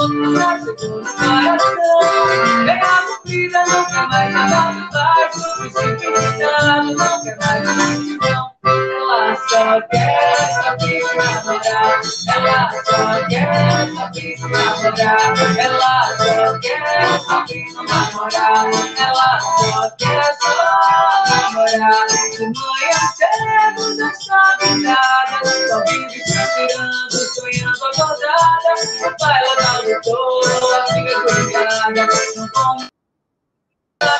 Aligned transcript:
outro 0.00 0.30
nasceu 0.30 0.72
no 0.72 1.04
coração. 1.04 2.64
Vem 2.64 2.80
a 2.80 3.02
cumprida, 3.02 3.64
nunca 3.66 4.06
mais 4.08 4.34
abaixo, 4.34 4.88
baixo, 4.92 5.40
princípio 5.58 6.10
ditado, 6.20 6.86
nunca 6.88 7.36
mais 7.40 7.76
multidão. 7.76 8.50
Ela 8.62 9.36
só 9.48 9.80
quer 9.90 10.36
saber 10.52 11.02
namorar, 11.16 12.00
ela 12.34 12.70
só 12.82 13.28
quer 13.28 13.54
saber 13.94 14.38
namorar, 14.40 15.58
ela 15.58 16.08
só 16.16 16.58
quer 16.60 17.20
saber 17.20 17.66
namorar, 17.74 18.66
ela 18.96 19.40
só 19.40 19.90
quer 19.98 20.36
só 20.40 20.56
namorar. 21.28 22.06
De 22.06 22.44
manhã 22.46 23.00
cedo 23.16 23.96
já 23.96 24.08
está 24.10 24.40
virada, 24.60 25.38
só 25.68 25.76
vive 25.84 26.24
tirando, 26.24 26.50
sonhando 26.70 26.99
acordada. 28.70 29.08
O 29.08 29.16
pai 29.18 29.40
lá 29.44 29.54
da 29.56 29.80
doutora, 29.82 30.76
a 30.76 30.86
filha 30.86 31.20
cuidada, 31.20 32.06
não 32.36 32.48
come, 32.48 32.88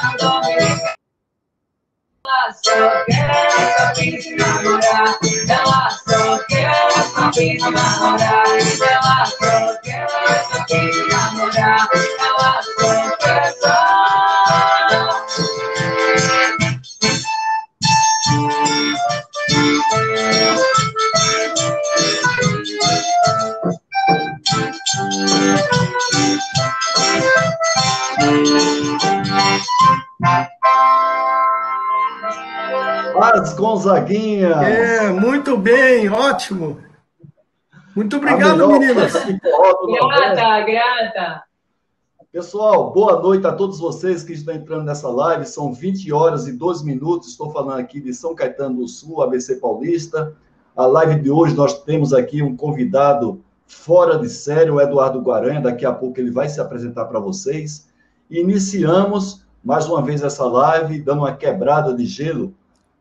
não 0.02 0.16
dorme 0.16 1.01
ela 2.30 2.52
só 2.52 3.05
quer 3.07 3.77
saber 3.77 4.23
se 4.23 4.37
namorar. 4.37 5.19
Ela 5.48 5.91
só 5.91 6.38
quer 6.48 6.91
se 6.93 7.71
namorar. 7.71 8.47
Ela 8.80 9.27
só 9.27 10.65
quer 10.66 10.93
se 10.93 11.02
namorar. 11.09 11.88
Ela 12.19 12.62
só 12.62 13.16
quer 13.16 13.55
só. 13.60 13.71
As 33.23 33.55
Gonzaguinhas. 33.55 34.63
É, 34.63 35.10
muito 35.10 35.57
bem, 35.57 36.09
ótimo. 36.09 36.79
Muito 37.95 38.16
obrigado, 38.16 38.66
meninas. 38.66 39.13
Nordeste. 39.13 39.41
Grata, 39.41 40.60
grata. 40.65 41.45
Pessoal, 42.32 42.93
boa 42.93 43.23
noite 43.23 43.47
a 43.47 43.52
todos 43.52 43.79
vocês 43.79 44.25
que 44.25 44.32
estão 44.32 44.54
entrando 44.54 44.85
nessa 44.85 45.09
live. 45.09 45.47
São 45.47 45.73
20 45.73 46.13
horas 46.13 46.49
e 46.49 46.52
12 46.52 46.85
minutos. 46.85 47.29
Estou 47.29 47.52
falando 47.52 47.79
aqui 47.79 48.01
de 48.01 48.13
São 48.13 48.35
Caetano 48.35 48.79
do 48.79 48.88
Sul, 48.88 49.23
ABC 49.23 49.57
Paulista. 49.57 50.37
A 50.77 50.85
live 50.87 51.21
de 51.21 51.30
hoje 51.30 51.54
nós 51.54 51.80
temos 51.85 52.13
aqui 52.13 52.43
um 52.43 52.57
convidado 52.57 53.41
fora 53.71 54.18
de 54.18 54.29
série, 54.29 54.71
o 54.71 54.80
Eduardo 54.80 55.21
Guaranha. 55.21 55.60
Daqui 55.60 55.87
a 55.87 55.93
pouco 55.93 56.18
ele 56.18 56.30
vai 56.30 56.49
se 56.49 56.60
apresentar 56.60 57.04
para 57.07 57.21
vocês. 57.21 57.88
Iniciamos 58.29 59.45
mais 59.63 59.87
uma 59.87 60.02
vez 60.02 60.23
essa 60.23 60.45
live, 60.45 61.01
dando 61.01 61.21
uma 61.21 61.37
quebrada 61.37 61.95
de 61.95 62.04
gelo 62.04 62.52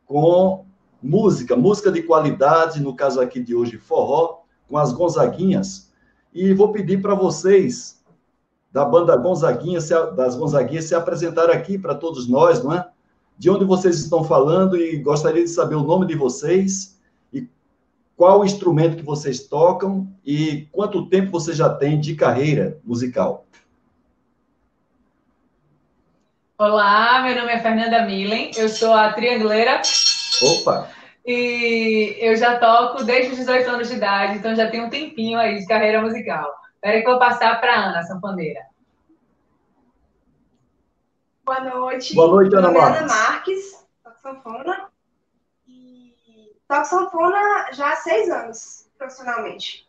com 0.06 0.66
música, 1.02 1.56
música 1.56 1.92
de 1.92 2.04
qualidade, 2.04 2.82
no 2.82 2.96
caso 2.96 3.20
aqui 3.20 3.40
de 3.42 3.56
hoje, 3.56 3.78
forró, 3.78 4.42
com 4.68 4.78
as 4.78 4.94
Gonzaguinhas. 4.94 5.92
E 6.34 6.54
vou 6.54 6.72
pedir 6.72 7.02
para 7.02 7.16
vocês, 7.16 8.04
da 8.72 8.86
banda 8.86 9.16
Gonzaguinha, 9.16 9.80
das 10.16 10.36
Gonzaguinhas, 10.36 10.86
se 10.86 10.94
apresentar 10.94 11.50
aqui 11.50 11.80
para 11.80 11.96
todos 11.96 12.28
nós, 12.28 12.64
não 12.64 12.74
é? 12.74 12.88
De 13.38 13.50
onde 13.50 13.66
vocês 13.66 14.00
estão 14.00 14.24
falando 14.24 14.78
e 14.78 14.98
gostaria 14.98 15.44
de 15.44 15.50
saber 15.50 15.76
o 15.76 15.84
nome 15.84 16.06
de 16.06 16.16
vocês 16.16 16.99
qual 18.20 18.42
o 18.42 18.46
instrumento 18.46 18.98
que 18.98 19.02
vocês 19.02 19.48
tocam 19.48 20.06
e 20.26 20.68
quanto 20.74 21.08
tempo 21.08 21.32
você 21.32 21.54
já 21.54 21.74
tem 21.74 21.98
de 21.98 22.16
carreira 22.16 22.78
musical. 22.84 23.46
Olá, 26.58 27.24
meu 27.24 27.34
nome 27.34 27.54
é 27.54 27.60
Fernanda 27.62 28.04
Millen, 28.04 28.52
eu 28.58 28.68
sou 28.68 28.94
a 28.94 29.14
triangleira 29.14 29.82
Opa! 30.42 30.90
e 31.26 32.18
eu 32.20 32.36
já 32.36 32.60
toco 32.60 33.06
desde 33.06 33.32
os 33.32 33.38
18 33.38 33.70
anos 33.70 33.88
de 33.88 33.96
idade, 33.96 34.38
então 34.38 34.54
já 34.54 34.70
tenho 34.70 34.88
um 34.88 34.90
tempinho 34.90 35.40
aí 35.40 35.58
de 35.58 35.66
carreira 35.66 36.02
musical. 36.02 36.54
Espera 36.74 37.00
que 37.00 37.08
eu 37.08 37.12
vou 37.12 37.20
passar 37.20 37.62
para 37.62 37.74
Ana, 37.74 38.04
sanfoneira. 38.04 38.66
Boa 41.46 41.62
noite. 41.62 42.14
Boa 42.14 42.28
noite, 42.28 42.54
Ana 42.54 42.68
nome 42.68 42.80
é 42.80 42.82
Marques. 42.82 43.02
Ana 43.02 43.08
Marques, 43.08 43.88
sanfona. 44.22 44.90
Toco 46.70 46.86
sanfona 46.86 47.72
já 47.74 47.92
há 47.92 47.96
seis 47.96 48.30
anos, 48.30 48.86
profissionalmente. 48.98 49.88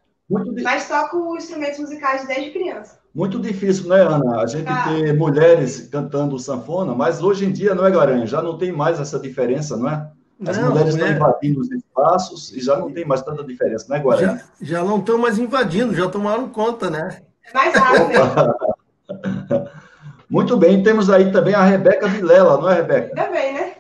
Mas 0.63 0.89
toco 0.89 1.37
instrumentos 1.37 1.79
musicais 1.81 2.27
desde 2.27 2.51
criança. 2.53 2.99
muito 3.15 3.39
difícil, 3.41 3.89
né, 3.89 4.01
Ana? 4.03 4.41
A 4.41 4.47
gente 4.47 4.69
Ah. 4.69 4.85
ter 4.85 5.13
mulheres 5.13 5.89
cantando 5.91 6.39
sanfona, 6.39 6.95
mas 6.95 7.21
hoje 7.23 7.45
em 7.45 7.51
dia, 7.53 7.75
não 7.75 7.85
é, 7.85 7.91
Garanha? 7.91 8.25
Já 8.27 8.41
não 8.41 8.57
tem 8.57 8.71
mais 8.73 8.99
essa 9.01 9.19
diferença, 9.19 9.77
não 9.77 9.89
é? 9.91 10.09
As 10.47 10.57
Não, 10.57 10.71
mulheres 10.71 10.95
estão 10.95 11.09
é. 11.09 11.13
invadindo 11.13 11.61
os 11.61 11.71
espaços 11.71 12.53
e 12.53 12.61
já 12.61 12.77
não 12.77 12.91
tem 12.93 13.05
mais 13.05 13.21
tanta 13.21 13.45
diferença, 13.45 13.87
não 13.89 13.97
é, 13.97 14.01
Guarani? 14.01 14.39
Já, 14.61 14.79
já 14.79 14.85
não 14.85 14.99
estão 15.01 15.19
mais 15.19 15.39
invadindo, 15.39 15.95
já 15.95 16.09
tomaram 16.09 16.49
conta, 16.49 16.89
né? 16.89 17.21
É 17.45 17.53
mais 17.53 17.75
rápido 17.75 18.09
mesmo. 18.09 18.25
Muito 20.31 20.57
bem, 20.57 20.83
temos 20.83 21.11
aí 21.11 21.31
também 21.33 21.55
a 21.55 21.63
Rebeca 21.65 22.07
Vilela, 22.07 22.57
não 22.59 22.71
é, 22.71 22.75
Rebeca? 22.77 23.09
Ainda 23.09 23.31
bem, 23.33 23.53
né? 23.55 23.75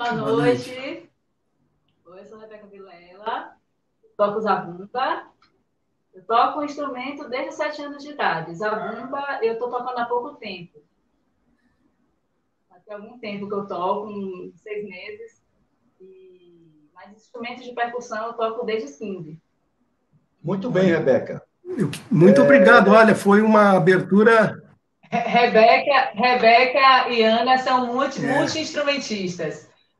Boa 0.00 0.14
Boa 0.14 0.32
noite. 0.32 1.10
Oi, 2.06 2.20
eu 2.20 2.24
sou 2.24 2.38
a 2.38 2.40
Rebeca 2.40 2.66
Vilela, 2.68 3.52
toco 4.16 4.40
zabumba. 4.40 5.26
Eu 6.14 6.24
toco 6.24 6.60
um 6.60 6.64
instrumento 6.64 7.28
desde 7.28 7.52
7 7.52 7.82
anos 7.82 8.02
de 8.02 8.12
idade. 8.12 8.54
Zabumba 8.54 9.40
eu 9.42 9.52
estou 9.52 9.68
tocando 9.70 9.98
há 9.98 10.06
pouco 10.06 10.36
tempo. 10.36 10.80
Tem 12.86 12.94
algum 12.94 13.18
tempo 13.18 13.46
que 13.46 13.54
eu 13.54 13.66
toco, 13.66 14.08
uns 14.08 14.58
seis 14.62 14.88
meses. 14.88 15.42
E... 16.00 16.88
Mas 16.94 17.14
instrumentos 17.14 17.64
de 17.64 17.74
percussão 17.74 18.28
eu 18.28 18.32
toco 18.32 18.64
desde 18.64 18.96
15. 18.96 19.38
Muito 20.42 20.70
bem, 20.70 20.86
Rebeca. 20.86 21.42
Muito 22.10 22.40
obrigado. 22.40 22.90
Olha, 22.90 23.14
foi 23.14 23.42
uma 23.42 23.76
abertura. 23.76 24.60
Re- 25.02 25.18
Rebeca, 25.28 26.10
Rebeca 26.14 27.10
e 27.10 27.22
Ana 27.22 27.58
são 27.58 27.86
multi, 27.86 28.24
É. 28.24 28.38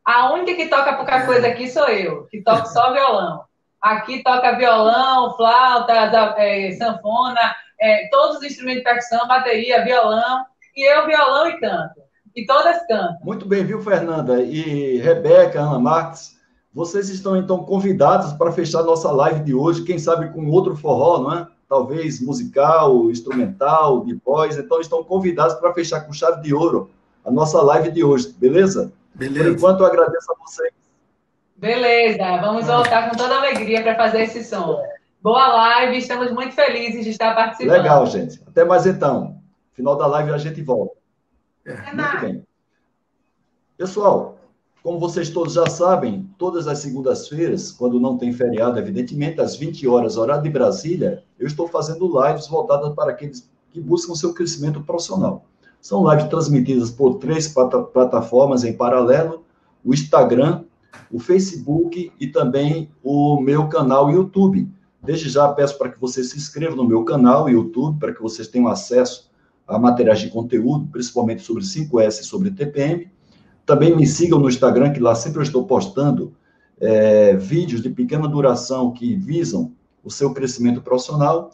A 0.04 0.32
única 0.32 0.54
que 0.54 0.68
toca 0.68 0.94
pouca 0.94 1.26
coisa 1.26 1.46
aqui 1.46 1.68
sou 1.68 1.86
eu, 1.88 2.26
que 2.26 2.42
toco 2.42 2.66
só 2.68 2.92
violão. 2.92 3.44
Aqui 3.80 4.22
toca 4.22 4.56
violão, 4.56 5.36
flauta, 5.36 5.92
é, 6.38 6.72
sanfona, 6.72 7.54
é, 7.80 8.08
todos 8.08 8.38
os 8.38 8.42
instrumentos 8.42 8.82
de 8.82 8.84
percussão, 8.84 9.26
bateria, 9.26 9.84
violão, 9.84 10.44
e 10.76 10.84
eu 10.90 11.06
violão 11.06 11.48
e 11.48 11.58
canto. 11.58 12.00
E 12.36 12.44
todas 12.46 12.86
cantam. 12.86 13.18
Muito 13.22 13.46
bem, 13.46 13.64
viu, 13.64 13.80
Fernanda? 13.80 14.40
E 14.42 14.98
Rebeca, 14.98 15.60
Ana 15.60 15.78
Marques, 15.78 16.38
vocês 16.72 17.08
estão 17.08 17.36
então 17.36 17.64
convidados 17.64 18.32
para 18.34 18.52
fechar 18.52 18.82
nossa 18.82 19.10
live 19.10 19.40
de 19.40 19.54
hoje, 19.54 19.82
quem 19.82 19.98
sabe 19.98 20.32
com 20.32 20.48
outro 20.50 20.76
forró, 20.76 21.18
não 21.18 21.32
é? 21.34 21.46
Talvez 21.68 22.20
musical, 22.20 23.10
instrumental, 23.10 24.04
de 24.04 24.14
voz. 24.24 24.56
Então 24.56 24.80
estão 24.80 25.02
convidados 25.02 25.54
para 25.54 25.72
fechar 25.72 26.00
com 26.00 26.12
chave 26.12 26.42
de 26.42 26.54
ouro 26.54 26.90
a 27.24 27.30
nossa 27.30 27.60
live 27.62 27.90
de 27.90 28.04
hoje, 28.04 28.34
beleza? 28.38 28.92
Por 29.20 29.28
Beleza. 29.28 29.50
enquanto, 29.50 29.80
eu 29.80 29.86
agradeço 29.86 30.32
a 30.32 30.34
vocês. 30.42 30.72
Beleza, 31.54 32.38
vamos 32.40 32.66
voltar 32.66 33.10
com 33.10 33.16
toda 33.16 33.36
alegria 33.36 33.82
para 33.82 33.94
fazer 33.94 34.22
esse 34.22 34.42
som. 34.42 34.82
Boa 35.20 35.46
live, 35.46 35.98
estamos 35.98 36.32
muito 36.32 36.54
felizes 36.54 37.04
de 37.04 37.10
estar 37.10 37.34
participando. 37.34 37.76
Legal, 37.76 38.06
gente. 38.06 38.42
Até 38.46 38.64
mais 38.64 38.86
então. 38.86 39.38
Final 39.74 39.96
da 39.96 40.06
live 40.06 40.30
a 40.30 40.38
gente 40.38 40.62
volta. 40.62 40.94
É 41.66 41.74
Muito 41.74 41.96
mais. 41.96 42.20
bem. 42.22 42.46
Pessoal, 43.76 44.38
como 44.82 44.98
vocês 44.98 45.28
todos 45.28 45.52
já 45.52 45.66
sabem, 45.66 46.26
todas 46.38 46.66
as 46.66 46.78
segundas-feiras, 46.78 47.70
quando 47.70 48.00
não 48.00 48.16
tem 48.16 48.32
feriado, 48.32 48.78
evidentemente, 48.78 49.38
às 49.38 49.54
20 49.54 49.86
horas, 49.86 50.16
horário 50.16 50.42
de 50.42 50.48
Brasília, 50.48 51.22
eu 51.38 51.46
estou 51.46 51.68
fazendo 51.68 52.10
lives 52.26 52.48
voltadas 52.48 52.94
para 52.94 53.10
aqueles 53.10 53.50
que 53.70 53.82
buscam 53.82 54.14
seu 54.14 54.32
crescimento 54.32 54.82
profissional. 54.82 55.44
São 55.80 56.08
lives 56.10 56.28
transmitidas 56.28 56.90
por 56.90 57.14
três 57.14 57.48
plata- 57.48 57.82
plataformas 57.82 58.64
em 58.64 58.72
paralelo: 58.72 59.44
o 59.84 59.94
Instagram, 59.94 60.64
o 61.10 61.18
Facebook 61.18 62.12
e 62.20 62.26
também 62.26 62.90
o 63.02 63.40
meu 63.40 63.68
canal 63.68 64.10
YouTube. 64.10 64.68
Desde 65.02 65.28
já 65.30 65.48
peço 65.48 65.78
para 65.78 65.88
que 65.88 65.98
você 65.98 66.22
se 66.22 66.36
inscreva 66.36 66.76
no 66.76 66.86
meu 66.86 67.04
canal 67.04 67.48
YouTube, 67.48 67.98
para 67.98 68.12
que 68.12 68.20
vocês 68.20 68.48
tenham 68.48 68.68
acesso 68.68 69.30
a 69.66 69.78
materiais 69.78 70.20
de 70.20 70.28
conteúdo, 70.28 70.88
principalmente 70.90 71.42
sobre 71.42 71.62
5S 71.62 72.20
e 72.20 72.24
sobre 72.24 72.50
TPM. 72.50 73.08
Também 73.64 73.96
me 73.96 74.06
sigam 74.06 74.38
no 74.38 74.48
Instagram, 74.48 74.92
que 74.92 75.00
lá 75.00 75.14
sempre 75.14 75.38
eu 75.38 75.44
estou 75.44 75.64
postando 75.64 76.34
é, 76.78 77.36
vídeos 77.36 77.80
de 77.80 77.88
pequena 77.88 78.26
duração 78.26 78.92
que 78.92 79.14
visam 79.14 79.72
o 80.02 80.10
seu 80.10 80.34
crescimento 80.34 80.80
profissional. 80.82 81.50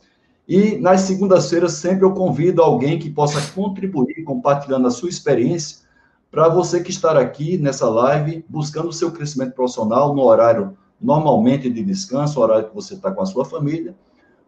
E 0.48 0.76
nas 0.78 1.02
segundas-feiras 1.02 1.72
sempre 1.72 2.04
eu 2.04 2.12
convido 2.12 2.62
alguém 2.62 2.98
que 2.98 3.10
possa 3.10 3.40
contribuir 3.52 4.22
compartilhando 4.24 4.86
a 4.86 4.90
sua 4.90 5.08
experiência 5.08 5.86
para 6.30 6.48
você 6.48 6.82
que 6.82 6.90
está 6.90 7.18
aqui 7.18 7.58
nessa 7.58 7.88
live 7.88 8.44
buscando 8.48 8.88
o 8.88 8.92
seu 8.92 9.10
crescimento 9.10 9.54
profissional 9.54 10.14
no 10.14 10.22
horário 10.22 10.76
normalmente 11.00 11.68
de 11.68 11.82
descanso, 11.82 12.40
horário 12.40 12.68
que 12.68 12.74
você 12.74 12.94
está 12.94 13.10
com 13.10 13.22
a 13.22 13.26
sua 13.26 13.44
família, 13.44 13.96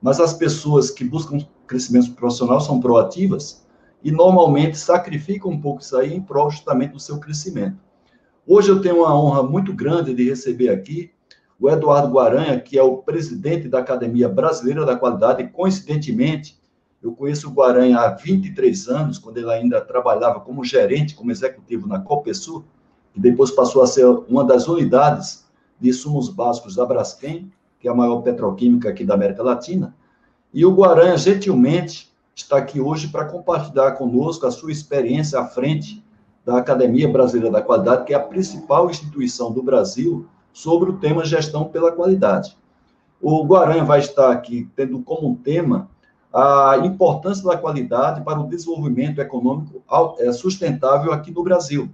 mas 0.01 0.21
as 0.21 0.33
pessoas 0.33 0.91
que 0.91 1.05
buscam 1.05 1.39
crescimento 1.67 2.13
profissional 2.13 2.61
são 2.61 2.81
proativas 2.81 3.67
e 4.03 4.13
normalmente 4.13 4.79
sacrificam 4.79 5.51
um 5.51 5.61
pouco 5.61 5.83
isso 5.83 5.97
aí 5.97 6.15
em 6.15 6.23
prol 6.23 6.51
justamente 6.51 6.93
do 6.93 7.01
seu 7.01 7.19
crescimento. 7.19 7.77
Hoje 8.47 8.71
eu 8.71 8.81
tenho 8.81 8.99
uma 8.99 9.15
honra 9.15 9.43
muito 9.43 9.75
grande 9.75 10.15
de 10.15 10.29
receber 10.29 10.71
aqui 10.71 11.11
o 11.61 11.69
Eduardo 11.69 12.13
Guaranha, 12.13 12.61
que 12.61 12.79
é 12.79 12.83
o 12.83 12.99
presidente 12.99 13.69
da 13.69 13.81
Academia 13.81 14.29
Brasileira 14.29 14.87
da 14.87 14.97
Qualidade, 14.97 15.49
coincidentemente, 15.49 16.57
eu 17.03 17.13
conheço 17.13 17.49
o 17.49 17.53
Guaranha 17.53 17.99
há 17.99 18.09
23 18.11 18.89
anos, 18.89 19.19
quando 19.19 19.39
ele 19.39 19.51
ainda 19.51 19.81
trabalhava 19.81 20.41
como 20.41 20.65
gerente, 20.65 21.15
como 21.15 21.33
executivo 21.33 21.87
na 21.87 21.99
Copesul, 22.01 22.65
e 23.15 23.21
depois 23.21 23.51
passou 23.51 23.83
a 23.83 23.87
ser 23.87 24.07
uma 24.07 24.45
das 24.45 24.69
unidades 24.69 25.47
de 25.81 25.91
insumos 25.91 26.29
básicos 26.29 26.77
da 26.77 26.87
Braskem, 26.87 27.51
que 27.81 27.89
é 27.89 27.91
a 27.91 27.95
maior 27.95 28.23
petroquímica 28.23 28.89
aqui 28.89 29.05
da 29.05 29.15
América 29.15 29.43
Latina. 29.43 29.95
E 30.53 30.65
o 30.65 30.75
Guaranha, 30.75 31.17
gentilmente, 31.17 32.13
está 32.35 32.59
aqui 32.59 32.81
hoje 32.81 33.09
para 33.09 33.25
compartilhar 33.25 33.93
conosco 33.93 34.47
a 34.47 34.51
sua 34.51 34.71
experiência 34.71 35.39
à 35.41 35.45
frente 35.45 36.05
da 36.45 36.59
Academia 36.59 37.09
Brasileira 37.09 37.51
da 37.51 37.63
Qualidade, 37.63 38.05
que 38.05 38.15
é 38.15 38.17
a 38.17 38.21
principal 38.21 38.89
instituição 38.91 39.53
do 39.53 39.63
Brasil 39.63 40.29
sobre 40.53 40.91
o 40.91 40.97
tema 40.99 41.25
gestão 41.25 41.65
pela 41.65 41.93
qualidade. 41.93 42.57
O 43.21 43.45
Guaranha 43.45 43.85
vai 43.85 44.01
estar 44.01 44.31
aqui 44.31 44.69
tendo 44.77 45.01
como 45.01 45.37
tema 45.37 45.89
a 46.33 46.77
importância 46.85 47.45
da 47.45 47.57
qualidade 47.57 48.23
para 48.23 48.39
o 48.39 48.49
desenvolvimento 48.49 49.21
econômico 49.21 49.83
é, 50.19 50.31
sustentável 50.33 51.13
aqui 51.13 51.31
no 51.31 51.43
Brasil. 51.43 51.89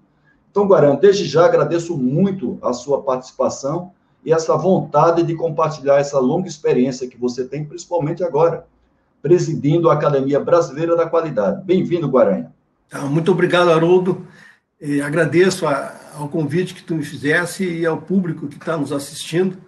Então, 0.51 0.67
Guaranha, 0.67 0.97
desde 0.97 1.25
já 1.25 1.47
agradeço 1.47 1.97
muito 1.97 2.59
a 2.63 2.73
sua 2.73 3.03
participação 3.03 3.93
e 4.25 4.33
essa 4.33 4.57
vontade 4.57 5.23
de 5.23 5.35
compartilhar 5.35 5.99
essa 5.99 6.19
longa 6.19 6.49
experiência 6.49 7.09
que 7.09 7.19
você 7.19 7.45
tem, 7.45 7.65
principalmente 7.65 8.25
agora, 8.25 8.67
presidindo 9.23 9.91
a 9.91 9.95
Academia 9.95 10.41
Brasileira 10.41 10.97
da 10.97 11.07
Qualidade. 11.07 11.65
Bem-vindo, 11.65 12.09
Guaranha. 12.09 12.53
Tá, 12.89 13.01
muito 13.01 13.33
obrigado, 13.33 13.71
Haroldo. 13.71 14.27
E 14.81 15.01
agradeço 15.01 15.67
a, 15.67 15.95
ao 16.17 16.29
convite 16.29 16.75
que 16.75 16.83
tu 16.83 16.95
me 16.95 17.05
fizesse 17.05 17.65
e 17.65 17.85
ao 17.85 18.01
público 18.01 18.49
que 18.49 18.57
está 18.57 18.77
nos 18.77 18.93
assistindo. 18.93 19.59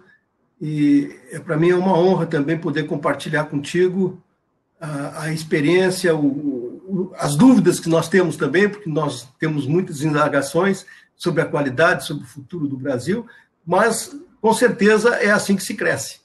E 0.59 1.15
é, 1.31 1.39
para 1.39 1.57
mim 1.57 1.69
é 1.69 1.75
uma 1.75 1.97
honra 1.97 2.25
também 2.25 2.57
poder 2.57 2.83
compartilhar 2.83 3.45
contigo 3.45 4.21
a, 4.79 5.23
a 5.23 5.33
experiência, 5.33 6.15
o, 6.15 6.25
o, 6.25 7.13
as 7.17 7.35
dúvidas 7.35 7.79
que 7.79 7.89
nós 7.89 8.07
temos 8.07 8.35
também, 8.37 8.69
porque 8.69 8.89
nós 8.89 9.27
temos 9.39 9.67
muitas 9.67 10.01
indagações 10.01 10.85
sobre 11.15 11.41
a 11.41 11.45
qualidade, 11.45 12.05
sobre 12.05 12.23
o 12.23 12.27
futuro 12.27 12.67
do 12.67 12.77
Brasil, 12.77 13.25
mas 13.65 14.15
com 14.39 14.53
certeza 14.53 15.15
é 15.15 15.31
assim 15.31 15.55
que 15.55 15.63
se 15.63 15.73
cresce. 15.73 16.21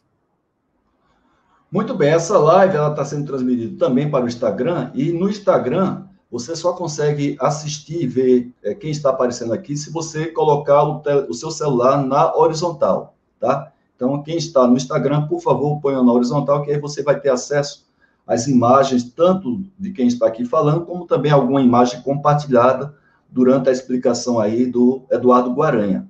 Muito 1.71 1.95
bem, 1.95 2.11
essa 2.11 2.39
live 2.39 2.77
ela 2.77 2.91
está 2.91 3.05
sendo 3.05 3.27
transmitida 3.27 3.79
também 3.79 4.11
para 4.11 4.25
o 4.25 4.29
Instagram 4.29 4.91
e 4.95 5.11
no 5.11 5.31
Instagram 5.31 6.05
você 6.33 6.57
só 6.57 6.73
consegue 6.73 7.37
assistir 7.39 8.05
e 8.05 8.07
ver 8.07 8.55
é, 8.65 8.75
quem 8.75 8.91
está 8.91 9.11
aparecendo 9.11 9.53
aqui 9.53 9.77
se 9.77 9.93
você 9.93 10.29
colocar 10.29 10.83
o, 10.83 11.03
o, 11.29 11.35
seu 11.35 11.51
celular 11.51 12.03
na 12.03 12.35
horizontal, 12.35 13.15
tá? 13.39 13.71
Então, 13.95 14.23
quem 14.23 14.39
está 14.39 14.67
no 14.67 14.75
Instagram, 14.75 15.29
por 15.29 15.41
favor, 15.41 15.79
ponha 15.79 16.03
na 16.03 16.11
horizontal, 16.11 16.63
que 16.63 16.71
aí 16.71 16.81
você 16.81 17.03
vai 17.03 17.21
ter 17.21 17.29
acesso 17.29 17.87
às 18.27 18.47
imagens, 18.47 19.05
tanto 19.13 19.63
de 19.79 19.93
quem 19.93 20.07
está 20.07 20.27
aqui 20.27 20.47
falando, 20.47 20.87
como 20.87 21.07
também 21.07 21.31
alguma 21.31 21.61
imagem 21.61 22.01
compartilhada 22.01 22.95
durante 23.31 23.69
a 23.69 23.73
explicação 23.73 24.41
aí 24.41 24.65
do 24.65 25.03
Eduardo 25.11 25.53
Guaranha. 25.53 26.09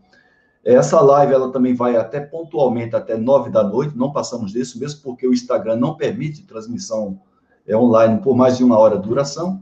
Essa 0.64 1.00
live, 1.00 1.34
ela 1.34 1.50
também 1.50 1.74
vai 1.74 1.96
até 1.96 2.20
pontualmente 2.20 2.94
até 2.94 3.16
nove 3.16 3.50
da 3.50 3.64
noite, 3.64 3.98
não 3.98 4.12
passamos 4.12 4.52
disso, 4.52 4.78
mesmo 4.78 5.00
porque 5.02 5.26
o 5.26 5.32
Instagram 5.32 5.74
não 5.74 5.96
permite 5.96 6.44
transmissão 6.44 7.20
é, 7.66 7.76
online 7.76 8.20
por 8.22 8.36
mais 8.36 8.56
de 8.56 8.62
uma 8.62 8.78
hora 8.78 8.96
de 8.96 9.08
duração. 9.08 9.60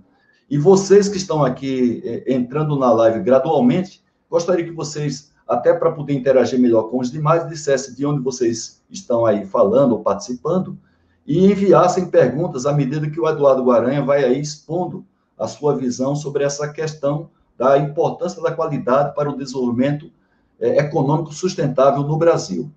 E 0.50 0.58
vocês 0.58 1.08
que 1.08 1.16
estão 1.16 1.44
aqui 1.44 2.02
é, 2.04 2.34
entrando 2.34 2.76
na 2.76 2.92
live 2.92 3.20
gradualmente, 3.20 4.02
gostaria 4.28 4.64
que 4.64 4.72
vocês, 4.72 5.30
até 5.46 5.72
para 5.72 5.92
poder 5.92 6.12
interagir 6.12 6.58
melhor 6.58 6.90
com 6.90 6.98
os 6.98 7.08
demais, 7.08 7.48
dissessem 7.48 7.94
de 7.94 8.04
onde 8.04 8.20
vocês 8.20 8.82
estão 8.90 9.24
aí 9.24 9.46
falando 9.46 9.92
ou 9.92 10.00
participando 10.00 10.76
e 11.24 11.46
enviassem 11.46 12.06
perguntas 12.06 12.66
à 12.66 12.72
medida 12.72 13.08
que 13.08 13.20
o 13.20 13.28
Eduardo 13.28 13.62
Guaranha 13.62 14.04
vai 14.04 14.24
aí 14.24 14.40
expondo 14.40 15.04
a 15.38 15.46
sua 15.46 15.76
visão 15.76 16.16
sobre 16.16 16.42
essa 16.42 16.68
questão 16.72 17.30
da 17.56 17.78
importância 17.78 18.42
da 18.42 18.50
qualidade 18.50 19.14
para 19.14 19.30
o 19.30 19.36
desenvolvimento 19.36 20.10
é, 20.58 20.78
econômico 20.78 21.32
sustentável 21.32 22.02
no 22.02 22.16
Brasil. 22.16 22.68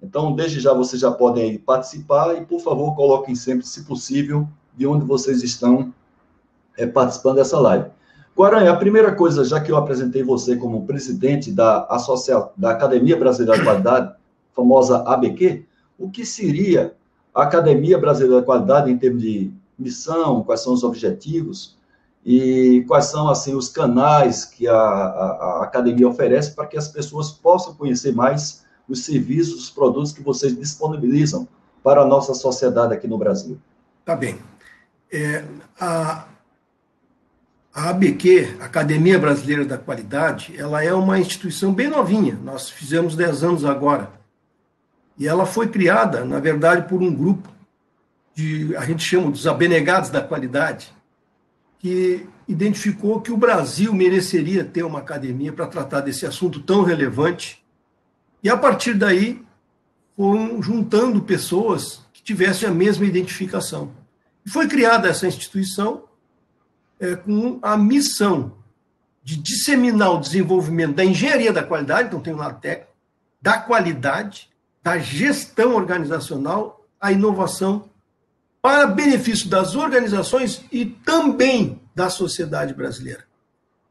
Então, 0.00 0.32
desde 0.32 0.60
já, 0.60 0.72
vocês 0.72 1.02
já 1.02 1.10
podem 1.10 1.58
participar 1.58 2.36
e, 2.36 2.46
por 2.46 2.60
favor, 2.60 2.94
coloquem 2.94 3.34
sempre, 3.34 3.66
se 3.66 3.82
possível, 3.82 4.48
de 4.76 4.86
onde 4.86 5.04
vocês 5.04 5.42
estão 5.42 5.92
é, 6.80 6.86
participando 6.86 7.36
dessa 7.36 7.58
live. 7.60 7.90
Guaranha, 8.36 8.72
a 8.72 8.76
primeira 8.76 9.14
coisa, 9.14 9.44
já 9.44 9.60
que 9.60 9.70
eu 9.70 9.76
apresentei 9.76 10.22
você 10.22 10.56
como 10.56 10.86
presidente 10.86 11.52
da, 11.52 11.84
Associa... 11.90 12.48
da 12.56 12.70
Academia 12.70 13.16
Brasileira 13.16 13.58
da 13.58 13.64
Qualidade, 13.64 14.14
famosa 14.56 15.02
ABQ, 15.06 15.66
o 15.98 16.10
que 16.10 16.24
seria 16.24 16.94
a 17.34 17.42
Academia 17.42 17.98
Brasileira 17.98 18.40
da 18.40 18.46
Qualidade 18.46 18.90
em 18.90 18.96
termos 18.96 19.22
de 19.22 19.52
missão, 19.78 20.42
quais 20.42 20.60
são 20.60 20.72
os 20.72 20.82
objetivos 20.82 21.76
e 22.24 22.84
quais 22.86 23.06
são 23.06 23.28
assim 23.28 23.54
os 23.54 23.68
canais 23.68 24.44
que 24.44 24.66
a, 24.66 24.74
a, 24.74 25.58
a 25.60 25.64
academia 25.64 26.08
oferece 26.08 26.54
para 26.54 26.66
que 26.66 26.76
as 26.76 26.88
pessoas 26.88 27.30
possam 27.30 27.74
conhecer 27.74 28.14
mais 28.14 28.64
os 28.88 29.04
serviços, 29.04 29.64
os 29.64 29.70
produtos 29.70 30.12
que 30.12 30.22
vocês 30.22 30.56
disponibilizam 30.56 31.46
para 31.82 32.02
a 32.02 32.06
nossa 32.06 32.34
sociedade 32.34 32.92
aqui 32.92 33.06
no 33.06 33.16
Brasil. 33.16 33.58
Tá 34.04 34.14
bem. 34.14 34.38
É, 35.10 35.44
a, 35.80 36.26
a 37.72 37.90
ABQ, 37.90 38.56
Academia 38.60 39.18
Brasileira 39.18 39.64
da 39.64 39.78
Qualidade, 39.78 40.54
ela 40.58 40.82
é 40.82 40.92
uma 40.92 41.18
instituição 41.18 41.72
bem 41.72 41.88
novinha, 41.88 42.38
nós 42.42 42.68
fizemos 42.68 43.14
10 43.14 43.44
anos 43.44 43.64
agora. 43.64 44.10
E 45.16 45.28
ela 45.28 45.46
foi 45.46 45.68
criada, 45.68 46.24
na 46.24 46.40
verdade, 46.40 46.88
por 46.88 47.00
um 47.00 47.14
grupo 47.14 47.48
de, 48.34 48.74
a 48.76 48.84
gente 48.84 49.04
chama 49.04 49.30
dos 49.30 49.46
abnegados 49.46 50.10
da 50.10 50.20
qualidade, 50.20 50.92
que 51.78 52.26
identificou 52.48 53.20
que 53.20 53.30
o 53.30 53.36
Brasil 53.36 53.92
mereceria 53.92 54.64
ter 54.64 54.82
uma 54.82 54.98
academia 54.98 55.52
para 55.52 55.66
tratar 55.66 56.00
desse 56.00 56.26
assunto 56.26 56.60
tão 56.60 56.82
relevante. 56.82 57.62
E 58.42 58.48
a 58.48 58.56
partir 58.56 58.94
daí, 58.94 59.42
foram 60.16 60.60
juntando 60.60 61.22
pessoas 61.22 62.00
que 62.12 62.22
tivessem 62.22 62.68
a 62.68 62.72
mesma 62.72 63.06
identificação. 63.06 63.92
E 64.44 64.50
foi 64.50 64.66
criada 64.66 65.08
essa 65.08 65.26
instituição 65.26 66.04
é, 67.00 67.16
com 67.16 67.58
a 67.62 67.76
missão 67.76 68.58
de 69.22 69.36
disseminar 69.36 70.12
o 70.12 70.20
desenvolvimento 70.20 70.96
da 70.96 71.04
engenharia 71.04 71.52
da 71.52 71.62
qualidade, 71.62 72.08
então 72.08 72.20
tem 72.20 72.34
um 72.34 72.38
lado 72.38 72.60
técnico, 72.60 72.92
da 73.40 73.58
qualidade, 73.58 74.50
da 74.82 74.98
gestão 74.98 75.74
organizacional, 75.74 76.86
a 77.00 77.12
inovação, 77.12 77.88
para 78.60 78.86
benefício 78.86 79.48
das 79.48 79.74
organizações 79.74 80.62
e 80.70 80.84
também 80.84 81.80
da 81.94 82.10
sociedade 82.10 82.74
brasileira. 82.74 83.24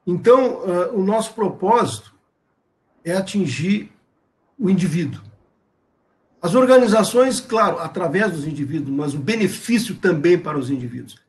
Então, 0.06 0.60
uh, 0.60 1.00
o 1.00 1.04
nosso 1.04 1.34
propósito 1.34 2.14
é 3.04 3.16
atingir 3.16 3.92
o 4.58 4.70
indivíduo. 4.70 5.22
As 6.42 6.56
organizações, 6.56 7.40
claro, 7.40 7.80
através 7.80 8.32
dos 8.32 8.48
indivíduos, 8.48 8.96
mas 8.96 9.14
o 9.14 9.20
benefício 9.20 9.96
também 9.96 10.38
para 10.38 10.58
os 10.58 10.70
indivíduos. 10.70 11.20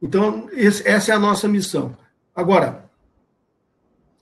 Então, 0.00 0.48
esse, 0.52 0.86
essa 0.86 1.12
é 1.12 1.14
a 1.14 1.18
nossa 1.18 1.48
missão. 1.48 1.96
Agora, 2.34 2.88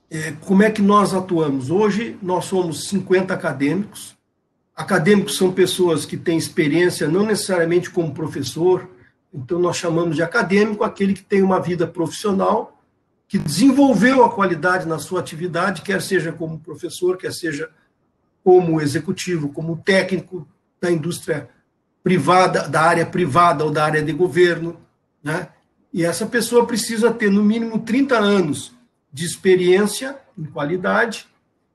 é, 0.09 0.31
como 0.41 0.63
é 0.63 0.71
que 0.71 0.81
nós 0.81 1.13
atuamos? 1.13 1.69
Hoje, 1.69 2.17
nós 2.21 2.45
somos 2.45 2.87
50 2.87 3.33
acadêmicos. 3.33 4.15
Acadêmicos 4.75 5.37
são 5.37 5.51
pessoas 5.51 6.05
que 6.05 6.17
têm 6.17 6.37
experiência, 6.37 7.07
não 7.07 7.25
necessariamente 7.25 7.89
como 7.89 8.13
professor, 8.13 8.87
então 9.33 9.59
nós 9.59 9.77
chamamos 9.77 10.15
de 10.15 10.23
acadêmico 10.23 10.83
aquele 10.83 11.13
que 11.13 11.23
tem 11.23 11.41
uma 11.41 11.59
vida 11.59 11.85
profissional, 11.85 12.81
que 13.27 13.37
desenvolveu 13.37 14.23
a 14.23 14.31
qualidade 14.31 14.87
na 14.87 14.99
sua 14.99 15.19
atividade, 15.19 15.81
quer 15.81 16.01
seja 16.01 16.31
como 16.31 16.59
professor, 16.59 17.17
quer 17.17 17.33
seja 17.33 17.69
como 18.43 18.79
executivo, 18.79 19.49
como 19.49 19.77
técnico 19.77 20.47
da 20.79 20.89
indústria 20.89 21.49
privada, 22.01 22.69
da 22.69 22.81
área 22.81 23.05
privada 23.05 23.65
ou 23.65 23.71
da 23.71 23.83
área 23.83 24.01
de 24.01 24.13
governo, 24.13 24.79
né? 25.21 25.49
E 25.93 26.03
essa 26.03 26.25
pessoa 26.25 26.65
precisa 26.65 27.11
ter 27.11 27.31
no 27.31 27.43
mínimo 27.43 27.79
30 27.79 28.17
anos 28.17 28.75
de 29.11 29.25
experiência 29.25 30.17
em 30.37 30.45
qualidade 30.45 31.27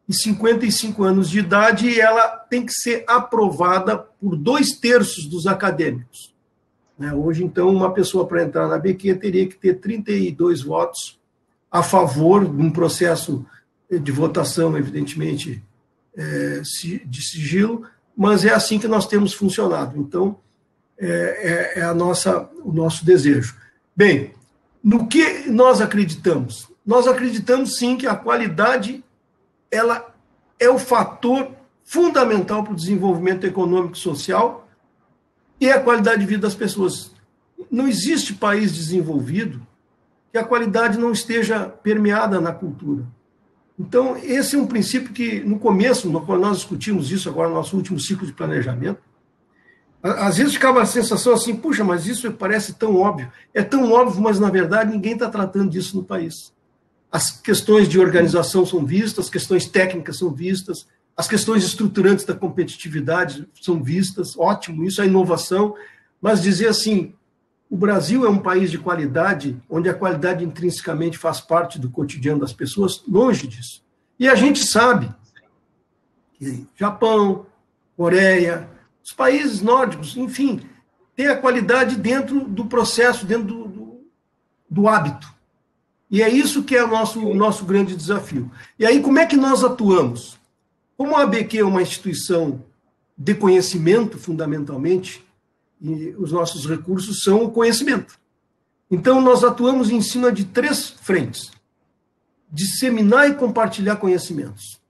e 0.08 0.14
55 0.14 1.02
anos 1.04 1.30
de 1.30 1.38
idade, 1.38 1.88
e 1.88 2.00
ela 2.00 2.28
tem 2.28 2.66
que 2.66 2.72
ser 2.72 3.04
aprovada 3.06 3.96
por 3.96 4.36
dois 4.36 4.72
terços 4.72 5.26
dos 5.26 5.46
acadêmicos. 5.46 6.32
Né? 6.98 7.12
Hoje, 7.14 7.44
então, 7.44 7.68
uma 7.68 7.92
pessoa 7.92 8.26
para 8.26 8.42
entrar 8.42 8.68
na 8.68 8.78
BQ 8.78 9.14
teria 9.16 9.46
que 9.48 9.56
ter 9.56 9.74
32 9.74 10.62
votos 10.62 11.18
a 11.70 11.82
favor 11.82 12.44
de 12.44 12.62
um 12.62 12.70
processo 12.70 13.46
de 13.90 14.12
votação, 14.12 14.76
evidentemente, 14.76 15.62
é, 16.16 16.60
de 17.06 17.22
sigilo, 17.22 17.84
mas 18.16 18.44
é 18.44 18.52
assim 18.52 18.78
que 18.78 18.88
nós 18.88 19.06
temos 19.06 19.32
funcionado. 19.32 19.98
Então, 19.98 20.38
é, 20.98 21.76
é, 21.76 21.80
é 21.80 21.82
a 21.82 21.94
nossa, 21.94 22.48
o 22.62 22.72
nosso 22.72 23.04
desejo. 23.04 23.56
Bem, 23.94 24.32
no 24.82 25.06
que 25.06 25.50
nós 25.50 25.80
acreditamos? 25.80 26.68
Nós 26.84 27.06
acreditamos 27.06 27.76
sim 27.76 27.96
que 27.96 28.06
a 28.06 28.16
qualidade 28.16 29.04
ela 29.70 30.14
é 30.58 30.68
o 30.68 30.78
fator 30.78 31.50
fundamental 31.84 32.64
para 32.64 32.72
o 32.72 32.76
desenvolvimento 32.76 33.46
econômico 33.46 33.96
e 33.96 34.00
social 34.00 34.68
e 35.60 35.70
a 35.70 35.80
qualidade 35.80 36.20
de 36.20 36.26
vida 36.26 36.42
das 36.42 36.54
pessoas. 36.54 37.12
Não 37.70 37.86
existe 37.86 38.34
país 38.34 38.72
desenvolvido 38.72 39.64
que 40.32 40.38
a 40.38 40.44
qualidade 40.44 40.98
não 40.98 41.12
esteja 41.12 41.68
permeada 41.68 42.40
na 42.40 42.52
cultura. 42.52 43.04
Então, 43.78 44.16
esse 44.16 44.56
é 44.56 44.58
um 44.58 44.66
princípio 44.66 45.12
que, 45.12 45.40
no 45.40 45.58
começo, 45.58 46.10
quando 46.20 46.40
nós 46.40 46.58
discutimos 46.58 47.10
isso 47.10 47.28
agora 47.28 47.48
no 47.48 47.54
nosso 47.54 47.76
último 47.76 48.00
ciclo 48.00 48.26
de 48.26 48.32
planejamento, 48.32 49.00
às 50.02 50.36
vezes 50.36 50.54
ficava 50.54 50.82
a 50.82 50.86
sensação 50.86 51.32
assim, 51.32 51.54
puxa, 51.54 51.84
mas 51.84 52.06
isso 52.06 52.30
parece 52.32 52.74
tão 52.74 52.96
óbvio. 52.96 53.30
É 53.54 53.62
tão 53.62 53.92
óbvio, 53.92 54.20
mas 54.20 54.40
na 54.40 54.50
verdade 54.50 54.92
ninguém 54.92 55.12
está 55.12 55.28
tratando 55.28 55.70
disso 55.70 55.96
no 55.96 56.02
país. 56.02 56.52
As 57.10 57.30
questões 57.30 57.88
de 57.88 58.00
organização 58.00 58.66
são 58.66 58.84
vistas, 58.84 59.26
as 59.26 59.30
questões 59.30 59.66
técnicas 59.66 60.18
são 60.18 60.32
vistas, 60.32 60.88
as 61.16 61.28
questões 61.28 61.62
estruturantes 61.62 62.24
da 62.24 62.34
competitividade 62.34 63.46
são 63.60 63.82
vistas, 63.82 64.36
ótimo, 64.36 64.84
isso 64.84 65.00
é 65.00 65.06
inovação, 65.06 65.74
mas 66.20 66.42
dizer 66.42 66.68
assim, 66.68 67.14
o 67.70 67.76
Brasil 67.76 68.24
é 68.24 68.28
um 68.28 68.38
país 68.38 68.70
de 68.70 68.78
qualidade, 68.78 69.56
onde 69.68 69.88
a 69.88 69.94
qualidade 69.94 70.44
intrinsecamente 70.44 71.16
faz 71.16 71.40
parte 71.40 71.78
do 71.78 71.90
cotidiano 71.90 72.40
das 72.40 72.52
pessoas, 72.52 73.02
longe 73.06 73.46
disso. 73.46 73.82
E 74.18 74.28
a 74.28 74.34
gente 74.34 74.64
sabe 74.64 75.14
que 76.38 76.66
Japão, 76.74 77.46
Coreia, 77.96 78.68
os 79.04 79.12
países 79.12 79.60
nórdicos, 79.60 80.16
enfim, 80.16 80.60
tem 81.16 81.26
a 81.26 81.36
qualidade 81.36 81.96
dentro 81.96 82.44
do 82.44 82.64
processo, 82.66 83.26
dentro 83.26 83.46
do, 83.46 83.68
do, 83.68 84.00
do 84.70 84.88
hábito. 84.88 85.32
E 86.10 86.22
é 86.22 86.28
isso 86.28 86.62
que 86.62 86.76
é 86.76 86.84
o 86.84 86.88
nosso, 86.88 87.20
o 87.20 87.34
nosso 87.34 87.64
grande 87.64 87.96
desafio. 87.96 88.50
E 88.78 88.84
aí, 88.84 89.00
como 89.00 89.18
é 89.18 89.26
que 89.26 89.36
nós 89.36 89.64
atuamos? 89.64 90.38
Como 90.96 91.16
a 91.16 91.22
ABQ 91.22 91.58
é 91.58 91.64
uma 91.64 91.82
instituição 91.82 92.62
de 93.16 93.34
conhecimento, 93.34 94.18
fundamentalmente, 94.18 95.24
e 95.80 96.14
os 96.18 96.30
nossos 96.30 96.66
recursos 96.66 97.22
são 97.22 97.44
o 97.44 97.50
conhecimento. 97.50 98.18
Então, 98.90 99.20
nós 99.20 99.42
atuamos 99.42 99.90
em 99.90 100.02
cima 100.02 100.30
de 100.30 100.44
três 100.44 100.90
frentes: 100.90 101.50
disseminar 102.50 103.30
e 103.30 103.34
compartilhar 103.34 103.96
conhecimentos. 103.96 104.80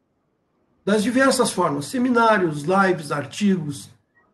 Das 0.84 1.04
diversas 1.04 1.50
formas: 1.50 1.86
seminários, 1.86 2.64
lives, 2.64 3.12
artigos, 3.12 3.88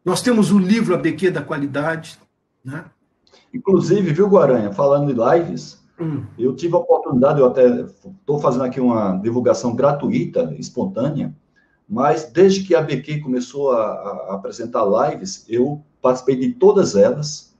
nós 0.04 0.22
temos 0.22 0.50
o 0.50 0.58
livro 0.58 0.94
ABQ 0.94 1.30
da 1.30 1.42
qualidade. 1.42 2.18
Né? 2.64 2.84
Inclusive, 3.52 4.12
viu, 4.12 4.28
Guaranha, 4.28 4.72
falando 4.72 5.12
de 5.12 5.20
lives, 5.20 5.82
hum. 6.00 6.24
eu 6.38 6.54
tive 6.54 6.74
a 6.74 6.78
oportunidade, 6.78 7.40
eu 7.40 7.46
até 7.46 7.66
estou 7.80 8.38
fazendo 8.38 8.64
aqui 8.64 8.80
uma 8.80 9.16
divulgação 9.16 9.74
gratuita, 9.74 10.54
espontânea, 10.58 11.34
mas 11.88 12.30
desde 12.30 12.64
que 12.64 12.74
a 12.74 12.80
ABQ 12.80 13.20
começou 13.20 13.72
a, 13.72 13.82
a 13.82 14.34
apresentar 14.34 14.84
lives, 14.84 15.46
eu 15.48 15.82
participei 16.02 16.36
de 16.36 16.52
todas 16.52 16.94
elas. 16.94 17.56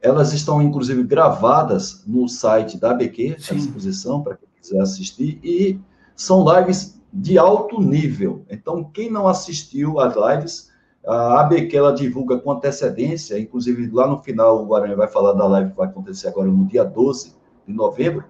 Elas 0.00 0.32
estão, 0.32 0.62
inclusive, 0.62 1.02
gravadas 1.02 2.04
no 2.06 2.28
site 2.28 2.78
da 2.78 2.90
ABQ, 2.90 3.36
à 3.50 3.54
disposição 3.54 4.22
para 4.22 4.36
quem 4.36 4.48
quiser 4.60 4.80
assistir, 4.80 5.40
e 5.42 5.80
são 6.14 6.44
lives 6.54 7.00
de 7.12 7.38
alto 7.38 7.80
nível. 7.80 8.44
Então, 8.50 8.84
quem 8.84 9.10
não 9.10 9.26
assistiu 9.26 9.98
às 9.98 10.14
lives, 10.14 10.70
a 11.06 11.40
ABQ 11.40 11.76
ela 11.76 11.92
divulga 11.92 12.38
com 12.38 12.52
antecedência, 12.52 13.38
inclusive 13.38 13.90
lá 13.90 14.06
no 14.06 14.18
final 14.18 14.62
o 14.62 14.66
Guarani 14.66 14.94
vai 14.94 15.08
falar 15.08 15.32
da 15.32 15.46
live 15.46 15.70
que 15.70 15.76
vai 15.76 15.86
acontecer 15.86 16.28
agora 16.28 16.48
no 16.48 16.66
dia 16.66 16.84
12 16.84 17.34
de 17.66 17.72
novembro, 17.72 18.24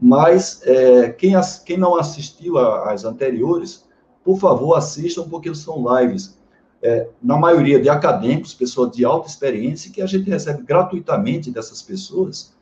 mas 0.00 0.60
é, 0.64 1.10
quem, 1.10 1.34
quem 1.64 1.76
não 1.76 1.96
assistiu 1.96 2.58
às 2.58 3.04
anteriores, 3.04 3.86
por 4.24 4.38
favor, 4.38 4.74
assistam, 4.74 5.28
porque 5.28 5.54
são 5.54 5.84
lives, 5.98 6.38
é, 6.82 7.08
na 7.22 7.36
maioria 7.36 7.80
de 7.80 7.88
acadêmicos, 7.88 8.54
pessoas 8.54 8.92
de 8.92 9.04
alta 9.04 9.28
experiência, 9.28 9.90
que 9.90 10.00
a 10.00 10.06
gente 10.06 10.30
recebe 10.30 10.62
gratuitamente 10.62 11.50
dessas 11.50 11.82
pessoas 11.82 12.56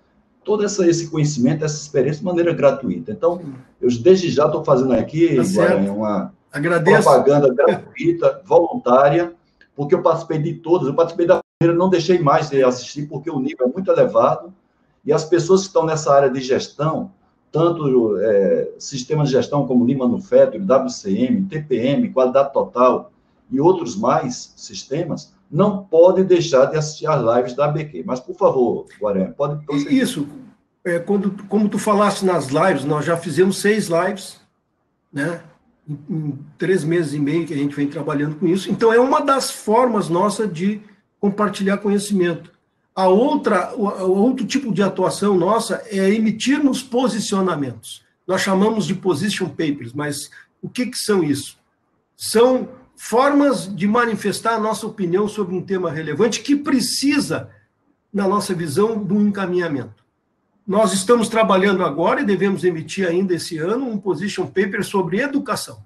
todo 0.47 0.65
essa, 0.65 0.87
esse 0.89 1.11
conhecimento, 1.11 1.65
essa 1.65 1.77
experiência 1.77 2.21
de 2.21 2.25
maneira 2.25 2.55
gratuita. 2.55 3.11
Então, 3.11 3.41
eu 3.81 3.89
desde 4.01 4.31
já 4.31 4.47
estou 4.47 4.65
fazendo 4.65 4.93
aqui, 4.93 5.35
tá 5.35 5.43
Guarani, 5.43 5.91
uma 5.91 6.33
Agradeço. 6.53 7.03
propaganda 7.03 7.53
gratuita, 7.53 8.41
voluntária, 8.45 9.35
porque 9.77 9.95
eu 9.95 10.03
participei 10.03 10.39
de 10.39 10.55
todas, 10.55 10.89
eu 10.89 10.95
participei 10.95 11.27
da 11.27 11.41
primeira, 11.59 11.79
não 11.79 11.91
deixei 11.91 12.19
mais 12.19 12.49
de 12.49 12.65
assistir, 12.65 13.07
porque 13.07 13.31
o 13.31 13.39
nível 13.39 13.67
é 13.67 13.73
muito 13.73 13.91
elevado, 13.91 14.53
e 15.05 15.13
as 15.13 15.25
pessoas 15.25 15.61
que 15.61 15.67
estão 15.69 15.85
nessa 15.85 16.13
área 16.13 16.31
de 16.31 16.41
gestão, 16.41 17.13
tanto 17.53 18.19
é, 18.19 18.71
sistemas 18.79 19.29
de 19.29 19.35
gestão 19.35 19.67
como 19.67 19.87
Lima 19.87 20.07
Manufacturing, 20.07 20.67
WCM, 20.67 21.45
TPM, 21.45 22.13
Qualidade 22.13 22.53
Total 22.53 23.13
e 23.51 23.61
outros 23.61 23.97
mais 23.97 24.53
sistemas, 24.57 25.33
não 25.49 25.85
podem 25.85 26.25
deixar 26.25 26.67
de 26.67 26.77
assistir 26.77 27.07
às 27.07 27.23
lives 27.23 27.55
da 27.55 27.67
ABQ. 27.67 28.03
Mas, 28.05 28.19
por 28.19 28.35
favor, 28.35 28.87
Guarani, 29.01 29.33
pode... 29.33 29.65
Isso, 29.89 30.27
é, 30.85 30.99
quando, 30.99 31.45
como 31.45 31.69
tu 31.69 31.79
falaste 31.79 32.25
nas 32.25 32.49
lives, 32.49 32.85
nós 32.85 33.05
já 33.05 33.17
fizemos 33.17 33.59
seis 33.59 33.89
lives, 33.89 34.41
né? 35.13 35.41
Em 35.89 36.39
três 36.59 36.85
meses 36.85 37.15
e 37.15 37.19
meio 37.19 37.47
que 37.47 37.55
a 37.55 37.57
gente 37.57 37.75
vem 37.75 37.87
trabalhando 37.87 38.37
com 38.37 38.47
isso. 38.47 38.71
Então, 38.71 38.93
é 38.93 38.99
uma 38.99 39.21
das 39.21 39.51
formas 39.51 40.09
nossa 40.09 40.47
de 40.47 40.81
compartilhar 41.21 41.79
conhecimento. 41.79 42.51
A 42.95 43.09
outra, 43.09 43.75
o, 43.77 44.11
outro 44.11 44.47
tipo 44.47 44.73
de 44.73 44.83
atuação 44.83 45.37
nossa 45.37 45.83
é 45.87 46.09
emitirmos 46.15 46.83
posicionamentos. 46.83 48.03
Nós 48.27 48.41
chamamos 48.41 48.87
de 48.87 48.95
position 48.95 49.49
papers, 49.49 49.93
mas 49.93 50.31
o 50.63 50.69
que, 50.69 50.87
que 50.87 50.99
são 50.99 51.23
isso? 51.23 51.59
São 52.17 52.69
formas 52.97 53.75
de 53.75 53.87
manifestar 53.87 54.55
a 54.55 54.61
nossa 54.61 54.87
opinião 54.87 55.29
sobre 55.29 55.55
um 55.55 55.63
tema 55.63 55.91
relevante 55.91 56.41
que 56.41 56.57
precisa, 56.57 57.51
na 58.13 58.27
nossa 58.27 58.55
visão, 58.55 59.05
de 59.05 59.13
um 59.13 59.29
encaminhamento. 59.29 60.06
Nós 60.67 60.93
estamos 60.93 61.29
trabalhando 61.29 61.85
agora 61.85 62.21
e 62.21 62.25
devemos 62.25 62.65
emitir 62.65 63.07
ainda 63.07 63.35
esse 63.35 63.57
ano 63.59 63.89
um 63.89 63.99
position 63.99 64.47
paper 64.47 64.85
sobre 64.85 65.21
educação. 65.21 65.85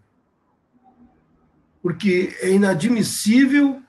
Porque 1.83 2.35
é 2.41 2.51
inadmissível, 2.51 3.83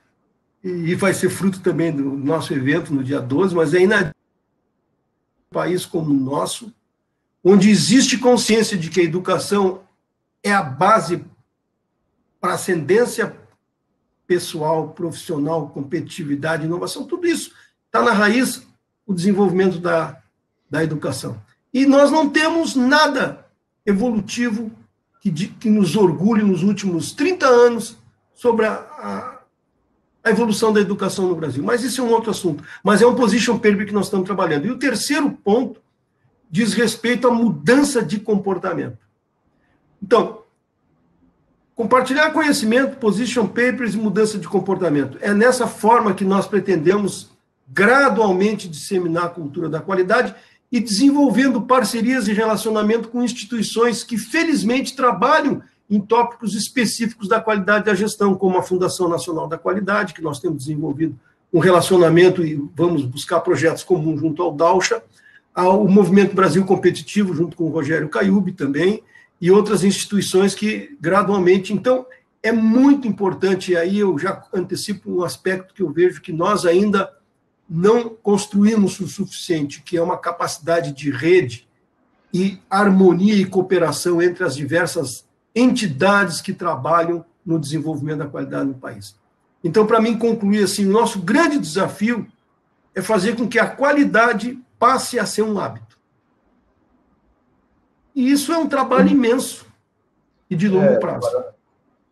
e 0.61 0.93
vai 0.95 1.13
ser 1.13 1.29
fruto 1.29 1.61
também 1.61 1.91
do 1.91 2.03
nosso 2.17 2.53
evento 2.53 2.93
no 2.93 3.03
dia 3.03 3.21
12, 3.21 3.55
mas 3.55 3.73
é 3.73 3.79
inadmissível 3.79 4.15
um 5.49 5.53
país 5.53 5.85
como 5.85 6.11
o 6.11 6.13
nosso, 6.13 6.73
onde 7.43 7.69
existe 7.69 8.17
consciência 8.17 8.77
de 8.77 8.89
que 8.89 8.99
a 8.99 9.03
educação 9.03 9.83
é 10.43 10.51
a 10.51 10.61
base 10.61 11.23
para 12.39 12.53
ascendência 12.53 13.37
pessoal, 14.27 14.89
profissional, 14.89 15.69
competitividade, 15.69 16.65
inovação, 16.65 17.05
tudo 17.05 17.27
isso 17.27 17.53
está 17.85 18.01
na 18.01 18.11
raiz 18.11 18.65
o 19.05 19.13
desenvolvimento 19.13 19.77
da 19.77 20.20
da 20.71 20.81
educação. 20.81 21.39
E 21.73 21.85
nós 21.85 22.09
não 22.09 22.29
temos 22.29 22.75
nada 22.75 23.45
evolutivo 23.85 24.71
que, 25.19 25.29
que 25.31 25.69
nos 25.69 25.97
orgulhe 25.97 26.43
nos 26.43 26.63
últimos 26.63 27.11
30 27.11 27.45
anos 27.45 27.97
sobre 28.33 28.65
a, 28.65 28.73
a, 28.73 29.39
a, 30.23 30.29
evolução 30.29 30.71
da 30.71 30.79
educação 30.79 31.27
no 31.27 31.35
Brasil. 31.35 31.61
Mas 31.63 31.83
isso 31.83 31.99
é 31.99 32.03
um 32.03 32.09
outro 32.09 32.31
assunto. 32.31 32.63
Mas 32.83 33.01
é 33.01 33.05
um 33.05 33.15
position 33.15 33.57
paper 33.59 33.85
que 33.85 33.93
nós 33.93 34.05
estamos 34.05 34.25
trabalhando. 34.25 34.65
E 34.65 34.71
o 34.71 34.79
terceiro 34.79 35.29
ponto 35.29 35.81
diz 36.49 36.73
respeito 36.73 37.27
à 37.27 37.31
mudança 37.31 38.01
de 38.01 38.19
comportamento. 38.19 38.97
Então, 40.01 40.41
compartilhar 41.75 42.31
conhecimento, 42.31 42.97
position 42.97 43.45
papers 43.45 43.93
e 43.93 43.97
mudança 43.97 44.37
de 44.37 44.47
comportamento. 44.47 45.17
É 45.21 45.33
nessa 45.33 45.67
forma 45.67 46.13
que 46.13 46.25
nós 46.25 46.47
pretendemos 46.47 47.29
gradualmente 47.67 48.67
disseminar 48.67 49.25
a 49.25 49.29
cultura 49.29 49.69
da 49.69 49.79
qualidade 49.79 50.35
e 50.71 50.79
desenvolvendo 50.79 51.61
parcerias 51.61 52.27
e 52.27 52.33
relacionamento 52.33 53.09
com 53.09 53.23
instituições 53.23 54.03
que, 54.03 54.17
felizmente, 54.17 54.95
trabalham 54.95 55.61
em 55.89 55.99
tópicos 55.99 56.55
específicos 56.55 57.27
da 57.27 57.41
qualidade 57.41 57.85
da 57.85 57.93
gestão, 57.93 58.33
como 58.35 58.57
a 58.57 58.63
Fundação 58.63 59.09
Nacional 59.09 59.47
da 59.47 59.57
Qualidade, 59.57 60.13
que 60.13 60.21
nós 60.21 60.39
temos 60.39 60.59
desenvolvido 60.59 61.19
um 61.51 61.59
relacionamento 61.59 62.45
e 62.45 62.55
vamos 62.73 63.03
buscar 63.03 63.41
projetos 63.41 63.83
comuns 63.83 64.21
junto 64.21 64.41
ao 64.41 64.53
Dalcha, 64.53 65.03
ao 65.53 65.85
Movimento 65.85 66.33
Brasil 66.33 66.63
Competitivo, 66.63 67.33
junto 67.33 67.57
com 67.57 67.65
o 67.65 67.69
Rogério 67.69 68.07
Caiube 68.07 68.53
também, 68.53 69.03
e 69.41 69.51
outras 69.51 69.83
instituições 69.83 70.55
que 70.55 70.95
gradualmente. 71.01 71.73
Então, 71.73 72.05
é 72.41 72.53
muito 72.53 73.05
importante, 73.05 73.73
e 73.73 73.75
aí 73.75 73.99
eu 73.99 74.17
já 74.17 74.45
antecipo 74.53 75.11
um 75.11 75.23
aspecto 75.23 75.73
que 75.73 75.83
eu 75.83 75.91
vejo 75.91 76.21
que 76.21 76.31
nós 76.31 76.65
ainda 76.65 77.11
não 77.73 78.09
construímos 78.09 78.99
o 78.99 79.07
suficiente, 79.07 79.81
que 79.81 79.95
é 79.95 80.03
uma 80.03 80.17
capacidade 80.17 80.91
de 80.91 81.09
rede 81.09 81.65
e 82.33 82.59
harmonia 82.69 83.33
e 83.33 83.45
cooperação 83.45 84.21
entre 84.21 84.43
as 84.43 84.57
diversas 84.57 85.25
entidades 85.55 86.41
que 86.41 86.51
trabalham 86.51 87.23
no 87.45 87.57
desenvolvimento 87.57 88.19
da 88.19 88.27
qualidade 88.27 88.65
no 88.65 88.73
país. 88.73 89.15
Então, 89.63 89.87
para 89.87 90.01
mim 90.01 90.17
concluir 90.17 90.65
assim, 90.65 90.85
o 90.85 90.91
nosso 90.91 91.21
grande 91.21 91.57
desafio 91.57 92.27
é 92.93 93.01
fazer 93.01 93.37
com 93.37 93.47
que 93.47 93.57
a 93.57 93.69
qualidade 93.69 94.59
passe 94.77 95.17
a 95.17 95.25
ser 95.25 95.43
um 95.43 95.57
hábito. 95.57 95.97
E 98.13 98.29
isso 98.29 98.51
é 98.51 98.57
um 98.57 98.67
trabalho 98.67 99.07
imenso 99.07 99.65
e 100.49 100.57
de 100.57 100.67
longo 100.67 100.87
é, 100.87 100.99
prazo. 100.99 101.25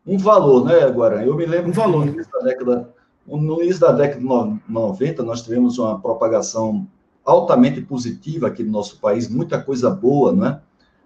Um 0.07 0.17
valor, 0.17 0.63
né, 0.63 0.89
Guarani? 0.89 1.27
Eu 1.27 1.35
me 1.35 1.45
lembro 1.45 1.69
um 1.69 1.73
valor. 1.73 2.07
início 2.07 2.31
da 2.31 2.39
década, 2.39 2.93
no 3.37 3.61
início 3.61 3.81
da 3.81 3.91
década 3.91 4.19
de 4.19 4.25
90, 4.67 5.23
nós 5.23 5.41
tivemos 5.41 5.77
uma 5.77 5.99
propagação 5.99 6.87
altamente 7.23 7.81
positiva 7.81 8.47
aqui 8.47 8.63
no 8.63 8.71
nosso 8.71 8.99
país, 8.99 9.29
muita 9.29 9.61
coisa 9.61 9.89
boa, 9.89 10.31
né? 10.31 10.61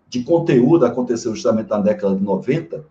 De 0.08 0.24
conteúdo 0.24 0.86
aconteceu 0.86 1.34
justamente 1.34 1.70
na 1.70 1.80
década 1.80 2.15
de 2.15 2.24
90. 2.24 2.86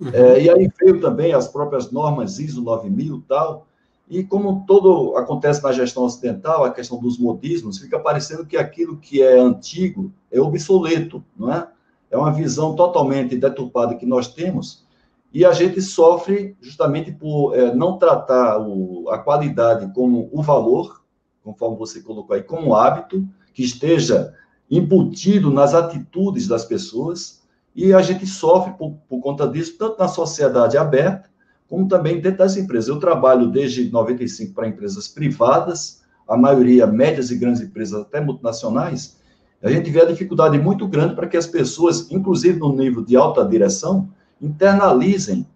Uhum. 0.00 0.08
É, 0.12 0.42
e 0.42 0.50
aí 0.50 0.70
veio 0.80 1.00
também 1.00 1.32
as 1.32 1.48
próprias 1.48 1.90
normas 1.90 2.38
ISO 2.38 2.62
9000 2.62 3.16
e 3.16 3.20
tal, 3.22 3.66
e 4.08 4.24
como 4.24 4.64
todo 4.66 5.16
acontece 5.16 5.62
na 5.62 5.72
gestão 5.72 6.04
ocidental, 6.04 6.64
a 6.64 6.70
questão 6.70 6.98
dos 6.98 7.18
modismos, 7.18 7.78
fica 7.78 7.98
parecendo 7.98 8.46
que 8.46 8.56
aquilo 8.56 8.96
que 8.96 9.22
é 9.22 9.38
antigo 9.38 10.10
é 10.30 10.40
obsoleto, 10.40 11.22
não 11.36 11.52
é? 11.52 11.68
É 12.10 12.16
uma 12.16 12.32
visão 12.32 12.74
totalmente 12.74 13.36
deturpada 13.36 13.94
que 13.94 14.06
nós 14.06 14.28
temos, 14.28 14.86
e 15.32 15.44
a 15.44 15.52
gente 15.52 15.80
sofre 15.82 16.56
justamente 16.60 17.12
por 17.12 17.54
é, 17.54 17.74
não 17.74 17.98
tratar 17.98 18.58
o, 18.58 19.08
a 19.10 19.18
qualidade 19.18 19.92
como 19.94 20.28
o 20.32 20.42
valor, 20.42 21.02
conforme 21.42 21.76
você 21.76 22.00
colocou 22.00 22.34
aí, 22.34 22.42
como 22.42 22.74
hábito, 22.74 23.26
que 23.52 23.62
esteja 23.62 24.34
embutido 24.70 25.50
nas 25.50 25.74
atitudes 25.74 26.46
das 26.46 26.64
pessoas, 26.64 27.42
e 27.74 27.92
a 27.92 28.02
gente 28.02 28.26
sofre 28.26 28.72
por, 28.74 28.94
por 29.08 29.20
conta 29.20 29.46
disso, 29.46 29.76
tanto 29.78 29.98
na 29.98 30.08
sociedade 30.08 30.76
aberta, 30.76 31.28
como 31.68 31.86
também 31.86 32.20
dentro 32.20 32.38
das 32.38 32.56
empresas. 32.56 32.88
Eu 32.88 32.98
trabalho 32.98 33.48
desde 33.48 33.90
95 33.90 34.54
para 34.54 34.66
empresas 34.68 35.06
privadas, 35.06 36.02
a 36.26 36.36
maioria 36.36 36.86
médias 36.86 37.30
e 37.30 37.36
grandes 37.36 37.60
empresas, 37.60 38.00
até 38.00 38.20
multinacionais. 38.20 39.18
A 39.62 39.70
gente 39.70 39.90
vê 39.90 40.02
a 40.02 40.06
dificuldade 40.06 40.58
muito 40.58 40.86
grande 40.88 41.14
para 41.14 41.26
que 41.26 41.36
as 41.36 41.46
pessoas, 41.46 42.10
inclusive 42.10 42.58
no 42.58 42.74
nível 42.74 43.04
de 43.04 43.16
alta 43.16 43.44
direção, 43.44 44.08
internalizem 44.40 45.46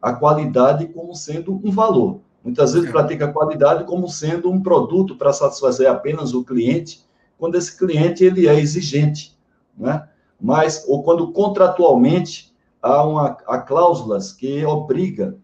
a 0.00 0.12
qualidade 0.12 0.86
como 0.88 1.14
sendo 1.14 1.60
um 1.62 1.70
valor. 1.70 2.20
Muitas 2.42 2.72
vezes 2.72 2.90
pratica 2.90 3.26
a 3.26 3.32
qualidade 3.32 3.84
como 3.84 4.08
sendo 4.08 4.50
um 4.50 4.60
produto 4.60 5.16
para 5.16 5.32
satisfazer 5.32 5.88
apenas 5.88 6.34
o 6.34 6.42
cliente, 6.42 7.04
quando 7.38 7.56
esse 7.56 7.76
cliente 7.76 8.24
ele 8.24 8.48
é 8.48 8.58
exigente, 8.58 9.36
né? 9.76 10.08
Mas 10.40 10.84
ou 10.88 11.04
quando 11.04 11.30
contratualmente 11.30 12.52
há 12.82 13.04
uma 13.04 13.36
há 13.46 13.58
cláusulas 13.58 14.32
que 14.32 14.64
obriga 14.64 15.36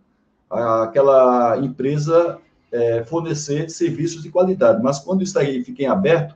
aquela 0.51 1.57
empresa 1.59 2.39
é, 2.73 3.05
fornecer 3.05 3.71
serviços 3.71 4.23
de 4.23 4.31
qualidade. 4.31 4.83
Mas 4.83 4.99
quando 4.99 5.23
isso 5.23 5.39
aí 5.39 5.63
fica 5.63 5.85
em 5.85 5.87
aberto, 5.87 6.35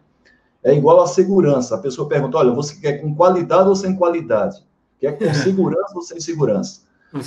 é 0.63 0.75
igual 0.75 1.01
à 1.01 1.07
segurança. 1.07 1.75
A 1.75 1.79
pessoa 1.79 2.09
pergunta: 2.09 2.39
olha, 2.39 2.53
você 2.53 2.77
quer 2.77 2.99
com 3.01 3.15
qualidade 3.15 3.69
ou 3.69 3.75
sem 3.75 3.97
qualidade? 3.97 4.63
Quer 5.03 5.19
com 5.19 5.35
segurança 5.35 5.97
ou 5.97 6.03
sem 6.03 6.21
segurança? 6.21 6.83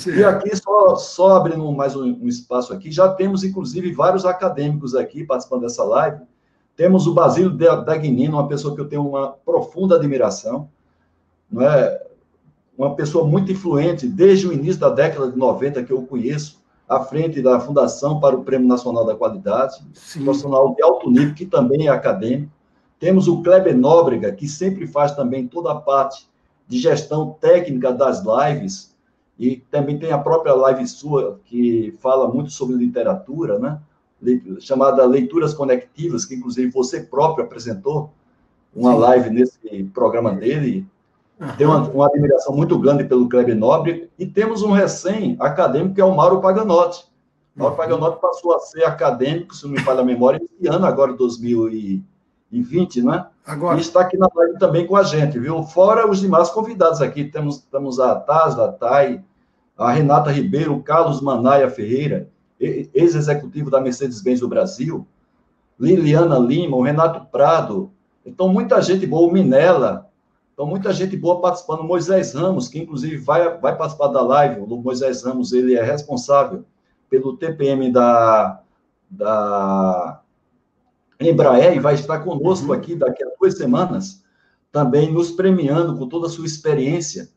E 0.06 0.24
aqui, 0.24 0.56
só, 0.56 0.96
só 0.96 1.36
abrindo 1.36 1.70
mais 1.72 1.94
um, 1.94 2.04
um, 2.04 2.26
espaço 2.26 2.72
aqui, 2.72 2.90
já 2.90 3.06
temos, 3.10 3.44
inclusive, 3.44 3.92
vários 3.92 4.24
acadêmicos 4.24 4.94
aqui 4.94 5.22
participando 5.22 5.60
dessa 5.60 5.84
live. 5.84 6.22
Temos 6.74 7.06
o 7.06 7.12
Basílio 7.12 7.50
Dagnino, 7.50 8.38
uma 8.38 8.48
pessoa 8.48 8.74
que 8.74 8.80
eu 8.80 8.88
tenho 8.88 9.06
uma 9.06 9.28
profunda 9.44 9.96
admiração, 9.96 10.70
não 11.52 11.60
é? 11.60 12.02
uma 12.78 12.94
pessoa 12.94 13.26
muito 13.26 13.52
influente, 13.52 14.08
desde 14.08 14.48
o 14.48 14.54
início 14.54 14.80
da 14.80 14.88
década 14.88 15.30
de 15.30 15.36
90 15.36 15.84
que 15.84 15.92
eu 15.92 16.00
conheço, 16.00 16.64
à 16.88 17.00
frente 17.00 17.42
da 17.42 17.60
Fundação 17.60 18.20
para 18.20 18.34
o 18.34 18.42
Prêmio 18.42 18.66
Nacional 18.66 19.04
da 19.04 19.14
Qualidade, 19.14 19.84
Sim. 19.92 20.24
profissional 20.24 20.74
de 20.74 20.82
alto 20.82 21.10
nível, 21.10 21.34
que 21.34 21.44
também 21.44 21.88
é 21.88 21.90
acadêmico. 21.90 22.50
Temos 22.98 23.28
o 23.28 23.42
Kleber 23.42 23.76
Nóbrega, 23.76 24.32
que 24.32 24.48
sempre 24.48 24.86
faz 24.86 25.12
também 25.12 25.46
toda 25.46 25.72
a 25.72 25.74
parte 25.74 26.26
de 26.66 26.78
gestão 26.78 27.36
técnica 27.40 27.92
das 27.92 28.22
lives, 28.24 28.94
e 29.38 29.56
também 29.70 29.98
tem 29.98 30.12
a 30.12 30.18
própria 30.18 30.54
live 30.54 30.86
sua, 30.86 31.40
que 31.44 31.94
fala 32.00 32.28
muito 32.28 32.50
sobre 32.50 32.76
literatura, 32.76 33.58
né? 33.58 33.80
chamada 34.60 35.04
Leituras 35.04 35.52
Conectivas, 35.52 36.24
que 36.24 36.34
inclusive 36.34 36.70
você 36.70 37.00
próprio 37.00 37.44
apresentou 37.44 38.10
uma 38.74 38.92
Sim. 38.92 38.98
live 38.98 39.30
nesse 39.30 39.84
programa 39.92 40.32
dele, 40.32 40.86
Uhum. 41.38 41.56
Tem 41.56 41.66
uma, 41.66 41.88
uma, 41.90 42.06
admiração 42.06 42.54
muito 42.54 42.78
grande 42.78 43.04
pelo 43.04 43.28
Kleber 43.28 43.56
Nobre. 43.56 44.10
E 44.18 44.26
temos 44.26 44.62
um 44.62 44.72
recém-acadêmico, 44.72 45.94
que 45.94 46.00
é 46.00 46.04
o 46.04 46.14
Mauro 46.14 46.40
Paganotti. 46.40 47.04
Mauro 47.54 47.74
uhum. 47.74 47.78
Paganotti 47.78 48.20
passou 48.20 48.54
a 48.54 48.58
ser 48.60 48.84
acadêmico, 48.84 49.54
se 49.54 49.64
não 49.64 49.72
me 49.72 49.80
falha 49.80 50.00
a 50.00 50.04
memória, 50.04 50.40
esse 50.42 50.68
ano, 50.68 50.86
agora 50.86 51.12
2020, 52.62 53.02
né? 53.02 53.26
Agora. 53.44 53.78
E 53.78 53.80
está 53.80 54.00
aqui 54.00 54.16
na 54.16 54.28
live 54.34 54.58
também 54.58 54.86
com 54.86 54.96
a 54.96 55.02
gente, 55.02 55.38
viu? 55.38 55.62
Fora 55.62 56.08
os 56.08 56.20
demais 56.20 56.50
convidados 56.50 57.00
aqui. 57.00 57.24
Temos, 57.24 57.58
temos 57.58 58.00
a 58.00 58.14
Taz, 58.14 58.58
a 58.58 58.72
Thay, 58.72 59.22
a 59.76 59.92
Renata 59.92 60.30
Ribeiro, 60.30 60.74
o 60.74 60.82
Carlos 60.82 61.20
Manaia 61.20 61.70
Ferreira, 61.70 62.28
ex-executivo 62.58 63.70
da 63.70 63.80
Mercedes-Benz 63.80 64.40
do 64.40 64.48
Brasil, 64.48 65.06
Liliana 65.78 66.38
Lima, 66.38 66.76
o 66.76 66.82
Renato 66.82 67.26
Prado. 67.30 67.90
Então, 68.24 68.48
muita 68.48 68.80
gente 68.80 69.06
boa, 69.06 69.28
o 69.28 69.32
Minella, 69.32 70.06
então, 70.56 70.66
muita 70.66 70.90
gente 70.90 71.14
boa 71.18 71.38
participando. 71.38 71.84
Moisés 71.84 72.32
Ramos, 72.32 72.66
que 72.66 72.78
inclusive 72.78 73.18
vai, 73.18 73.58
vai 73.58 73.76
participar 73.76 74.08
da 74.08 74.22
live. 74.22 74.62
O 74.62 74.66
Moisés 74.78 75.22
Ramos, 75.22 75.52
ele 75.52 75.76
é 75.76 75.82
responsável 75.82 76.64
pelo 77.10 77.36
TPM 77.36 77.92
da, 77.92 78.62
da 79.10 80.22
Embraer 81.20 81.76
e 81.76 81.80
vai 81.80 81.94
estar 81.94 82.20
conosco 82.20 82.66
uhum. 82.66 82.72
aqui 82.72 82.94
daqui 82.94 83.24
a 83.24 83.28
duas 83.38 83.56
semanas, 83.56 84.22
também 84.70 85.12
nos 85.12 85.30
premiando 85.30 85.96
com 85.96 86.08
toda 86.08 86.26
a 86.26 86.30
sua 86.30 86.46
experiência 86.46 87.28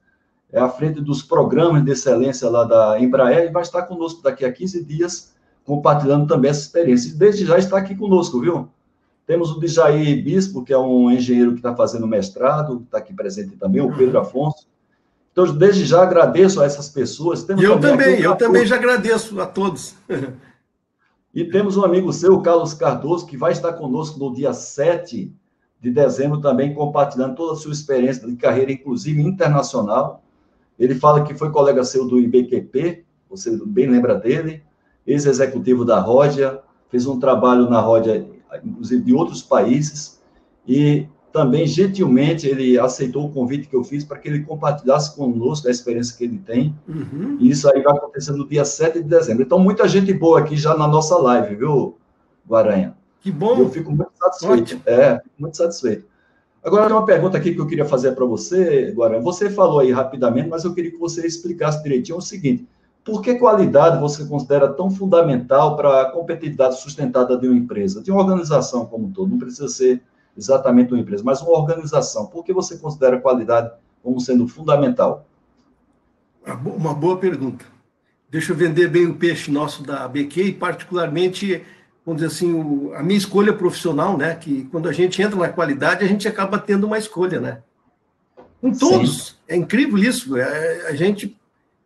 é 0.52 0.60
à 0.60 0.68
frente 0.68 1.00
dos 1.00 1.22
programas 1.22 1.84
de 1.86 1.92
excelência 1.92 2.50
lá 2.50 2.64
da 2.64 3.00
Embraer 3.00 3.50
e 3.50 3.54
vai 3.54 3.62
estar 3.62 3.84
conosco 3.84 4.22
daqui 4.24 4.44
a 4.44 4.52
15 4.52 4.84
dias, 4.84 5.34
compartilhando 5.64 6.28
também 6.28 6.50
essa 6.50 6.62
experiência. 6.62 7.10
E 7.10 7.14
desde 7.14 7.46
já 7.46 7.58
está 7.58 7.78
aqui 7.78 7.96
conosco, 7.96 8.40
viu? 8.40 8.68
Temos 9.28 9.52
o 9.52 9.60
Djair 9.60 10.24
Bispo, 10.24 10.64
que 10.64 10.74
é 10.74 10.78
um 10.78 11.12
engenheiro 11.12 11.52
que 11.52 11.60
está 11.60 11.76
fazendo 11.76 12.08
mestrado, 12.08 12.82
está 12.84 12.98
aqui 12.98 13.14
presente 13.14 13.56
também, 13.58 13.80
o 13.80 13.96
Pedro 13.96 14.20
Afonso. 14.20 14.68
Então, 15.32 15.46
desde 15.56 15.86
já 15.86 16.02
agradeço 16.02 16.60
a 16.62 16.66
essas 16.66 16.90
pessoas. 16.90 17.44
Temos 17.44 17.64
eu 17.64 17.80
também, 17.80 18.20
eu 18.20 18.36
também 18.36 18.66
já 18.66 18.76
agradeço 18.76 19.40
a 19.40 19.46
todos. 19.46 19.94
E 21.34 21.46
temos 21.46 21.78
um 21.78 21.84
amigo 21.84 22.12
seu, 22.12 22.42
Carlos 22.42 22.74
Cardoso, 22.74 23.26
que 23.26 23.38
vai 23.38 23.52
estar 23.52 23.74
conosco 23.74 24.20
no 24.20 24.34
dia 24.34 24.52
7 24.54 25.32
de 25.80 25.92
dezembro 25.92 26.42
também, 26.42 26.74
compartilhando 26.74 27.36
toda 27.36 27.54
a 27.54 27.56
sua 27.56 27.72
experiência 27.72 28.28
de 28.28 28.36
carreira, 28.36 28.72
inclusive 28.72 29.22
internacional. 29.22 30.24
Ele 30.78 30.96
fala 30.96 31.24
que 31.24 31.36
foi 31.36 31.52
colega 31.52 31.84
seu 31.84 32.08
do 32.08 32.20
IBQP, 32.20 33.06
você 33.30 33.56
bem 33.66 33.88
lembra 33.88 34.16
dele, 34.16 34.64
ex-executivo 35.06 35.86
da 35.86 36.00
Ródia, 36.00 36.62
fez 36.90 37.06
um 37.06 37.20
trabalho 37.20 37.70
na 37.70 37.80
Ródia 37.80 38.28
inclusive 38.64 39.04
de 39.04 39.14
outros 39.14 39.44
países, 39.44 40.20
e 40.68 41.08
também, 41.32 41.68
gentilmente, 41.68 42.48
ele 42.48 42.80
aceitou 42.80 43.26
o 43.26 43.32
convite 43.32 43.68
que 43.68 43.76
eu 43.76 43.84
fiz 43.84 44.04
para 44.04 44.18
que 44.18 44.28
ele 44.28 44.44
compartilhasse 44.44 45.16
conosco 45.16 45.68
a 45.68 45.72
experiência 45.72 46.18
que 46.18 46.24
ele 46.24 46.40
tem. 46.40 46.76
Uhum. 46.88 47.38
E 47.40 47.50
isso 47.50 47.70
aí 47.72 47.82
vai 47.82 47.96
acontecer 47.96 48.32
no 48.32 48.48
dia 48.48 48.66
7 48.66 49.02
de 49.02 49.08
dezembro. 49.08 49.44
Então, 49.44 49.60
muita 49.60 49.88
gente 49.88 50.14
boa 50.14 50.40
aqui 50.40 50.58
já 50.58 50.76
na 50.76 50.88
nossa 50.88 51.18
live, 51.18 51.56
viu, 51.56 51.98
Guaranha? 52.48 52.96
Que 53.22 53.32
bom! 53.32 53.60
Eu 53.60 53.70
fico 53.70 53.92
muito 53.92 54.12
satisfeito. 54.18 54.62
Ótimo. 54.62 54.82
É, 54.86 55.22
muito 55.38 55.58
satisfeito. 55.58 56.06
Agora, 56.64 56.88
tem 56.88 56.96
uma 56.96 57.06
pergunta 57.06 57.38
aqui 57.38 57.54
que 57.54 57.62
eu 57.62 57.68
queria 57.68 57.86
fazer 57.86 58.14
para 58.14 58.26
você, 58.26 58.92
Guaranha. 58.92 59.22
Você 59.22 59.50
falou 59.50 59.80
aí 59.80 59.92
rapidamente, 59.92 60.50
mas 60.50 60.64
eu 60.64 60.74
queria 60.74 60.92
que 60.92 60.98
você 60.98 61.26
explicasse 61.26 61.82
direitinho 61.84 62.18
o 62.18 62.22
seguinte. 62.22 62.68
Por 63.04 63.22
que 63.22 63.36
qualidade 63.36 64.00
você 64.00 64.26
considera 64.26 64.68
tão 64.68 64.90
fundamental 64.92 65.76
para 65.76 66.02
a 66.02 66.12
competitividade 66.12 66.80
sustentada 66.82 67.38
de 67.38 67.48
uma 67.48 67.58
empresa, 67.58 68.02
de 68.02 68.12
uma 68.12 68.22
organização 68.22 68.86
como 68.86 69.08
um 69.08 69.12
todo? 69.12 69.30
Não 69.30 69.40
precisa 69.40 69.68
ser 69.70 70.02
exatamente 70.40 70.94
uma 70.94 71.00
empresa, 71.00 71.24
mas 71.24 71.42
uma 71.42 71.52
organização. 71.52 72.26
Por 72.26 72.44
que 72.44 72.54
você 72.54 72.78
considera 72.78 73.20
qualidade 73.20 73.72
como 74.02 74.20
sendo 74.20 74.48
fundamental? 74.48 75.28
Uma 76.64 76.94
boa 76.94 77.18
pergunta. 77.18 77.66
Deixa 78.30 78.52
eu 78.52 78.56
vender 78.56 78.88
bem 78.88 79.08
o 79.08 79.16
peixe 79.16 79.52
nosso 79.52 79.84
da 79.84 80.06
ABQ 80.06 80.44
e, 80.44 80.54
particularmente, 80.54 81.64
vamos 82.06 82.22
dizer 82.22 82.34
assim, 82.34 82.92
a 82.96 83.04
minha 83.04 83.18
escolha 83.18 83.54
profissional, 83.54 84.18
né? 84.18 84.36
Que 84.36 84.66
quando 84.66 84.88
a 84.88 84.94
gente 84.94 85.22
entra 85.22 85.38
na 85.38 85.50
qualidade, 85.50 86.04
a 86.04 86.08
gente 86.08 86.28
acaba 86.28 86.58
tendo 86.58 86.88
uma 86.88 86.98
escolha, 86.98 87.40
né? 87.40 87.62
Com 88.62 88.72
todos. 88.72 89.28
Sim. 89.28 89.36
É 89.48 89.56
incrível 89.56 89.98
isso. 89.98 90.38
É, 90.38 90.88
a 90.88 90.96
gente 90.96 91.38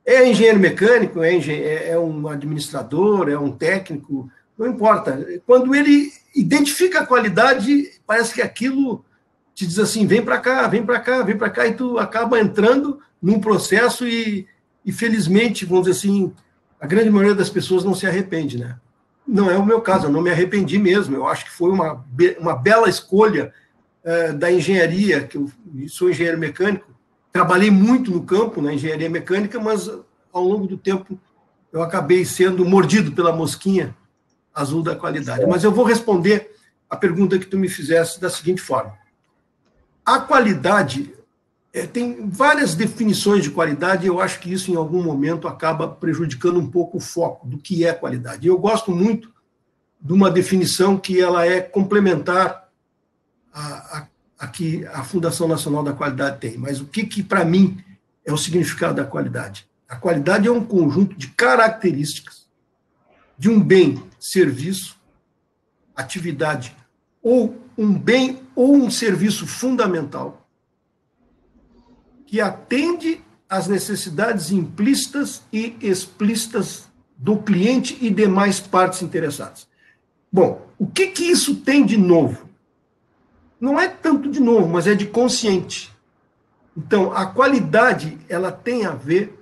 é 0.05 0.29
engenheiro 0.29 0.59
mecânico, 0.59 1.23
é, 1.23 1.35
é, 1.35 1.89
é 1.91 1.99
um 1.99 2.27
administrador, 2.27 3.29
é 3.29 3.37
um 3.37 3.51
técnico, 3.51 4.29
não 4.57 4.67
importa. 4.67 5.25
Quando 5.45 5.73
ele 5.73 6.11
identifica 6.35 7.01
a 7.01 7.05
qualidade, 7.05 7.91
parece 8.05 8.33
que 8.33 8.41
aquilo 8.41 9.05
te 9.53 9.65
diz 9.65 9.79
assim: 9.79 10.05
vem 10.07 10.23
para 10.23 10.39
cá, 10.39 10.67
vem 10.67 10.83
para 10.83 10.99
cá, 10.99 11.21
vem 11.21 11.37
para 11.37 11.49
cá, 11.49 11.67
e 11.67 11.73
tu 11.73 11.97
acaba 11.97 12.39
entrando 12.39 12.99
num 13.21 13.39
processo 13.39 14.07
e, 14.07 14.47
e, 14.85 14.91
felizmente, 14.91 15.65
vamos 15.65 15.85
dizer 15.85 15.97
assim, 15.97 16.33
a 16.79 16.87
grande 16.87 17.09
maioria 17.09 17.35
das 17.35 17.49
pessoas 17.49 17.83
não 17.83 17.93
se 17.93 18.07
arrepende, 18.07 18.57
né? 18.57 18.77
Não 19.25 19.49
é 19.49 19.57
o 19.57 19.65
meu 19.65 19.79
caso, 19.79 20.07
eu 20.07 20.11
não 20.11 20.21
me 20.21 20.29
arrependi 20.29 20.77
mesmo. 20.77 21.15
Eu 21.15 21.25
acho 21.25 21.45
que 21.45 21.51
foi 21.51 21.71
uma, 21.71 22.05
uma 22.39 22.55
bela 22.57 22.89
escolha 22.89 23.53
uh, 24.03 24.33
da 24.33 24.51
engenharia, 24.51 25.25
que 25.25 25.37
eu 25.37 25.49
sou 25.87 26.09
engenheiro 26.09 26.37
mecânico, 26.37 26.93
trabalhei 27.31 27.71
muito 27.71 28.11
no 28.11 28.23
campo, 28.23 28.61
na 28.61 28.73
engenharia 28.73 29.09
mecânica, 29.09 29.61
mas 29.61 29.89
ao 30.33 30.43
longo 30.43 30.67
do 30.67 30.77
tempo 30.77 31.17
eu 31.71 31.81
acabei 31.81 32.25
sendo 32.25 32.65
mordido 32.65 33.13
pela 33.13 33.33
mosquinha 33.33 33.95
azul 34.53 34.83
da 34.83 34.95
qualidade. 34.95 35.45
Mas 35.47 35.63
eu 35.63 35.71
vou 35.71 35.85
responder 35.85 36.51
a 36.89 36.95
pergunta 36.95 37.39
que 37.39 37.45
tu 37.45 37.57
me 37.57 37.67
fizesse 37.67 38.19
da 38.19 38.29
seguinte 38.29 38.61
forma. 38.61 38.93
A 40.05 40.19
qualidade 40.19 41.13
é, 41.73 41.87
tem 41.87 42.29
várias 42.29 42.75
definições 42.75 43.43
de 43.43 43.49
qualidade 43.49 44.05
e 44.05 44.07
eu 44.07 44.19
acho 44.19 44.39
que 44.39 44.53
isso 44.53 44.71
em 44.71 44.75
algum 44.75 45.01
momento 45.01 45.47
acaba 45.47 45.87
prejudicando 45.87 46.59
um 46.59 46.69
pouco 46.69 46.97
o 46.97 47.01
foco 47.01 47.47
do 47.47 47.57
que 47.57 47.85
é 47.85 47.93
qualidade. 47.93 48.47
Eu 48.47 48.59
gosto 48.59 48.91
muito 48.91 49.33
de 49.99 50.13
uma 50.13 50.29
definição 50.29 50.97
que 50.97 51.19
ela 51.19 51.45
é 51.45 51.61
complementar 51.61 52.69
a, 53.51 53.97
a, 53.97 54.07
a 54.39 54.47
que 54.47 54.85
a 54.87 55.03
Fundação 55.03 55.47
Nacional 55.47 55.83
da 55.83 55.93
Qualidade 55.93 56.39
tem. 56.39 56.57
Mas 56.57 56.79
o 56.81 56.85
que, 56.85 57.05
que 57.05 57.23
para 57.23 57.45
mim 57.45 57.81
é 58.25 58.31
o 58.31 58.37
significado 58.37 58.95
da 58.95 59.05
qualidade? 59.05 59.67
A 59.87 59.95
qualidade 59.95 60.47
é 60.47 60.51
um 60.51 60.63
conjunto 60.63 61.15
de 61.15 61.27
características 61.29 62.42
de 63.43 63.49
um 63.49 63.61
bem, 63.61 64.01
serviço, 64.17 64.97
atividade 65.93 66.73
ou 67.21 67.61
um 67.77 67.93
bem 67.93 68.41
ou 68.55 68.73
um 68.73 68.89
serviço 68.89 69.45
fundamental 69.45 70.47
que 72.25 72.39
atende 72.39 73.19
às 73.49 73.67
necessidades 73.67 74.49
implícitas 74.49 75.43
e 75.51 75.75
explícitas 75.81 76.87
do 77.17 77.35
cliente 77.35 77.97
e 77.99 78.09
demais 78.09 78.61
partes 78.61 79.01
interessadas. 79.01 79.67
Bom, 80.31 80.65
o 80.79 80.87
que, 80.87 81.07
que 81.07 81.25
isso 81.25 81.57
tem 81.57 81.85
de 81.85 81.97
novo? 81.97 82.47
Não 83.59 83.77
é 83.77 83.89
tanto 83.89 84.31
de 84.31 84.39
novo, 84.39 84.69
mas 84.69 84.87
é 84.87 84.95
de 84.95 85.05
consciente. 85.05 85.91
Então, 86.77 87.11
a 87.11 87.25
qualidade 87.25 88.17
ela 88.29 88.53
tem 88.53 88.85
a 88.85 88.91
ver 88.91 89.37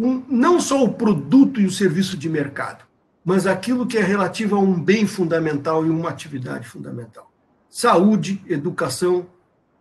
com 0.00 0.24
não 0.30 0.58
só 0.58 0.82
o 0.82 0.94
produto 0.94 1.60
e 1.60 1.66
o 1.66 1.70
serviço 1.70 2.16
de 2.16 2.26
mercado, 2.26 2.84
mas 3.22 3.46
aquilo 3.46 3.86
que 3.86 3.98
é 3.98 4.02
relativo 4.02 4.56
a 4.56 4.58
um 4.58 4.82
bem 4.82 5.06
fundamental 5.06 5.84
e 5.84 5.90
uma 5.90 6.08
atividade 6.08 6.66
fundamental. 6.66 7.30
Saúde, 7.68 8.42
educação, 8.48 9.26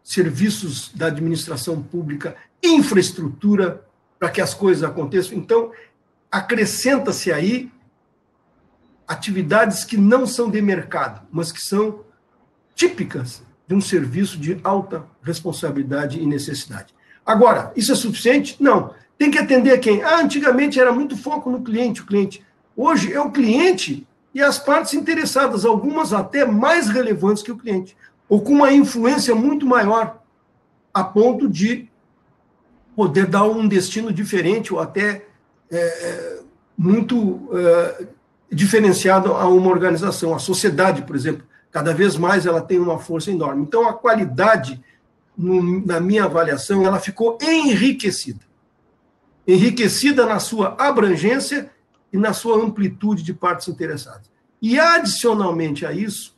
serviços 0.04 0.92
da 0.94 1.08
administração 1.08 1.82
pública, 1.82 2.36
infraestrutura 2.62 3.86
para 4.20 4.30
que 4.30 4.42
as 4.42 4.54
coisas 4.54 4.84
aconteçam. 4.84 5.38
Então, 5.38 5.72
acrescenta-se 6.30 7.32
aí 7.32 7.72
atividades 9.08 9.86
que 9.86 9.96
não 9.96 10.28
são 10.28 10.52
de 10.52 10.62
mercado, 10.62 11.26
mas 11.32 11.50
que 11.50 11.62
são 11.62 12.04
típicas 12.76 13.42
de 13.66 13.74
um 13.74 13.80
serviço 13.80 14.38
de 14.38 14.60
alta 14.66 15.06
responsabilidade 15.24 16.20
e 16.20 16.26
necessidade. 16.26 16.94
Agora, 17.26 17.72
isso 17.74 17.94
é 17.94 17.96
suficiente? 17.96 18.58
Não. 18.60 18.94
Tem 19.20 19.30
que 19.30 19.38
atender 19.38 19.78
quem? 19.80 20.02
Ah, 20.02 20.22
antigamente 20.22 20.80
era 20.80 20.92
muito 20.92 21.16
foco 21.16 21.52
no 21.52 21.62
cliente, 21.62 22.02
o 22.02 22.06
cliente. 22.08 22.44
Hoje 22.76 23.14
é 23.14 23.22
o 23.22 23.30
cliente 23.30 24.08
e 24.34 24.42
as 24.42 24.58
partes 24.58 24.96
interessadas, 24.96 25.66
algumas 25.66 26.14
até 26.14 26.46
mais 26.46 26.88
relevantes 26.88 27.44
que 27.44 27.52
o 27.52 27.58
cliente 27.58 27.96
ou 28.30 28.40
com 28.40 28.54
uma 28.54 28.72
influência 28.72 29.34
muito 29.34 29.66
maior, 29.66 30.22
a 30.94 31.04
ponto 31.04 31.50
de 31.50 31.90
poder 32.96 33.26
dar 33.26 33.44
um 33.44 33.68
destino 33.68 34.14
diferente 34.14 34.72
ou 34.72 34.80
até 34.80 35.26
é, 35.72 35.78
é, 35.78 36.40
muito 36.78 37.50
é, 37.54 38.06
diferenciado 38.52 39.34
a 39.34 39.48
uma 39.48 39.70
organização. 39.70 40.36
A 40.36 40.40
sociedade, 40.40 41.02
por 41.02 41.16
exemplo, 41.16 41.44
cada 41.72 41.94
vez 41.94 42.16
mais 42.16 42.46
ela 42.46 42.62
tem 42.62 42.78
uma 42.78 43.00
força 43.00 43.32
enorme. 43.32 43.64
Então, 43.64 43.88
a 43.88 43.94
qualidade, 43.94 44.80
no, 45.36 45.84
na 45.86 46.00
minha 46.00 46.26
avaliação, 46.26 46.86
ela 46.86 47.00
ficou 47.00 47.38
enriquecida. 47.42 48.49
Enriquecida 49.52 50.28
na 50.28 50.40
sua 50.40 50.76
abrangência 50.78 51.72
e 52.14 52.18
na 52.18 52.34
sua 52.34 52.64
amplitude 52.64 53.24
de 53.24 53.34
partes 53.34 53.68
interessadas. 53.68 54.30
E, 54.62 54.80
adicionalmente 54.80 55.88
a 55.88 55.92
isso, 55.92 56.38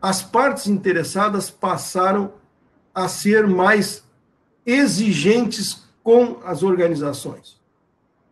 as 0.00 0.22
partes 0.22 0.66
interessadas 0.66 1.50
passaram 1.50 2.32
a 2.94 3.08
ser 3.08 3.46
mais 3.46 4.02
exigentes 4.64 5.82
com 6.02 6.40
as 6.42 6.62
organizações. 6.62 7.60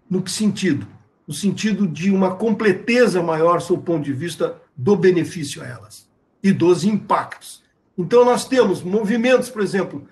No 0.08 0.22
que 0.22 0.30
sentido? 0.30 0.86
No 1.26 1.34
sentido 1.34 1.86
de 1.86 2.10
uma 2.10 2.34
completeza 2.34 3.22
maior, 3.22 3.60
sob 3.60 3.80
o 3.80 3.84
ponto 3.84 4.04
de 4.04 4.14
vista 4.14 4.56
do 4.74 4.96
benefício 4.96 5.62
a 5.62 5.66
elas 5.66 6.08
e 6.42 6.50
dos 6.50 6.82
impactos. 6.82 7.62
Então, 7.98 8.24
nós 8.24 8.48
temos 8.48 8.82
movimentos, 8.82 9.50
por 9.50 9.60
exemplo, 9.60 10.08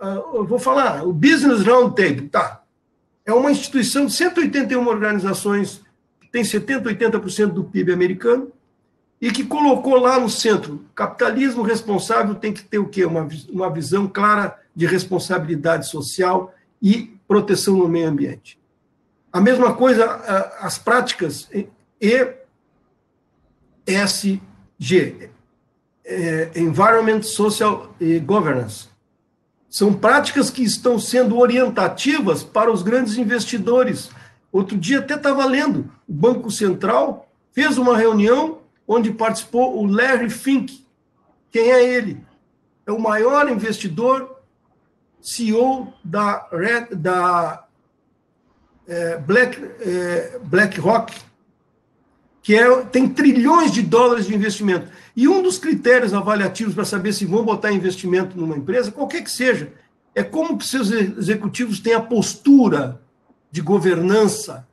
ah, 0.00 0.22
eu 0.32 0.46
vou 0.46 0.58
falar, 0.58 1.04
o 1.06 1.12
Business 1.12 1.62
Roundtable, 1.66 2.30
tá? 2.30 2.63
É 3.24 3.32
uma 3.32 3.50
instituição 3.50 4.06
de 4.06 4.12
181 4.12 4.86
organizações, 4.86 5.82
que 6.20 6.28
tem 6.28 6.42
70%, 6.42 6.82
80% 6.82 7.46
do 7.46 7.64
PIB 7.64 7.92
americano, 7.92 8.52
e 9.20 9.30
que 9.30 9.44
colocou 9.44 9.96
lá 9.96 10.20
no 10.20 10.28
centro, 10.28 10.84
capitalismo 10.94 11.62
responsável 11.62 12.34
tem 12.34 12.52
que 12.52 12.62
ter 12.62 12.78
o 12.78 12.88
quê? 12.88 13.06
Uma, 13.06 13.26
uma 13.50 13.70
visão 13.70 14.06
clara 14.06 14.60
de 14.76 14.84
responsabilidade 14.84 15.88
social 15.88 16.54
e 16.82 17.16
proteção 17.26 17.76
no 17.76 17.88
meio 17.88 18.08
ambiente. 18.08 18.58
A 19.32 19.40
mesma 19.40 19.74
coisa, 19.74 20.04
as 20.60 20.76
práticas 20.76 21.48
ESG, 23.86 24.42
é, 26.04 26.50
Environment, 26.56 27.22
Social 27.22 27.94
e 27.98 28.18
Governance, 28.18 28.88
são 29.74 29.92
práticas 29.92 30.50
que 30.50 30.62
estão 30.62 31.00
sendo 31.00 31.36
orientativas 31.36 32.44
para 32.44 32.70
os 32.70 32.80
grandes 32.80 33.16
investidores. 33.18 34.08
Outro 34.52 34.78
dia 34.78 35.00
até 35.00 35.16
estava 35.16 35.44
lendo, 35.46 35.92
o 36.08 36.12
Banco 36.12 36.48
Central 36.48 37.28
fez 37.50 37.76
uma 37.76 37.96
reunião 37.96 38.60
onde 38.86 39.10
participou 39.10 39.76
o 39.76 39.84
Larry 39.84 40.30
Fink. 40.30 40.86
Quem 41.50 41.72
é 41.72 41.92
ele? 41.92 42.24
É 42.86 42.92
o 42.92 43.00
maior 43.00 43.50
investidor, 43.50 44.38
CEO 45.20 45.92
da, 46.04 46.46
Red, 46.52 46.94
da 46.94 47.66
é, 48.86 49.18
Black, 49.18 49.60
é, 49.60 50.38
BlackRock, 50.44 51.20
que 52.44 52.54
é, 52.54 52.82
tem 52.82 53.08
trilhões 53.08 53.72
de 53.72 53.80
dólares 53.80 54.26
de 54.26 54.34
investimento. 54.34 54.86
E 55.16 55.26
um 55.26 55.42
dos 55.42 55.58
critérios 55.58 56.12
avaliativos 56.12 56.74
para 56.74 56.84
saber 56.84 57.14
se 57.14 57.24
vão 57.24 57.42
botar 57.42 57.72
investimento 57.72 58.38
numa 58.38 58.54
empresa, 58.54 58.92
qualquer 58.92 59.24
que 59.24 59.30
seja, 59.30 59.72
é 60.14 60.22
como 60.22 60.58
que 60.58 60.66
seus 60.66 60.90
executivos 60.90 61.80
têm 61.80 61.94
a 61.94 62.00
postura 62.00 63.00
de 63.50 63.62
governança, 63.62 64.68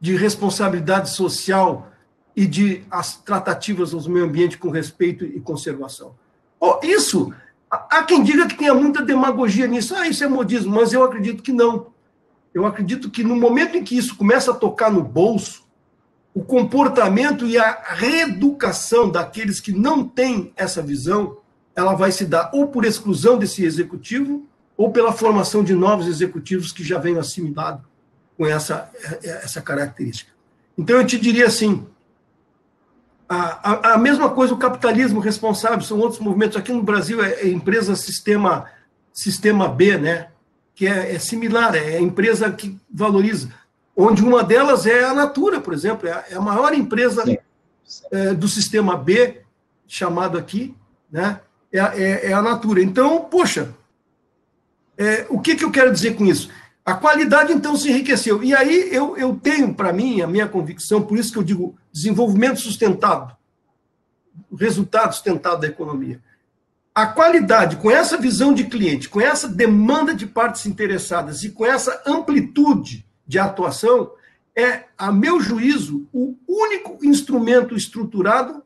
de 0.00 0.16
responsabilidade 0.16 1.10
social, 1.10 1.92
e 2.36 2.46
de 2.46 2.82
as 2.90 3.16
tratativas 3.16 3.94
ao 3.94 4.02
meio 4.08 4.24
ambiente 4.24 4.58
com 4.58 4.68
respeito 4.68 5.24
e 5.24 5.40
conservação. 5.40 6.16
Oh, 6.58 6.80
isso, 6.82 7.32
há 7.70 8.02
quem 8.02 8.24
diga 8.24 8.48
que 8.48 8.56
tenha 8.56 8.74
muita 8.74 9.02
demagogia 9.02 9.66
nisso, 9.66 9.94
ah, 9.94 10.08
isso 10.08 10.24
é 10.24 10.28
modismo, 10.28 10.74
mas 10.74 10.92
eu 10.92 11.04
acredito 11.04 11.42
que 11.42 11.52
não. 11.52 11.92
Eu 12.52 12.66
acredito 12.66 13.08
que 13.08 13.22
no 13.22 13.36
momento 13.36 13.76
em 13.76 13.84
que 13.84 13.96
isso 13.96 14.16
começa 14.16 14.50
a 14.50 14.54
tocar 14.54 14.90
no 14.90 15.02
bolso, 15.02 15.63
o 16.34 16.42
comportamento 16.42 17.46
e 17.46 17.56
a 17.56 17.80
reeducação 17.86 19.08
daqueles 19.08 19.60
que 19.60 19.72
não 19.72 20.06
têm 20.06 20.52
essa 20.56 20.82
visão, 20.82 21.38
ela 21.76 21.94
vai 21.94 22.10
se 22.10 22.26
dar 22.26 22.50
ou 22.52 22.68
por 22.68 22.84
exclusão 22.84 23.38
desse 23.38 23.64
executivo, 23.64 24.46
ou 24.76 24.90
pela 24.90 25.12
formação 25.12 25.62
de 25.62 25.72
novos 25.72 26.08
executivos 26.08 26.72
que 26.72 26.82
já 26.82 26.98
venham 26.98 27.20
assimilados 27.20 27.84
com 28.36 28.44
essa, 28.44 28.90
essa 29.22 29.62
característica. 29.62 30.32
Então, 30.76 30.96
eu 30.96 31.06
te 31.06 31.16
diria 31.16 31.46
assim: 31.46 31.86
a, 33.28 33.70
a, 33.70 33.94
a, 33.94 33.98
mesma 33.98 34.28
coisa, 34.30 34.52
o 34.52 34.58
capitalismo 34.58 35.20
responsável, 35.20 35.80
são 35.80 36.00
outros 36.00 36.20
movimentos. 36.20 36.56
Aqui 36.56 36.72
no 36.72 36.82
Brasil 36.82 37.22
é, 37.22 37.42
é 37.42 37.48
empresa 37.48 37.94
sistema, 37.94 38.68
sistema 39.12 39.68
B, 39.68 39.96
né? 39.96 40.28
que 40.74 40.86
é, 40.86 41.14
é, 41.14 41.18
similar, 41.18 41.74
é 41.76 41.96
a 41.96 42.00
empresa 42.00 42.50
que 42.50 42.76
valoriza. 42.92 43.48
Onde 43.96 44.22
uma 44.22 44.42
delas 44.42 44.86
é 44.86 45.04
a 45.04 45.14
Natura, 45.14 45.60
por 45.60 45.72
exemplo, 45.72 46.08
é 46.08 46.12
a, 46.12 46.24
é 46.30 46.38
maior 46.38 46.74
empresa 46.74 47.24
é, 48.10 48.34
do 48.34 48.48
sistema 48.48 48.96
B, 48.96 49.42
chamado 49.86 50.36
aqui, 50.36 50.74
né? 51.10 51.40
é, 51.72 51.78
é, 51.78 52.30
é 52.30 52.32
a 52.32 52.40
Natura. 52.40 52.82
Então, 52.82 53.24
poxa, 53.24 53.74
é, 54.96 55.26
o 55.28 55.40
que, 55.40 55.56
que 55.56 55.64
eu 55.64 55.70
quero 55.72 55.92
dizer 55.92 56.14
com 56.14 56.24
isso? 56.24 56.48
A 56.84 56.94
qualidade, 56.94 57.52
então, 57.52 57.76
se 57.76 57.90
enriqueceu. 57.90 58.42
E 58.44 58.54
aí 58.54 58.94
eu, 58.94 59.16
eu 59.16 59.34
tenho 59.34 59.74
para 59.74 59.92
mim, 59.92 60.20
a 60.20 60.26
minha 60.26 60.46
convicção, 60.46 61.02
por 61.02 61.18
isso 61.18 61.32
que 61.32 61.38
eu 61.38 61.42
digo 61.42 61.76
desenvolvimento 61.92 62.60
sustentado, 62.60 63.34
resultado 64.56 65.12
sustentado 65.12 65.60
da 65.60 65.66
economia. 65.66 66.20
a 66.94 67.06
qualidade, 67.06 67.76
com 67.76 67.90
essa 67.90 68.16
visão 68.16 68.54
de 68.54 68.64
cliente, 68.64 69.08
com 69.08 69.20
essa 69.20 69.48
demanda 69.48 70.14
de 70.14 70.26
partes 70.26 70.64
interessadas 70.66 71.42
e 71.42 71.50
com 71.50 71.66
essa 71.66 72.02
amplitude 72.06 73.04
de 73.26 73.38
atuação, 73.38 74.12
é, 74.56 74.84
a 74.96 75.10
meu 75.10 75.40
juízo, 75.40 76.06
o 76.12 76.36
único 76.46 77.04
instrumento 77.04 77.74
estruturado 77.74 78.62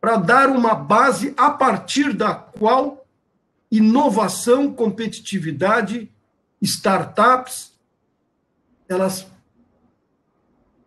para 0.00 0.16
dar 0.16 0.48
uma 0.48 0.74
base 0.74 1.34
a 1.36 1.50
partir 1.50 2.12
da 2.12 2.34
qual 2.34 3.06
inovação, 3.70 4.72
competitividade, 4.72 6.10
startups, 6.60 7.72
elas 8.88 9.26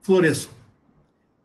floresçam. 0.01 0.51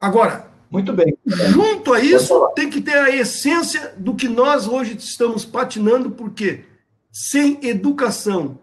Agora, 0.00 0.48
muito 0.70 0.92
bem. 0.92 1.16
Junto 1.26 1.94
a 1.94 2.00
isso, 2.00 2.52
tem 2.54 2.68
que 2.68 2.80
ter 2.80 2.96
a 2.96 3.14
essência 3.14 3.94
do 3.96 4.14
que 4.14 4.28
nós 4.28 4.66
hoje 4.66 4.96
estamos 4.96 5.44
patinando, 5.44 6.10
porque 6.10 6.64
sem 7.10 7.58
educação, 7.66 8.58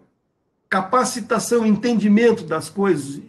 capacitação, 0.68 1.66
entendimento 1.66 2.44
das 2.44 2.68
coisas, 2.68 3.20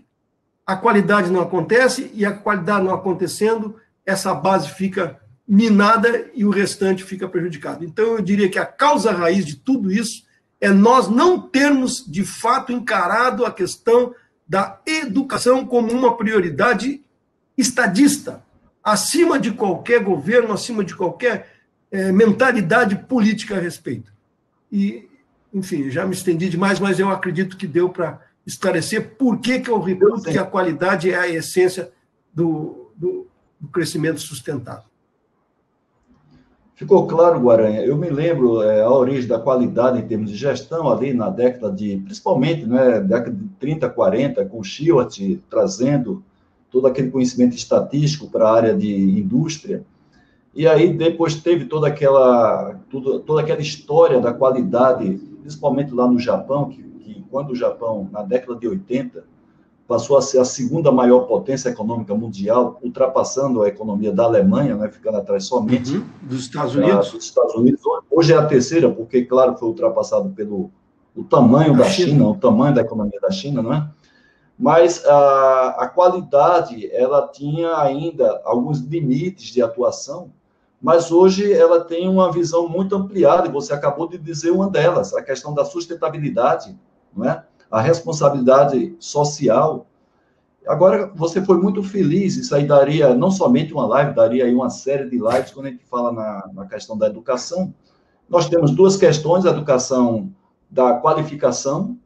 a 0.65 0.75
qualidade 0.75 1.31
não 1.31 1.41
acontece 1.41 2.11
e 2.13 2.25
a 2.25 2.31
qualidade 2.31 2.85
não 2.85 2.93
acontecendo, 2.93 3.75
essa 4.05 4.33
base 4.33 4.71
fica 4.71 5.19
minada 5.47 6.29
e 6.33 6.43
o 6.43 6.49
restante 6.49 7.03
fica 7.03 7.27
prejudicado. 7.27 7.85
Então, 7.85 8.17
eu 8.17 8.21
diria 8.21 8.49
que 8.49 8.59
a 8.59 8.65
causa 8.65 9.11
raiz 9.11 9.45
de 9.45 9.55
tudo 9.55 9.91
isso 9.91 10.25
é 10.59 10.69
nós 10.69 11.07
não 11.07 11.39
termos, 11.39 12.05
de 12.05 12.25
fato, 12.25 12.71
encarado 12.71 13.45
a 13.45 13.51
questão 13.51 14.13
da 14.47 14.79
educação 14.85 15.65
como 15.65 15.91
uma 15.91 16.17
prioridade 16.17 17.01
estadista 17.57 18.43
acima 18.83 19.39
de 19.39 19.51
qualquer 19.51 20.01
governo, 20.01 20.53
acima 20.53 20.83
de 20.83 20.95
qualquer 20.95 21.53
é, 21.91 22.11
mentalidade 22.11 22.95
política 22.95 23.55
a 23.55 23.59
respeito. 23.59 24.13
E, 24.71 25.07
enfim, 25.53 25.89
já 25.89 26.05
me 26.05 26.13
estendi 26.13 26.49
demais, 26.49 26.79
mas 26.79 26.99
eu 26.99 27.09
acredito 27.09 27.57
que 27.57 27.67
deu 27.67 27.89
para 27.89 28.21
esclarecer 28.45 29.15
por 29.17 29.39
que, 29.39 29.59
que 29.59 29.69
eu 29.69 29.79
reputo 29.79 30.23
que 30.23 30.37
a 30.37 30.45
qualidade 30.45 31.11
é 31.11 31.17
a 31.17 31.27
essência 31.27 31.91
do, 32.33 32.91
do, 32.95 33.27
do 33.59 33.67
crescimento 33.67 34.19
sustentável. 34.19 34.87
Ficou 36.77 37.07
claro, 37.07 37.39
Guaranha. 37.39 37.81
Eu 37.81 37.97
me 37.97 38.07
lembro 38.07 38.61
é, 38.61 38.83
a 38.83 38.91
origem 38.91 39.27
da 39.27 39.39
qualidade 39.39 39.97
em 39.97 40.07
termos 40.07 40.29
de 40.29 40.37
gestão 40.37 40.87
ali 40.87 41.11
na 41.11 41.27
década 41.27 41.71
de, 41.71 41.97
principalmente, 41.97 42.67
né, 42.67 42.99
década 42.99 43.31
de 43.31 43.47
30, 43.59 43.89
40, 43.89 44.45
com 44.45 44.63
Stewart 44.63 45.19
trazendo 45.49 46.23
todo 46.69 46.85
aquele 46.85 47.09
conhecimento 47.09 47.55
estatístico 47.55 48.29
para 48.29 48.47
a 48.47 48.53
área 48.53 48.75
de 48.75 48.93
indústria. 48.93 49.83
E 50.53 50.67
aí 50.67 50.93
depois 50.93 51.35
teve 51.35 51.65
toda 51.65 51.87
aquela, 51.87 52.79
tudo, 52.91 53.21
toda 53.21 53.41
aquela 53.41 53.61
história 53.61 54.19
da 54.19 54.31
qualidade, 54.31 55.19
principalmente 55.47 55.93
lá 55.93 56.05
no 56.05 56.19
Japão, 56.19 56.67
que, 56.67 56.83
que 56.83 57.25
quando 57.31 57.51
o 57.51 57.55
Japão, 57.55 58.09
na 58.11 58.21
década 58.21 58.59
de 58.59 58.67
80, 58.67 59.23
passou 59.87 60.17
a 60.17 60.21
ser 60.21 60.39
a 60.39 60.45
segunda 60.45 60.91
maior 60.91 61.21
potência 61.21 61.69
econômica 61.69 62.13
mundial, 62.13 62.77
ultrapassando 62.83 63.63
a 63.63 63.69
economia 63.69 64.11
da 64.11 64.25
Alemanha, 64.25 64.75
né, 64.75 64.89
ficando 64.89 65.17
atrás 65.17 65.45
somente 65.45 65.95
uhum, 65.95 66.05
dos 66.23 66.41
Estados 66.41 66.75
Unidos. 66.75 67.11
dos 67.11 67.23
Estados 67.23 67.55
Unidos. 67.55 67.81
Hoje 68.11 68.33
é 68.33 68.35
a 68.35 68.45
terceira, 68.45 68.91
porque, 68.91 69.23
claro, 69.23 69.55
foi 69.55 69.69
ultrapassado 69.69 70.29
pelo 70.31 70.69
o 71.15 71.23
tamanho 71.23 71.75
da 71.77 71.85
China. 71.85 72.09
China, 72.09 72.27
o 72.27 72.35
tamanho 72.35 72.75
da 72.75 72.81
economia 72.81 73.19
da 73.21 73.31
China, 73.31 73.61
não 73.63 73.73
é? 73.73 73.89
mas 74.59 75.05
a, 75.05 75.75
a 75.79 75.87
qualidade 75.87 76.91
ela 76.91 77.27
tinha 77.27 77.77
ainda 77.77 78.41
alguns 78.43 78.79
limites 78.79 79.45
de 79.45 79.61
atuação, 79.61 80.29
mas 80.81 81.11
hoje 81.11 81.51
ela 81.51 81.83
tem 81.83 82.07
uma 82.07 82.31
visão 82.31 82.67
muito 82.69 82.95
ampliada, 82.95 83.47
e 83.47 83.51
você 83.51 83.73
acabou 83.73 84.07
de 84.07 84.17
dizer 84.17 84.51
uma 84.51 84.69
delas, 84.69 85.13
a 85.13 85.23
questão 85.23 85.53
da 85.53 85.65
sustentabilidade, 85.65 86.77
não 87.15 87.29
é? 87.29 87.43
a 87.69 87.81
responsabilidade 87.81 88.95
social. 88.99 89.87
Agora, 90.65 91.11
você 91.15 91.43
foi 91.43 91.57
muito 91.57 91.81
feliz, 91.83 92.35
isso 92.35 92.53
aí 92.53 92.65
daria 92.65 93.13
não 93.13 93.31
somente 93.31 93.73
uma 93.73 93.85
live, 93.87 94.13
daria 94.13 94.45
aí 94.45 94.53
uma 94.53 94.69
série 94.69 95.09
de 95.09 95.17
lives 95.17 95.51
quando 95.51 95.67
a 95.67 95.69
gente 95.69 95.85
fala 95.85 96.11
na, 96.11 96.49
na 96.53 96.65
questão 96.65 96.97
da 96.97 97.07
educação. 97.07 97.73
Nós 98.29 98.49
temos 98.49 98.71
duas 98.71 98.97
questões, 98.97 99.45
a 99.45 99.49
educação 99.49 100.31
da 100.69 100.93
qualificação, 100.95 101.97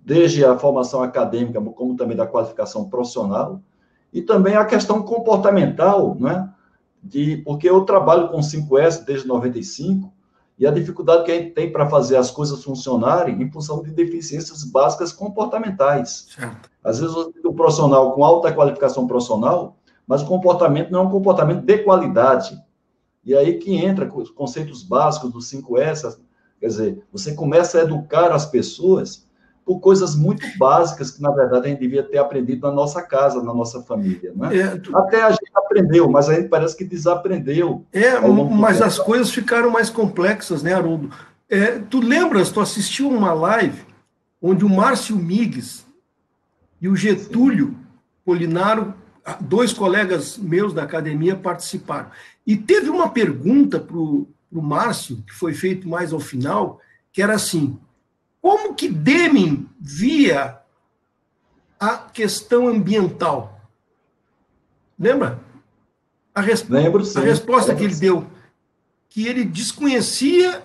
desde 0.00 0.44
a 0.44 0.58
formação 0.58 1.02
acadêmica, 1.02 1.60
como 1.60 1.96
também 1.96 2.16
da 2.16 2.26
qualificação 2.26 2.88
profissional, 2.88 3.60
e 4.12 4.22
também 4.22 4.56
a 4.56 4.64
questão 4.64 5.02
comportamental, 5.02 6.16
né? 6.18 6.52
De, 7.02 7.38
porque 7.38 7.68
eu 7.68 7.84
trabalho 7.84 8.28
com 8.28 8.38
5S 8.38 9.04
desde 9.04 9.26
95, 9.26 10.12
e 10.58 10.66
a 10.66 10.72
dificuldade 10.72 11.24
que 11.24 11.30
a 11.30 11.34
gente 11.36 11.52
tem 11.52 11.70
para 11.70 11.88
fazer 11.88 12.16
as 12.16 12.30
coisas 12.30 12.64
funcionarem 12.64 13.40
em 13.40 13.50
função 13.50 13.80
de 13.80 13.92
deficiências 13.92 14.64
básicas 14.64 15.12
comportamentais. 15.12 16.26
Certo. 16.34 16.68
Às 16.82 16.98
vezes, 16.98 17.14
o 17.16 17.52
profissional 17.52 18.12
com 18.12 18.24
alta 18.24 18.52
qualificação 18.52 19.06
profissional, 19.06 19.76
mas 20.06 20.22
o 20.22 20.26
comportamento 20.26 20.90
não 20.90 21.00
é 21.00 21.02
um 21.04 21.10
comportamento 21.10 21.64
de 21.64 21.78
qualidade. 21.78 22.60
E 23.24 23.36
aí 23.36 23.58
que 23.58 23.76
entra 23.76 24.12
os 24.12 24.30
conceitos 24.30 24.82
básicos 24.82 25.30
do 25.30 25.38
5S, 25.38 26.18
quer 26.58 26.66
dizer, 26.66 27.04
você 27.12 27.34
começa 27.34 27.78
a 27.78 27.82
educar 27.82 28.32
as 28.32 28.46
pessoas 28.46 29.28
por 29.64 29.80
coisas 29.80 30.16
muito 30.16 30.46
básicas 30.58 31.10
que, 31.10 31.20
na 31.20 31.30
verdade, 31.30 31.66
a 31.66 31.68
gente 31.68 31.80
devia 31.80 32.02
ter 32.02 32.16
aprendido 32.16 32.66
na 32.66 32.72
nossa 32.72 33.02
casa, 33.02 33.42
na 33.42 33.52
nossa 33.52 33.82
família. 33.82 34.32
Né? 34.34 34.56
É, 34.56 34.76
tu... 34.78 34.96
Até 34.96 35.22
a 35.22 35.30
gente 35.30 35.52
aprendeu, 35.68 36.08
mas 36.08 36.28
a 36.28 36.34
gente 36.34 36.48
parece 36.48 36.76
que 36.76 36.84
desaprendeu. 36.84 37.84
É, 37.92 38.18
mas 38.20 38.80
as 38.80 38.98
coisas 38.98 39.30
ficaram 39.30 39.70
mais 39.70 39.90
complexas, 39.90 40.62
né, 40.62 40.72
Haroldo? 40.72 41.10
É, 41.48 41.78
tu 41.78 42.00
lembras, 42.00 42.50
tu 42.50 42.60
assistiu 42.60 43.08
uma 43.10 43.32
live 43.32 43.82
onde 44.40 44.64
o 44.64 44.68
Márcio 44.68 45.16
Migues 45.16 45.86
e 46.80 46.88
o 46.88 46.96
Getúlio 46.96 47.68
Sim. 47.68 47.76
Polinaro, 48.24 48.94
dois 49.40 49.72
colegas 49.72 50.38
meus 50.38 50.72
da 50.72 50.82
academia, 50.82 51.36
participaram. 51.36 52.10
E 52.46 52.56
teve 52.56 52.88
uma 52.88 53.10
pergunta 53.10 53.78
para 53.78 53.96
o 53.96 54.26
Márcio, 54.52 55.22
que 55.26 55.34
foi 55.34 55.54
feito 55.54 55.88
mais 55.88 56.12
ao 56.12 56.20
final, 56.20 56.80
que 57.12 57.22
era 57.22 57.34
assim: 57.34 57.78
como 58.40 58.74
que 58.74 58.88
Deming 58.88 59.68
via 59.80 60.58
a 61.78 61.96
questão 61.96 62.68
ambiental? 62.68 63.60
Lembra? 64.98 65.40
A, 66.38 66.40
res... 66.40 66.68
Lembro, 66.68 67.02
a 67.16 67.20
resposta 67.20 67.72
Lembro, 67.72 67.76
que 67.76 67.84
ele 67.84 68.00
deu, 68.00 68.26
que 69.08 69.26
ele 69.26 69.44
desconhecia 69.44 70.62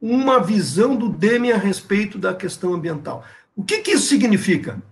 uma 0.00 0.40
visão 0.40 0.96
do 0.96 1.10
Deming 1.10 1.52
a 1.52 1.58
respeito 1.58 2.18
da 2.18 2.34
questão 2.34 2.72
ambiental. 2.72 3.22
O 3.54 3.62
que, 3.62 3.78
que 3.78 3.90
isso 3.92 4.06
significa? 4.06 4.82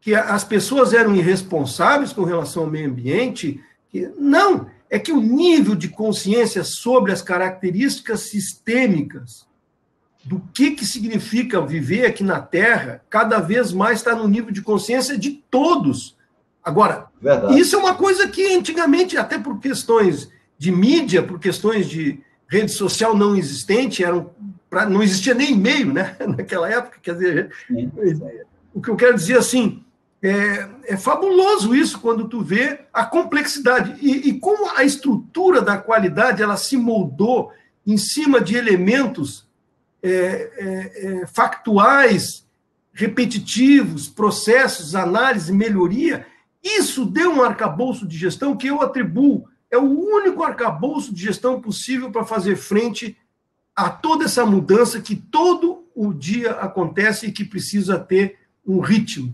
Que 0.00 0.14
as 0.14 0.42
pessoas 0.42 0.92
eram 0.92 1.14
irresponsáveis 1.14 2.12
com 2.12 2.24
relação 2.24 2.64
ao 2.64 2.70
meio 2.70 2.88
ambiente? 2.88 3.60
Não, 4.18 4.68
é 4.90 4.98
que 4.98 5.12
o 5.12 5.20
nível 5.20 5.76
de 5.76 5.88
consciência 5.88 6.64
sobre 6.64 7.12
as 7.12 7.22
características 7.22 8.20
sistêmicas 8.22 9.46
do 10.24 10.40
que, 10.52 10.72
que 10.72 10.84
significa 10.84 11.64
viver 11.64 12.06
aqui 12.06 12.24
na 12.24 12.40
Terra, 12.40 13.02
cada 13.08 13.38
vez 13.38 13.72
mais 13.72 13.98
está 13.98 14.16
no 14.16 14.26
nível 14.26 14.50
de 14.50 14.62
consciência 14.62 15.16
de 15.16 15.30
todos. 15.48 16.17
Agora, 16.68 17.06
Verdade. 17.18 17.58
isso 17.58 17.74
é 17.74 17.78
uma 17.78 17.94
coisa 17.94 18.28
que 18.28 18.54
antigamente, 18.54 19.16
até 19.16 19.38
por 19.38 19.58
questões 19.58 20.28
de 20.58 20.70
mídia, 20.70 21.22
por 21.22 21.40
questões 21.40 21.88
de 21.88 22.20
rede 22.46 22.72
social 22.72 23.16
não 23.16 23.34
existente, 23.34 24.04
eram 24.04 24.30
pra, 24.68 24.84
não 24.84 25.02
existia 25.02 25.32
nem 25.32 25.52
e-mail 25.52 25.94
né, 25.94 26.14
naquela 26.36 26.68
época. 26.70 26.98
Quer 27.00 27.14
dizer, 27.14 27.50
o 28.74 28.82
que 28.82 28.90
eu 28.90 28.96
quero 28.96 29.14
dizer 29.14 29.38
assim, 29.38 29.82
é, 30.22 30.68
é, 30.84 30.96
fabuloso 30.98 31.74
isso 31.74 31.98
quando 32.00 32.28
tu 32.28 32.42
vê 32.42 32.80
a 32.92 33.06
complexidade 33.06 33.96
e, 34.02 34.28
e 34.28 34.38
como 34.38 34.70
a 34.76 34.84
estrutura 34.84 35.62
da 35.62 35.78
qualidade 35.78 36.42
ela 36.42 36.58
se 36.58 36.76
moldou 36.76 37.50
em 37.86 37.96
cima 37.96 38.42
de 38.42 38.56
elementos 38.56 39.48
é, 40.02 40.10
é, 40.10 41.22
é, 41.22 41.26
factuais, 41.26 42.46
repetitivos, 42.92 44.06
processos, 44.06 44.94
análise, 44.94 45.50
melhoria, 45.50 46.26
isso 46.76 47.04
deu 47.04 47.32
um 47.32 47.42
arcabouço 47.42 48.06
de 48.06 48.16
gestão 48.16 48.56
que 48.56 48.66
eu 48.66 48.82
atribuo, 48.82 49.48
é 49.70 49.78
o 49.78 49.82
único 49.82 50.42
arcabouço 50.42 51.14
de 51.14 51.22
gestão 51.22 51.60
possível 51.60 52.10
para 52.10 52.24
fazer 52.24 52.56
frente 52.56 53.16
a 53.76 53.90
toda 53.90 54.24
essa 54.24 54.44
mudança 54.44 55.00
que 55.00 55.14
todo 55.14 55.84
o 55.94 56.12
dia 56.12 56.52
acontece 56.52 57.26
e 57.26 57.32
que 57.32 57.44
precisa 57.44 57.98
ter 57.98 58.38
um 58.66 58.80
ritmo 58.80 59.32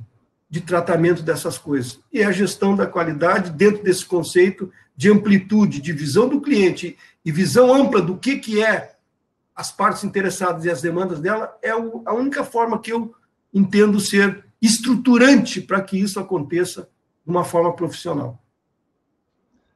de 0.50 0.60
tratamento 0.60 1.22
dessas 1.22 1.56
coisas. 1.56 2.00
E 2.12 2.22
a 2.22 2.30
gestão 2.30 2.76
da 2.76 2.86
qualidade, 2.86 3.50
dentro 3.50 3.82
desse 3.82 4.04
conceito 4.04 4.70
de 4.96 5.10
amplitude, 5.10 5.80
de 5.80 5.92
visão 5.92 6.28
do 6.28 6.40
cliente 6.40 6.96
e 7.24 7.32
visão 7.32 7.72
ampla 7.74 8.00
do 8.00 8.16
que, 8.16 8.36
que 8.38 8.62
é 8.62 8.96
as 9.54 9.72
partes 9.72 10.04
interessadas 10.04 10.64
e 10.64 10.70
as 10.70 10.82
demandas 10.82 11.20
dela 11.20 11.56
é 11.62 11.70
a 11.70 12.12
única 12.12 12.44
forma 12.44 12.78
que 12.78 12.92
eu 12.92 13.14
entendo 13.52 14.00
ser 14.00 14.44
estruturante 14.60 15.60
para 15.60 15.80
que 15.80 15.98
isso 15.98 16.18
aconteça 16.18 16.88
de 17.24 17.30
uma 17.30 17.44
forma 17.44 17.72
profissional. 17.72 18.38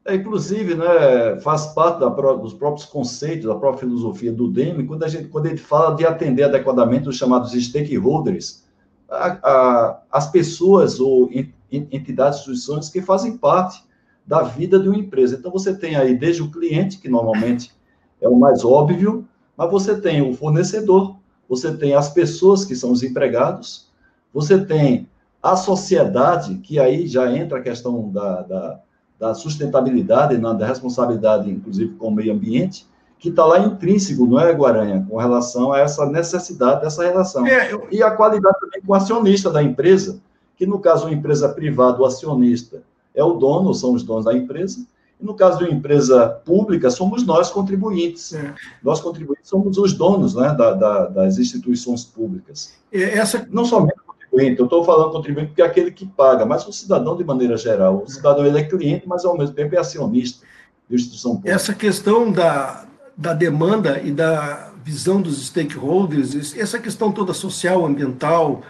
É, 0.04 0.14
inclusive, 0.14 0.74
né, 0.74 1.38
faz 1.42 1.66
parte 1.66 2.00
da, 2.00 2.08
dos 2.08 2.54
próprios 2.54 2.86
conceitos, 2.86 3.46
da 3.46 3.54
própria 3.54 3.80
filosofia 3.80 4.32
do 4.32 4.50
DEME, 4.50 4.86
quando, 4.86 5.02
a 5.04 5.08
gente, 5.08 5.28
quando 5.28 5.46
ele 5.46 5.58
fala 5.58 5.94
de 5.94 6.06
atender 6.06 6.44
adequadamente 6.44 7.08
os 7.08 7.16
chamados 7.16 7.52
stakeholders, 7.52 8.64
a, 9.10 9.38
a, 9.42 10.02
as 10.10 10.30
pessoas 10.30 10.98
ou 10.98 11.30
entidades, 11.70 12.38
instituições 12.38 12.88
que 12.88 13.02
fazem 13.02 13.36
parte 13.36 13.82
da 14.26 14.42
vida 14.42 14.78
de 14.78 14.88
uma 14.88 14.98
empresa. 14.98 15.36
Então, 15.36 15.50
você 15.50 15.74
tem 15.74 15.96
aí 15.96 16.16
desde 16.16 16.42
o 16.42 16.50
cliente, 16.50 16.98
que 16.98 17.08
normalmente 17.08 17.72
é 18.20 18.28
o 18.28 18.38
mais 18.38 18.64
óbvio, 18.64 19.26
mas 19.56 19.70
você 19.70 20.00
tem 20.00 20.22
o 20.22 20.34
fornecedor, 20.34 21.16
você 21.48 21.74
tem 21.76 21.94
as 21.94 22.10
pessoas 22.12 22.64
que 22.64 22.74
são 22.74 22.92
os 22.92 23.02
empregados, 23.02 23.90
você 24.32 24.62
tem 24.64 25.08
a 25.42 25.56
sociedade, 25.56 26.56
que 26.56 26.78
aí 26.78 27.06
já 27.06 27.32
entra 27.32 27.58
a 27.58 27.62
questão 27.62 28.10
da, 28.10 28.42
da, 28.42 28.80
da 29.18 29.34
sustentabilidade, 29.34 30.36
da 30.36 30.66
responsabilidade, 30.66 31.50
inclusive, 31.50 31.94
com 31.94 32.08
o 32.08 32.14
meio 32.14 32.32
ambiente, 32.32 32.86
que 33.18 33.30
está 33.30 33.44
lá 33.44 33.58
intrínseco, 33.58 34.26
não 34.26 34.38
é, 34.38 34.52
Guaranha, 34.52 35.04
com 35.08 35.16
relação 35.16 35.72
a 35.72 35.80
essa 35.80 36.06
necessidade 36.06 36.82
dessa 36.82 37.04
relação. 37.04 37.46
É, 37.46 37.72
eu... 37.72 37.86
E 37.90 38.02
a 38.02 38.10
qualidade 38.10 38.60
também 38.60 38.80
com 38.80 38.92
o 38.92 38.94
acionista 38.94 39.50
da 39.50 39.62
empresa, 39.62 40.20
que 40.56 40.66
no 40.66 40.78
caso 40.78 41.06
uma 41.06 41.14
empresa 41.14 41.48
privada, 41.48 42.00
o 42.00 42.04
acionista 42.04 42.82
é 43.14 43.22
o 43.22 43.34
dono, 43.34 43.74
são 43.74 43.92
os 43.92 44.02
donos 44.02 44.24
da 44.24 44.34
empresa, 44.34 44.86
e 45.20 45.24
no 45.24 45.34
caso 45.34 45.58
de 45.58 45.64
uma 45.64 45.72
empresa 45.72 46.28
pública, 46.44 46.90
somos 46.90 47.26
nós 47.26 47.50
contribuintes. 47.50 48.32
É. 48.34 48.54
Nós 48.82 49.00
contribuintes 49.00 49.48
somos 49.48 49.76
os 49.76 49.92
donos 49.92 50.36
né, 50.36 50.54
da, 50.54 50.74
da, 50.74 51.06
das 51.06 51.38
instituições 51.38 52.04
públicas. 52.04 52.74
Essa... 52.92 53.46
Não 53.50 53.64
somente 53.64 53.98
contribuinte, 54.30 54.60
eu 54.60 54.64
estou 54.64 54.84
falando 54.84 55.12
contribuinte 55.12 55.48
porque 55.48 55.62
é 55.62 55.64
aquele 55.64 55.90
que 55.90 56.06
paga, 56.06 56.44
mas 56.44 56.66
o 56.66 56.72
cidadão 56.72 57.16
de 57.16 57.24
maneira 57.24 57.56
geral. 57.56 58.02
O 58.04 58.08
cidadão 58.08 58.46
ele 58.46 58.58
é 58.58 58.64
cliente, 58.64 59.06
mas 59.06 59.24
ao 59.24 59.36
mesmo 59.36 59.54
tempo 59.54 59.74
é 59.74 59.78
acionista 59.78 60.46
de 60.88 60.96
instituição 60.96 61.36
pública. 61.36 61.54
Essa 61.54 61.74
questão 61.74 62.30
da, 62.30 62.86
da 63.16 63.32
demanda 63.32 64.00
e 64.00 64.10
da 64.10 64.70
visão 64.84 65.20
dos 65.20 65.46
stakeholders, 65.46 66.56
essa 66.56 66.78
questão 66.78 67.12
toda 67.12 67.34
social, 67.34 67.84
ambiental, 67.84 68.62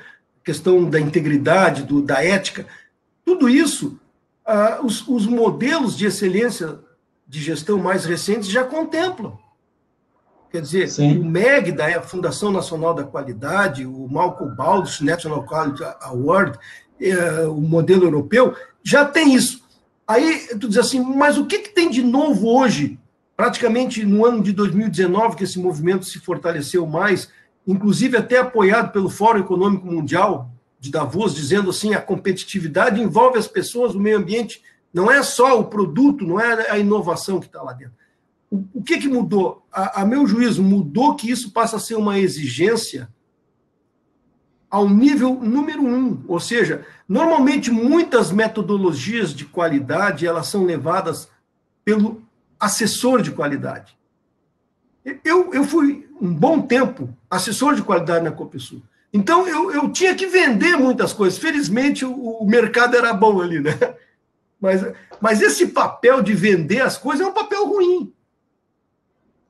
questão 0.45 0.85
da 0.89 0.99
integridade, 0.99 1.83
do, 1.83 2.01
da 2.01 2.25
ética, 2.25 2.67
tudo 3.25 3.49
isso 3.49 3.99
ah, 4.45 4.81
os, 4.83 5.07
os, 5.07 5.27
modelos 5.27 5.95
de 5.95 6.07
excelência 6.07 6.79
de 7.27 7.39
gestão 7.39 7.79
mais 7.79 8.07
recentes 8.07 8.49
já 8.49 8.65
contemplam. 8.65 9.39
Quer 10.51 10.63
dizer, 10.63 10.89
Sim. 10.89 11.19
o 11.19 11.25
MEG, 11.25 11.73
da 11.73 12.01
Fundação 12.01 12.51
Nacional 12.51 12.95
da 12.95 13.05
Qualidade, 13.05 13.85
o 13.85 14.09
Malcolm 14.09 14.55
Baldus 14.55 15.01
National 15.01 15.45
Quality 15.45 15.83
Award, 16.01 16.59
eh, 17.01 17.43
o 17.47 17.61
modelo 17.61 18.05
europeu, 18.05 18.55
já 18.83 19.05
tem 19.05 19.35
isso. 19.35 19.63
Aí 20.07 20.49
tu 20.59 20.69
diz 20.69 20.79
assim, 20.79 21.01
mas 21.01 21.37
o 21.37 21.45
que, 21.45 21.59
que 21.59 21.69
tem 21.69 21.91
de 21.91 22.03
novo 22.03 22.49
hoje? 22.49 22.99
Praticamente 23.37 24.05
no 24.07 24.25
ano 24.25 24.43
de 24.43 24.53
2019, 24.53 25.37
que 25.37 25.45
esse 25.45 25.59
movimento 25.59 26.07
se 26.07 26.19
fortaleceu 26.19 26.87
mais, 26.87 27.29
inclusive 27.67 28.17
até 28.17 28.39
apoiado 28.39 28.91
pelo 28.91 29.11
Fórum 29.11 29.41
Econômico 29.41 29.87
Mundial, 29.87 30.51
de 30.81 30.91
Davos, 30.91 31.35
dizendo 31.35 31.71
assim: 31.71 31.95
a 31.95 32.01
competitividade 32.01 33.01
envolve 33.01 33.39
as 33.39 33.47
pessoas, 33.47 33.95
o 33.95 34.01
meio 34.01 34.19
ambiente, 34.19 34.63
não 34.93 35.11
é 35.11 35.23
só 35.23 35.61
o 35.61 35.65
produto, 35.65 36.25
não 36.25 36.41
é 36.41 36.71
a 36.71 36.79
inovação 36.79 37.39
que 37.39 37.47
está 37.47 37.63
lá 37.63 37.73
dentro. 37.73 37.95
O, 38.51 38.83
que, 38.83 38.99
que 38.99 39.09
mudou? 39.09 39.67
A, 39.71 40.03
a 40.03 40.07
meu 40.07 40.27
juízo, 40.27 40.63
mudou 40.63 41.15
que 41.15 41.31
isso 41.31 41.53
passa 41.53 41.77
a 41.77 41.81
ser 41.81 41.97
uma 41.97 42.19
exigência 42.19 43.09
ao 44.71 44.89
nível 44.89 45.35
número 45.35 45.83
um, 45.83 46.23
ou 46.29 46.39
seja, 46.39 46.87
normalmente 47.09 47.71
muitas 47.71 48.31
metodologias 48.31 49.35
de 49.35 49.45
qualidade 49.45 50.27
elas 50.27 50.47
são 50.47 50.65
levadas 50.65 51.29
pelo 51.85 52.23
assessor 52.61 53.23
de 53.23 53.31
qualidade. 53.31 53.97
Eu, 55.25 55.55
eu 55.55 55.65
fui 55.65 56.07
um 56.21 56.33
bom 56.33 56.61
tempo 56.61 57.09
assessor 57.31 57.75
de 57.75 57.83
qualidade 57.83 58.25
na 58.25 58.31
Copesul. 58.31 58.83
Então 59.13 59.47
eu, 59.49 59.73
eu 59.73 59.91
tinha 59.91 60.15
que 60.15 60.27
vender 60.27 60.77
muitas 60.77 61.15
coisas. 61.15 61.39
Felizmente 61.39 62.05
o, 62.05 62.13
o 62.13 62.47
mercado 62.47 62.95
era 62.95 63.13
bom 63.15 63.41
ali, 63.41 63.61
né? 63.61 63.73
Mas, 64.61 64.83
mas 65.21 65.41
esse 65.41 65.69
papel 65.69 66.21
de 66.21 66.35
vender 66.35 66.81
as 66.81 66.99
coisas 66.99 67.25
é 67.25 67.31
um 67.31 67.33
papel 67.33 67.67
ruim. 67.67 68.13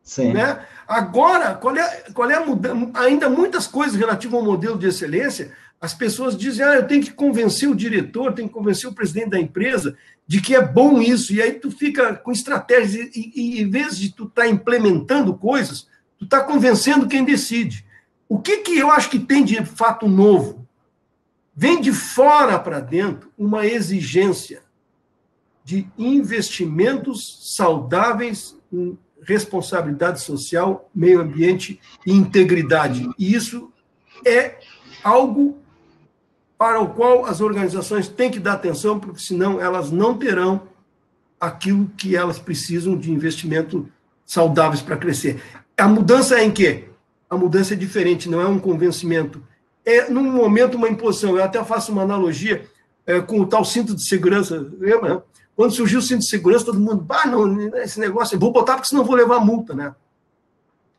Sim. 0.09 0.33
Né? 0.33 0.59
Agora, 0.87 1.55
qual 1.55 1.77
é, 1.77 2.05
qual 2.15 2.31
é 2.31 2.35
a 2.35 2.45
mudança? 2.45 2.91
Ainda 2.95 3.29
muitas 3.29 3.67
coisas 3.67 3.95
relativas 3.95 4.41
ao 4.41 4.43
modelo 4.43 4.79
de 4.79 4.87
excelência, 4.87 5.53
as 5.79 5.93
pessoas 5.93 6.35
dizem, 6.35 6.65
ah, 6.65 6.77
eu 6.77 6.87
tenho 6.87 7.03
que 7.03 7.13
convencer 7.13 7.69
o 7.69 7.75
diretor, 7.75 8.33
tenho 8.33 8.49
que 8.49 8.55
convencer 8.55 8.89
o 8.89 8.95
presidente 8.95 9.29
da 9.29 9.39
empresa 9.39 9.95
de 10.27 10.41
que 10.41 10.57
é 10.57 10.67
bom 10.67 11.03
isso. 11.03 11.35
E 11.35 11.43
aí 11.43 11.53
tu 11.53 11.71
fica 11.71 12.15
com 12.15 12.33
estratégias, 12.33 13.15
e, 13.15 13.33
e 13.37 13.61
em 13.61 13.69
vez 13.69 13.99
de 13.99 14.11
tu 14.11 14.25
estar 14.25 14.45
tá 14.45 14.49
implementando 14.49 15.35
coisas, 15.35 15.87
tu 16.19 16.25
está 16.25 16.41
convencendo 16.41 17.07
quem 17.07 17.23
decide. 17.23 17.85
O 18.27 18.39
que, 18.39 18.59
que 18.59 18.79
eu 18.79 18.91
acho 18.91 19.11
que 19.11 19.19
tem 19.19 19.45
de 19.45 19.63
fato 19.63 20.09
novo? 20.09 20.67
Vem 21.55 21.83
de 21.83 21.93
fora 21.93 22.59
para 22.59 22.81
dentro 22.81 23.31
uma 23.37 23.67
exigência 23.67 24.63
de 25.63 25.87
investimentos 25.99 27.55
saudáveis 27.55 28.57
responsabilidade 29.23 30.21
social, 30.21 30.89
meio 30.95 31.21
ambiente 31.21 31.81
e 32.07 32.13
integridade. 32.13 33.09
E 33.19 33.35
isso 33.35 33.71
é 34.25 34.59
algo 35.03 35.59
para 36.57 36.81
o 36.81 36.89
qual 36.89 37.25
as 37.25 37.41
organizações 37.41 38.09
têm 38.09 38.31
que 38.31 38.41
dar 38.41 38.55
atenção, 38.55 38.99
porque 38.99 39.21
senão 39.21 39.61
elas 39.61 39.91
não 39.91 40.17
terão 40.17 40.63
aquilo 41.41 41.89
que 41.97 42.17
elas 42.17 42.39
precisam 42.39 42.97
de 42.97 43.13
investimento 43.13 43.89
saudáveis 44.27 44.83
para 44.83 44.97
crescer. 44.97 45.41
A 45.77 45.87
mudança 45.87 46.41
é 46.41 46.45
em 46.45 46.51
quê? 46.51 46.89
a 47.29 47.37
mudança 47.37 47.75
é 47.75 47.77
diferente, 47.77 48.29
não 48.29 48.41
é 48.41 48.47
um 48.47 48.59
convencimento. 48.59 49.43
É, 49.85 50.09
num 50.09 50.23
momento, 50.23 50.77
uma 50.77 50.89
imposição. 50.89 51.37
Eu 51.37 51.45
até 51.45 51.63
faço 51.65 51.93
uma 51.93 52.03
analogia 52.03 52.65
é, 53.07 53.21
com 53.21 53.41
o 53.41 53.47
tal 53.47 53.65
cinto 53.65 53.95
de 53.95 54.03
segurança. 54.03 54.67
Lembra? 54.79 55.25
Quando 55.59 55.75
surgiu 55.75 55.99
o 55.99 56.03
cinto 56.03 56.21
de 56.21 56.29
segurança, 56.29 56.67
todo 56.67 56.79
mundo, 56.79 57.05
ah, 57.09 57.27
não, 57.27 57.61
esse 57.79 57.99
negócio, 57.99 58.39
vou 58.39 58.53
botar 58.53 58.75
porque 58.75 58.91
senão 58.91 59.03
vou 59.03 59.17
levar 59.17 59.41
multa, 59.41 59.75
né? 59.75 59.93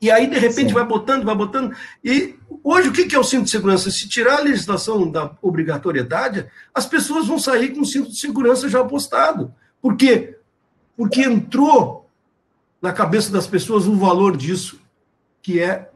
E 0.01 0.11
aí, 0.11 0.27
de 0.27 0.37
repente, 0.37 0.67
Sim. 0.67 0.73
vai 0.73 0.83
botando, 0.83 1.23
vai 1.23 1.33
botando. 1.33 1.73
E 2.03 2.35
hoje, 2.61 2.89
o 2.89 2.91
que 2.91 3.15
é 3.15 3.17
o 3.17 3.23
cinto 3.23 3.45
de 3.45 3.51
segurança? 3.51 3.89
Se 3.89 4.09
tirar 4.09 4.39
a 4.39 4.41
legislação 4.41 5.09
da 5.09 5.31
obrigatoriedade, 5.41 6.45
as 6.75 6.85
pessoas 6.85 7.25
vão 7.25 7.39
sair 7.39 7.73
com 7.73 7.79
o 7.79 7.85
cinto 7.85 8.09
de 8.09 8.19
segurança 8.19 8.67
já 8.67 8.81
apostado. 8.81 9.55
Por 9.81 9.95
quê? 9.95 10.37
Porque 10.97 11.21
entrou 11.21 12.09
na 12.81 12.91
cabeça 12.91 13.31
das 13.31 13.47
pessoas 13.47 13.87
o 13.87 13.95
valor 13.95 14.35
disso, 14.35 14.77
que 15.41 15.61
é 15.61 15.89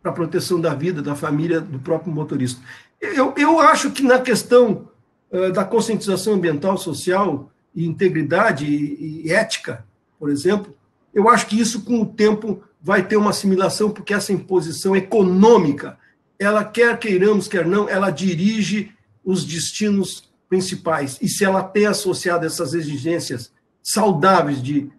para 0.00 0.12
a 0.12 0.14
proteção 0.14 0.60
da 0.60 0.72
vida, 0.72 1.02
da 1.02 1.16
família, 1.16 1.60
do 1.60 1.80
próprio 1.80 2.14
motorista. 2.14 2.62
Eu, 3.00 3.34
eu 3.36 3.58
acho 3.58 3.90
que 3.90 4.04
na 4.04 4.20
questão 4.20 4.88
uh, 5.32 5.50
da 5.50 5.64
conscientização 5.64 6.34
ambiental, 6.34 6.78
social 6.78 7.50
e 7.74 7.84
integridade 7.84 8.64
e, 8.64 9.26
e 9.26 9.32
ética, 9.32 9.84
por 10.18 10.30
exemplo, 10.30 10.74
eu 11.12 11.28
acho 11.28 11.46
que 11.46 11.58
isso 11.58 11.82
com 11.82 12.00
o 12.00 12.06
tempo 12.06 12.62
vai 12.80 13.06
ter 13.06 13.16
uma 13.16 13.30
assimilação, 13.30 13.90
porque 13.90 14.12
essa 14.12 14.32
imposição 14.32 14.94
econômica, 14.94 15.98
ela 16.38 16.64
quer 16.64 16.98
queiramos, 16.98 17.48
quer 17.48 17.66
não, 17.66 17.88
ela 17.88 18.10
dirige 18.10 18.92
os 19.24 19.44
destinos 19.44 20.30
principais. 20.48 21.18
E 21.22 21.28
se 21.28 21.44
ela 21.44 21.62
tem 21.62 21.86
associado 21.86 22.44
essas 22.44 22.74
exigências 22.74 23.52
saudáveis 23.82 24.62
de 24.62 24.90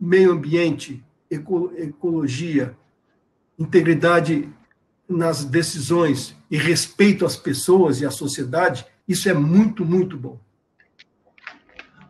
meio 0.00 0.32
ambiente, 0.32 1.04
ecologia, 1.30 2.76
integridade 3.58 4.48
nas 5.08 5.44
decisões 5.44 6.34
e 6.50 6.56
respeito 6.56 7.24
às 7.24 7.36
pessoas 7.36 8.00
e 8.00 8.06
à 8.06 8.10
sociedade, 8.10 8.86
isso 9.06 9.28
é 9.28 9.34
muito, 9.34 9.84
muito 9.84 10.16
bom. 10.16 10.38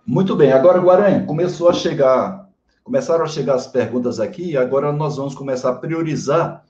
Muito 0.07 0.37
bem. 0.37 0.53
Agora, 0.53 0.79
Guaranha, 0.79 1.27
começou 1.27 1.69
a 1.69 1.73
chegar, 1.73 2.49
começaram 2.85 3.25
a 3.25 3.29
chegar 3.29 3.55
as 3.55 3.66
perguntas 3.66 4.21
aqui, 4.21 4.57
agora 4.57 4.92
nós 4.92 5.16
vamos 5.16 5.35
começar 5.35 5.71
a 5.71 5.75
priorizar. 5.75 6.64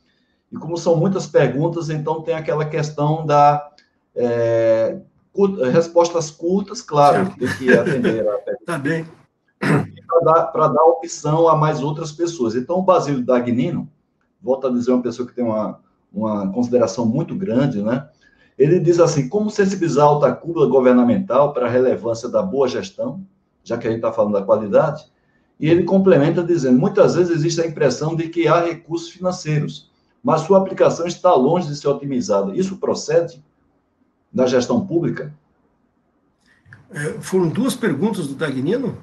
E 0.50 0.56
como 0.56 0.78
são 0.78 0.96
muitas 0.96 1.26
perguntas, 1.26 1.90
então 1.90 2.22
tem 2.22 2.34
aquela 2.34 2.64
questão 2.64 3.26
da 3.26 3.68
é, 4.14 4.98
respostas 5.70 6.30
curtas, 6.30 6.80
claro, 6.80 7.30
tem 7.38 7.48
que 7.58 7.70
atender 7.72 8.26
a 8.26 8.38
pergunta. 8.40 8.64
Tá 8.64 8.78
bem. 8.78 9.06
Para 9.58 10.20
dar, 10.20 10.68
dar 10.68 10.84
opção 10.84 11.46
a 11.46 11.56
mais 11.56 11.82
outras 11.82 12.12
pessoas. 12.12 12.54
Então, 12.54 12.78
o 12.78 12.82
Basílio 12.82 13.22
Dagnino, 13.22 13.86
volto 14.40 14.66
a 14.66 14.70
dizer, 14.70 14.92
uma 14.92 15.02
pessoa 15.02 15.28
que 15.28 15.34
tem 15.34 15.44
uma, 15.44 15.80
uma 16.12 16.50
consideração 16.52 17.04
muito 17.04 17.34
grande, 17.34 17.82
né? 17.82 18.08
Ele 18.58 18.80
diz 18.80 18.98
assim: 18.98 19.28
como 19.28 19.50
sensibilizar 19.50 20.04
a 20.04 20.08
alta 20.08 20.32
cúpula 20.32 20.66
governamental 20.66 21.52
para 21.52 21.66
a 21.66 21.70
relevância 21.70 22.28
da 22.28 22.42
boa 22.42 22.68
gestão, 22.68 23.20
já 23.62 23.76
que 23.76 23.86
a 23.86 23.90
gente 23.90 23.98
está 23.98 24.12
falando 24.12 24.34
da 24.34 24.42
qualidade? 24.42 25.04
E 25.58 25.68
ele 25.68 25.84
complementa 25.84 26.42
dizendo: 26.42 26.78
muitas 26.78 27.14
vezes 27.14 27.34
existe 27.34 27.60
a 27.60 27.66
impressão 27.66 28.14
de 28.14 28.28
que 28.28 28.48
há 28.48 28.60
recursos 28.60 29.10
financeiros, 29.10 29.90
mas 30.22 30.42
sua 30.42 30.58
aplicação 30.58 31.06
está 31.06 31.34
longe 31.34 31.68
de 31.68 31.76
ser 31.76 31.88
otimizada. 31.88 32.54
Isso 32.54 32.76
procede 32.78 33.44
da 34.32 34.46
gestão 34.46 34.86
pública? 34.86 35.34
É, 36.90 37.20
foram 37.20 37.48
duas 37.48 37.74
perguntas 37.74 38.28
do 38.28 38.34
Dagnino? 38.34 38.96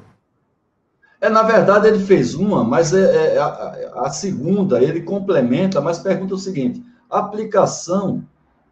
É, 1.20 1.30
na 1.30 1.44
verdade, 1.44 1.88
ele 1.88 2.00
fez 2.00 2.34
uma, 2.34 2.64
mas 2.64 2.94
é, 2.94 3.36
é 3.36 3.38
a, 3.38 4.02
a, 4.04 4.10
segunda 4.10 4.84
ele 4.84 5.02
complementa, 5.02 5.80
mas 5.80 6.00
pergunta 6.00 6.36
o 6.36 6.40
seguinte: 6.40 6.84
a 7.10 7.20
aplicação 7.20 8.24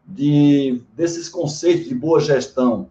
de, 0.06 0.82
desses 0.95 1.30
conceitos 1.30 1.88
de 1.88 1.95
boa 1.95 2.20
gestão, 2.20 2.88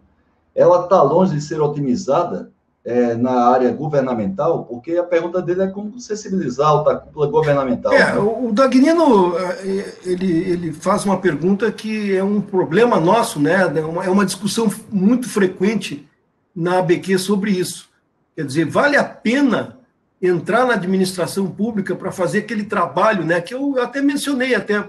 ela 0.55 0.83
está 0.83 1.01
longe 1.01 1.35
de 1.35 1.41
ser 1.41 1.61
otimizada 1.61 2.51
é, 2.83 3.13
na 3.15 3.45
área 3.45 3.71
governamental? 3.71 4.65
Porque 4.65 4.97
a 4.97 5.03
pergunta 5.03 5.41
dele 5.41 5.63
é 5.63 5.67
como 5.67 5.99
sensibilizar 5.99 6.67
a 6.67 6.69
alta 6.71 6.95
cúpula 6.95 7.27
governamental. 7.27 7.93
É, 7.93 8.13
né? 8.13 8.19
o 8.19 8.51
Dagnino, 8.51 9.37
é, 9.37 9.93
ele, 10.03 10.31
ele 10.49 10.73
faz 10.73 11.05
uma 11.05 11.17
pergunta 11.17 11.71
que 11.71 12.15
é 12.15 12.23
um 12.23 12.41
problema 12.41 12.99
nosso, 12.99 13.39
né? 13.39 13.71
É 13.75 13.85
uma, 13.85 14.05
é 14.05 14.09
uma 14.09 14.25
discussão 14.25 14.71
muito 14.91 15.29
frequente 15.29 16.07
na 16.55 16.79
ABQ 16.79 17.17
sobre 17.17 17.51
isso. 17.51 17.89
Quer 18.35 18.45
dizer, 18.45 18.65
vale 18.65 18.97
a 18.97 19.03
pena 19.03 19.77
entrar 20.21 20.65
na 20.65 20.73
administração 20.73 21.47
pública 21.47 21.95
para 21.95 22.11
fazer 22.11 22.39
aquele 22.39 22.63
trabalho, 22.63 23.23
né? 23.23 23.41
Que 23.41 23.53
eu 23.53 23.81
até 23.81 24.01
mencionei 24.01 24.53
até 24.53 24.87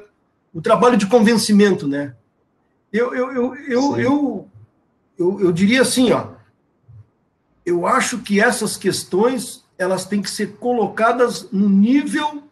o 0.52 0.60
trabalho 0.60 0.96
de 0.96 1.06
convencimento, 1.06 1.86
né? 1.86 2.14
Eu, 2.92 3.14
eu, 3.14 3.32
eu, 3.32 3.54
eu, 3.54 3.96
eu, 3.98 4.48
eu, 5.18 5.40
eu 5.40 5.52
diria 5.52 5.82
assim, 5.82 6.12
ó. 6.12 6.28
Eu 7.64 7.86
acho 7.86 8.18
que 8.18 8.40
essas 8.40 8.76
questões 8.76 9.64
elas 9.78 10.04
têm 10.04 10.20
que 10.20 10.30
ser 10.30 10.56
colocadas 10.56 11.48
no 11.50 11.68
nível 11.68 12.44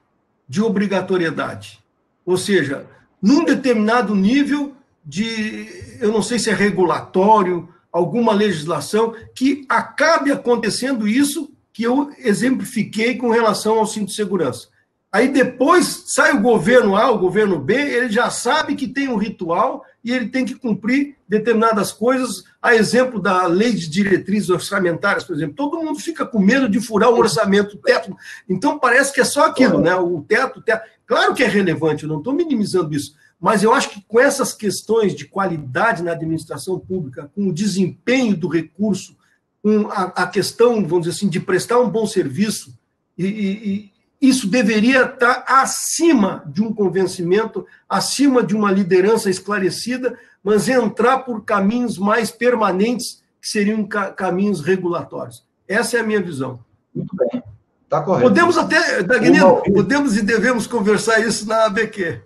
de 0.48 0.62
obrigatoriedade. 0.62 1.80
Ou 2.24 2.36
seja, 2.36 2.86
num 3.20 3.44
determinado 3.44 4.14
nível 4.14 4.74
de, 5.04 5.96
eu 6.00 6.12
não 6.12 6.22
sei 6.22 6.38
se 6.38 6.50
é 6.50 6.54
regulatório, 6.54 7.68
alguma 7.92 8.32
legislação 8.32 9.14
que 9.34 9.64
acabe 9.68 10.30
acontecendo 10.30 11.08
isso 11.08 11.52
que 11.72 11.82
eu 11.82 12.12
exemplifiquei 12.18 13.16
com 13.16 13.30
relação 13.30 13.78
ao 13.78 13.86
cinto 13.86 14.08
de 14.08 14.14
segurança. 14.14 14.68
Aí 15.12 15.26
depois 15.26 16.04
sai 16.06 16.32
o 16.32 16.40
governo 16.40 16.94
A, 16.94 17.10
o 17.10 17.18
governo 17.18 17.58
B, 17.58 17.74
ele 17.74 18.10
já 18.10 18.30
sabe 18.30 18.76
que 18.76 18.86
tem 18.86 19.08
um 19.08 19.16
ritual 19.16 19.84
e 20.04 20.12
ele 20.12 20.28
tem 20.28 20.44
que 20.44 20.54
cumprir 20.54 21.16
determinadas 21.28 21.90
coisas, 21.92 22.44
a 22.62 22.76
exemplo 22.76 23.20
da 23.20 23.44
lei 23.46 23.72
de 23.72 23.88
diretrizes 23.88 24.50
orçamentárias, 24.50 25.24
por 25.24 25.34
exemplo. 25.34 25.56
Todo 25.56 25.82
mundo 25.82 25.98
fica 25.98 26.24
com 26.24 26.38
medo 26.38 26.68
de 26.68 26.80
furar 26.80 27.10
o 27.10 27.18
orçamento, 27.18 27.74
o 27.74 27.78
teto. 27.78 28.16
Então 28.48 28.78
parece 28.78 29.12
que 29.12 29.20
é 29.20 29.24
só 29.24 29.46
aquilo, 29.46 29.80
né? 29.80 29.94
O 29.96 30.22
teto, 30.22 30.60
o 30.60 30.62
teto. 30.62 30.88
Claro 31.04 31.34
que 31.34 31.42
é 31.42 31.48
relevante, 31.48 32.04
eu 32.04 32.08
não 32.08 32.18
estou 32.18 32.32
minimizando 32.32 32.94
isso, 32.94 33.16
mas 33.40 33.64
eu 33.64 33.74
acho 33.74 33.90
que 33.90 34.04
com 34.06 34.20
essas 34.20 34.52
questões 34.52 35.12
de 35.12 35.24
qualidade 35.24 36.04
na 36.04 36.12
administração 36.12 36.78
pública, 36.78 37.28
com 37.34 37.48
o 37.48 37.52
desempenho 37.52 38.36
do 38.36 38.46
recurso, 38.46 39.16
com 39.60 39.88
a, 39.88 40.02
a 40.22 40.26
questão, 40.28 40.86
vamos 40.86 41.06
dizer 41.06 41.16
assim, 41.16 41.28
de 41.28 41.40
prestar 41.40 41.80
um 41.80 41.90
bom 41.90 42.06
serviço, 42.06 42.78
e, 43.18 43.26
e, 43.26 43.92
isso 44.20 44.46
deveria 44.46 45.04
estar 45.04 45.44
acima 45.48 46.42
de 46.46 46.62
um 46.62 46.72
convencimento, 46.74 47.66
acima 47.88 48.42
de 48.42 48.54
uma 48.54 48.70
liderança 48.70 49.30
esclarecida, 49.30 50.18
mas 50.44 50.68
entrar 50.68 51.20
por 51.20 51.44
caminhos 51.44 51.96
mais 51.96 52.30
permanentes, 52.30 53.22
que 53.40 53.48
seriam 53.48 53.84
ca 53.86 54.10
caminhos 54.10 54.60
regulatórios. 54.60 55.44
Essa 55.66 55.96
é 55.96 56.00
a 56.00 56.04
minha 56.04 56.20
visão. 56.20 56.60
Muito 56.94 57.16
bem. 57.16 57.42
Está 57.84 58.02
correto. 58.02 58.28
Podemos 58.28 58.58
até, 58.58 59.02
Dagnino, 59.02 59.62
podemos 59.62 60.16
e 60.16 60.22
devemos 60.22 60.66
conversar 60.66 61.20
isso 61.20 61.48
na 61.48 61.64
ABQ. 61.64 62.20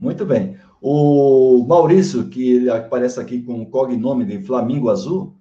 Muito 0.00 0.26
bem. 0.26 0.58
O 0.80 1.64
Maurício, 1.66 2.28
que 2.28 2.68
aparece 2.68 3.20
aqui 3.20 3.40
com 3.40 3.62
o 3.62 3.66
cognome 3.66 4.24
de 4.24 4.42
Flamingo 4.42 4.90
Azul, 4.90 5.33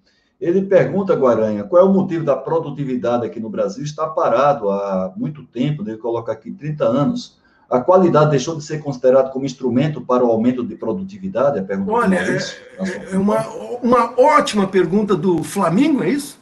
ele 0.43 0.63
pergunta, 0.63 1.15
Guaranha, 1.15 1.63
qual 1.63 1.81
é 1.81 1.85
o 1.85 1.93
motivo 1.93 2.25
da 2.25 2.35
produtividade 2.35 3.25
aqui 3.25 3.39
no 3.39 3.49
Brasil 3.49 3.81
está 3.81 4.07
parado 4.07 4.69
há 4.69 5.13
muito 5.15 5.43
tempo, 5.43 5.83
ele 5.83 5.97
coloca 5.97 6.33
aqui 6.33 6.51
30 6.51 6.83
anos. 6.83 7.39
A 7.69 7.79
qualidade 7.79 8.31
deixou 8.31 8.53
de 8.53 8.61
ser 8.61 8.83
considerada 8.83 9.29
como 9.29 9.45
instrumento 9.45 10.01
para 10.01 10.21
o 10.21 10.29
aumento 10.29 10.61
de 10.61 10.75
produtividade? 10.75 11.59
A 11.59 11.63
pergunta 11.63 11.93
Olha, 11.93 12.17
é, 12.17 13.13
é 13.13 13.17
uma, 13.17 13.39
uma 13.81 14.19
ótima 14.19 14.67
pergunta 14.67 15.15
do 15.15 15.41
Flamingo, 15.43 16.03
é 16.03 16.09
isso? 16.09 16.37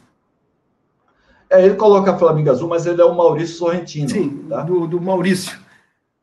É, 1.48 1.64
ele 1.64 1.76
coloca 1.76 2.18
Flamingo 2.18 2.50
Azul, 2.50 2.68
mas 2.68 2.86
ele 2.86 3.00
é 3.00 3.04
o 3.04 3.14
Maurício 3.14 3.54
Sorrentino. 3.54 4.08
Sim, 4.08 4.46
tá? 4.48 4.62
do, 4.62 4.88
do 4.88 5.00
Maurício. 5.00 5.56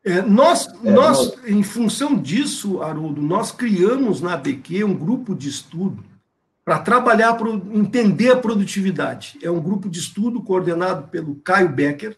É, 0.04 0.20
nós, 0.20 0.68
é, 0.84 0.90
nós, 0.90 1.34
em 1.46 1.62
função 1.62 2.14
disso, 2.14 2.82
Haroldo, 2.82 3.22
nós 3.22 3.50
criamos 3.50 4.20
na 4.20 4.34
ABQ 4.34 4.84
um 4.84 4.94
grupo 4.94 5.34
de 5.34 5.48
estudo 5.48 6.09
para 6.70 6.78
trabalhar, 6.78 7.34
para 7.34 7.50
entender 7.50 8.30
a 8.30 8.36
produtividade. 8.36 9.36
É 9.42 9.50
um 9.50 9.60
grupo 9.60 9.88
de 9.88 9.98
estudo 9.98 10.40
coordenado 10.40 11.08
pelo 11.08 11.34
Caio 11.34 11.68
Becker, 11.68 12.16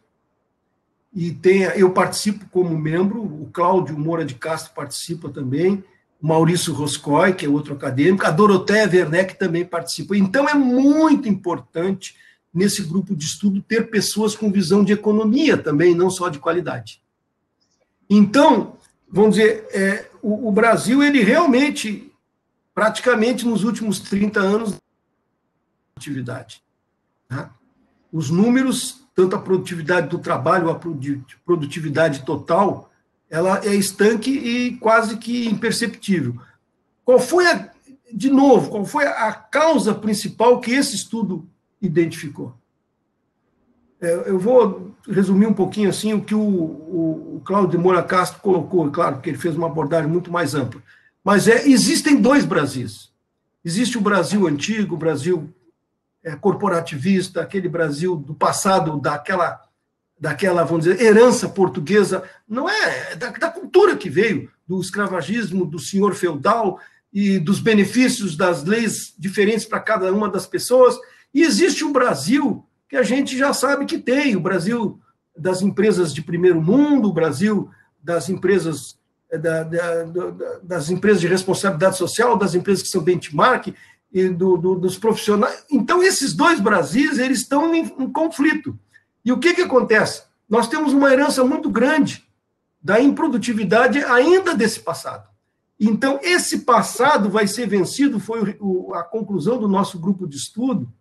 e 1.15 1.31
tem, 1.31 1.63
eu 1.63 1.91
participo 1.91 2.45
como 2.51 2.77
membro, 2.77 3.23
o 3.23 3.49
Cláudio 3.51 3.99
Moura 3.99 4.27
de 4.27 4.35
Castro 4.35 4.75
participa 4.75 5.31
também, 5.31 5.83
o 6.21 6.27
Maurício 6.27 6.75
Roscoe, 6.75 7.33
que 7.33 7.47
é 7.47 7.49
outro 7.49 7.73
acadêmico, 7.73 8.27
a 8.27 8.31
Doroteia 8.31 8.87
Werneck 8.87 9.39
também 9.39 9.65
participa. 9.65 10.15
Então, 10.19 10.47
é 10.47 10.53
muito 10.53 11.27
importante, 11.27 12.15
nesse 12.53 12.83
grupo 12.83 13.17
de 13.17 13.25
estudo, 13.25 13.63
ter 13.63 13.89
pessoas 13.89 14.37
com 14.37 14.53
visão 14.53 14.85
de 14.85 14.93
economia 14.93 15.57
também, 15.57 15.95
não 15.95 16.11
só 16.11 16.29
de 16.29 16.39
qualidade. 16.39 17.01
Então, 18.09 18.75
vamos 19.11 19.37
dizer, 19.37 19.67
é, 19.73 20.11
o, 20.21 20.49
o, 20.49 20.53
Brasil, 20.53 21.03
ele 21.03 21.23
realmente, 21.23 22.12
praticamente 22.83 23.47
nos 23.47 23.63
últimos 23.63 24.01
30 24.01 24.41
anos, 24.41 24.75
produtividade. 25.95 26.61
Né? 27.31 27.49
Os 28.13 28.29
números, 28.29 29.07
tanto 29.15 29.37
a 29.37 29.39
produtividade 29.39 30.09
do 30.09 30.19
trabalho, 30.19 30.69
a 30.69 30.81
produtividade 31.45 32.25
total, 32.25 32.91
ela 33.31 33.65
é 33.65 33.73
estanque 33.73 34.33
e 34.33 34.77
quase 34.79 35.17
que 35.17 35.47
imperceptível. 35.47 36.37
Qual 37.05 37.21
foi 37.21 37.47
a, 37.47 37.71
de 38.13 38.29
novo, 38.29 38.71
qual 38.71 38.85
foi 38.85 39.07
a 39.07 39.33
causa 39.33 39.95
principal 39.95 40.61
que 40.61 40.73
esse 40.73 40.97
estudo 40.97 41.49
identificou? 41.81 42.53
É, 44.01 44.29
eu 44.29 44.41
vou 44.41 44.93
resumir 45.09 45.47
um 45.47 45.55
pouquinho 45.55 45.89
assim 45.89 46.15
o 46.15 46.21
que 46.21 46.35
o, 46.35 46.41
o, 46.41 47.37
o 47.37 47.43
Cláudio 47.45 47.71
de 47.71 47.79
Moura 47.79 48.03
Castro 48.03 48.41
colocou, 48.41 48.91
claro, 48.91 49.15
porque 49.15 49.31
ele 49.31 49.39
fez 49.39 49.57
uma 49.57 49.69
abordagem 49.69 50.11
muito 50.11 50.33
mais 50.33 50.53
ampla. 50.57 50.83
Mas 51.25 51.47
é, 51.47 51.69
existem 51.69 52.21
dois 52.21 52.45
Brasis. 52.45 53.11
Existe 53.65 53.97
o 53.97 54.01
Brasil 54.01 54.47
antigo, 54.47 54.95
o 54.95 54.99
Brasil 54.99 55.55
é, 56.23 56.35
corporativista, 56.35 57.41
aquele 57.41 57.69
Brasil 57.69 58.17
do 58.17 58.35
passado, 58.35 59.01
daquela, 59.01 59.61
daquela, 60.19 60.65
vamos 60.65 60.85
dizer, 60.85 61.01
herança 61.01 61.49
portuguesa, 61.49 62.25
não 62.49 62.69
é, 62.69 63.13
é 63.13 63.17
da, 63.17 63.31
da 63.31 63.51
cultura 63.51 63.97
que 63.97 64.11
veio, 64.11 64.51
do 64.67 64.81
escravagismo, 64.81 65.67
do 65.67 65.79
senhor 65.79 66.15
feudal 66.15 66.81
e 67.13 67.39
dos 67.39 67.61
benefícios 67.61 68.37
das 68.37 68.65
leis 68.65 69.15
diferentes 69.19 69.67
para 69.67 69.81
cada 69.81 70.13
uma 70.13 70.29
das 70.29 70.47
pessoas. 70.47 70.97
E 71.33 71.43
existe 71.43 71.85
um 71.85 71.93
Brasil 71.93 72.65
que 72.89 72.97
a 72.97 73.03
gente 73.03 73.37
já 73.37 73.53
sabe 73.53 73.85
que 73.85 73.99
tem. 73.99 74.35
O 74.35 74.41
Brasil 74.41 75.01
das 75.37 75.63
empresas 75.63 76.13
de 76.13 76.23
primeiro 76.23 76.61
mundo, 76.61 77.09
o 77.09 77.13
Brasil 77.13 77.71
das 78.03 78.29
empresas 78.29 78.99
da, 79.39 79.63
da, 79.63 80.05
das 80.63 80.91
empresas 80.91 81.21
de 81.21 81.27
responsabilidade 81.27 81.97
social, 81.97 82.37
das 82.37 82.55
empresas 82.55 82.83
que 82.83 82.89
são 82.89 83.03
benchmark 83.03 83.69
e 84.13 84.29
do, 84.29 84.57
do, 84.57 84.75
dos 84.75 84.99
profissionais. 84.99 85.65
Então, 85.71 86.03
esses 86.03 86.35
dois 86.35 86.61
Brasis 86.61 87.19
eles 87.19 87.41
estão 87.41 87.75
em, 87.75 87.85
em 87.99 88.13
conflito. 88.13 88.79
E 89.25 89.33
o 89.33 89.39
que, 89.39 89.55
que 89.55 89.63
acontece? 89.63 90.25
Nós 90.49 90.69
temos 90.69 90.93
uma 90.93 91.11
herança 91.11 91.43
muito 91.45 91.71
grande 91.71 92.27
da 92.83 93.01
improdutividade 93.01 93.99
ainda 94.05 94.55
desse 94.55 94.81
passado. 94.81 95.29
Então, 95.81 96.21
esse 96.23 96.61
passado 96.61 97.31
vai 97.31 97.47
ser 97.47 97.67
vencido, 97.67 98.21
foi 98.21 98.57
o, 98.61 98.95
a 98.95 99.03
conclusão 99.03 99.59
do 99.59 99.67
nosso 99.67 99.99
grupo 99.99 100.29
de 100.29 100.37
estudo, 100.37 100.93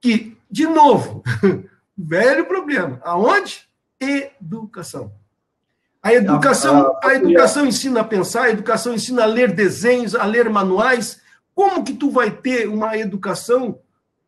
que, 0.00 0.36
de 0.50 0.66
novo, 0.66 1.22
velho 1.96 2.46
problema. 2.46 3.00
Aonde? 3.04 3.68
Educação. 4.00 5.12
A 6.04 6.12
educação, 6.12 6.94
a 7.02 7.14
educação 7.14 7.64
ensina 7.64 8.00
a 8.00 8.04
pensar, 8.04 8.42
a 8.42 8.50
educação 8.50 8.92
ensina 8.92 9.22
a 9.22 9.26
ler 9.26 9.54
desenhos, 9.54 10.14
a 10.14 10.26
ler 10.26 10.50
manuais. 10.50 11.18
Como 11.54 11.82
que 11.82 11.94
tu 11.94 12.10
vai 12.10 12.30
ter 12.30 12.68
uma 12.68 12.94
educação? 12.98 13.78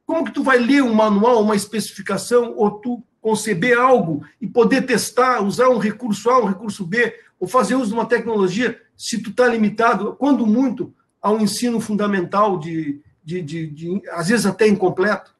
Como 0.06 0.24
que 0.24 0.32
tu 0.32 0.42
vai 0.42 0.58
ler 0.58 0.82
um 0.82 0.94
manual, 0.94 1.42
uma 1.42 1.54
especificação, 1.54 2.54
ou 2.56 2.70
tu 2.70 3.02
conceber 3.20 3.78
algo 3.78 4.24
e 4.40 4.46
poder 4.46 4.86
testar, 4.86 5.42
usar 5.42 5.68
um 5.68 5.76
recurso 5.76 6.30
A, 6.30 6.40
um 6.40 6.46
recurso 6.46 6.82
B, 6.86 7.14
ou 7.38 7.46
fazer 7.46 7.74
uso 7.74 7.88
de 7.88 7.94
uma 7.94 8.06
tecnologia, 8.06 8.80
se 8.96 9.22
tu 9.22 9.28
está 9.28 9.46
limitado, 9.46 10.16
quando 10.18 10.46
muito, 10.46 10.94
a 11.20 11.30
um 11.30 11.40
ensino 11.40 11.78
fundamental 11.78 12.58
de, 12.58 13.02
de, 13.22 13.42
de, 13.42 13.66
de 13.66 14.02
às 14.12 14.28
vezes 14.28 14.46
até 14.46 14.66
incompleto? 14.66 15.34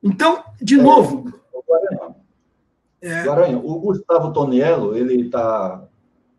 Então, 0.00 0.44
de 0.62 0.76
novo. 0.76 1.32
É, 3.04 3.22
Guaranha, 3.22 3.58
o 3.58 3.78
Gustavo 3.78 4.32
Toniello, 4.32 4.96
ele 4.96 5.28
tá, 5.28 5.82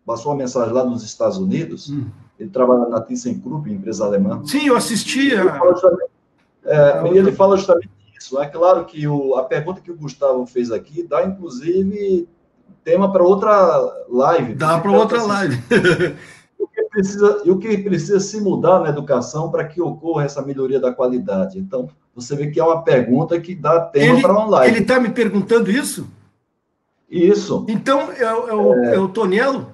passou 0.04 0.32
uma 0.32 0.38
mensagem 0.40 0.74
lá 0.74 0.84
nos 0.84 1.04
Estados 1.04 1.38
Unidos, 1.38 1.92
hum. 1.92 2.08
ele 2.40 2.50
trabalha 2.50 2.90
na 2.90 3.00
ThyssenKrupp, 3.00 3.72
empresa 3.72 4.04
alemã. 4.04 4.42
Sim, 4.44 4.66
eu 4.68 4.76
assisti. 4.76 5.30
Ele 5.30 5.44
fala 5.44 5.72
justamente, 5.74 6.10
é, 6.66 7.08
ele 7.14 7.32
fala 7.34 7.58
justamente 7.58 7.90
fixo. 8.12 8.42
É 8.42 8.48
claro 8.48 8.84
que 8.86 9.08
o, 9.08 9.36
a 9.36 9.44
pergunta 9.44 9.80
que 9.80 9.92
o 9.92 9.96
Gustavo 9.96 10.44
fez 10.48 10.72
aqui 10.72 11.04
dá, 11.04 11.24
inclusive, 11.24 12.28
tema 12.84 13.12
para 13.12 13.24
outra 13.24 13.80
live. 14.10 14.56
Dá 14.56 14.80
para 14.80 14.92
outra 14.92 15.20
assim, 15.20 15.28
live. 15.28 15.64
o 16.58 16.68
que 16.68 16.82
precisa, 16.86 17.42
e 17.46 17.52
o 17.52 17.60
que 17.60 17.78
precisa 17.78 18.20
se 18.20 18.42
mudar 18.42 18.80
na 18.80 18.90
educação 18.90 19.52
para 19.52 19.66
que 19.66 19.80
ocorra 19.80 20.26
essa 20.26 20.42
melhoria 20.42 20.80
da 20.80 20.92
qualidade? 20.92 21.60
Então, 21.60 21.88
você 22.16 22.36
vê 22.36 22.48
que 22.48 22.60
é 22.60 22.64
uma 22.64 22.82
pergunta 22.82 23.40
que 23.40 23.54
dá 23.54 23.82
tema 23.82 24.20
para 24.20 24.34
uma 24.34 24.46
live. 24.48 24.74
Ele 24.74 24.82
está 24.82 25.00
me 25.00 25.10
perguntando 25.10 25.70
isso? 25.70 26.08
Isso. 27.10 27.66
Então, 27.70 28.12
é, 28.12 28.24
é, 28.24 28.34
o, 28.34 28.74
é... 28.74 28.96
é 28.96 29.00
o 29.00 29.08
Tonielo? 29.08 29.74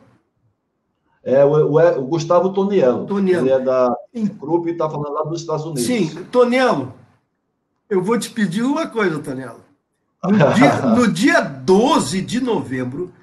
É 1.24 1.46
o, 1.46 1.50
o, 1.50 2.00
o, 2.00 2.08
Gustavo 2.08 2.52
Tonielo. 2.52 3.06
Tonielo. 3.06 3.46
Ele 3.46 3.54
é 3.54 3.60
da 3.60 3.96
grupo 4.38 4.68
e 4.68 4.72
está 4.72 4.90
falando 4.90 5.14
lá 5.14 5.24
dos 5.24 5.42
Estados 5.42 5.66
Unidos. 5.66 5.84
Sim, 5.84 6.24
Tonielo, 6.32 6.94
eu 7.90 8.02
vou 8.02 8.18
te 8.18 8.30
pedir 8.30 8.64
uma 8.64 8.88
coisa, 8.88 9.20
Tonielo. 9.20 9.62
No 10.24 10.54
dia, 10.54 10.82
no 10.96 11.08
dia 11.12 11.42
12 11.42 12.22
de 12.22 12.42
novembro, 12.42 13.14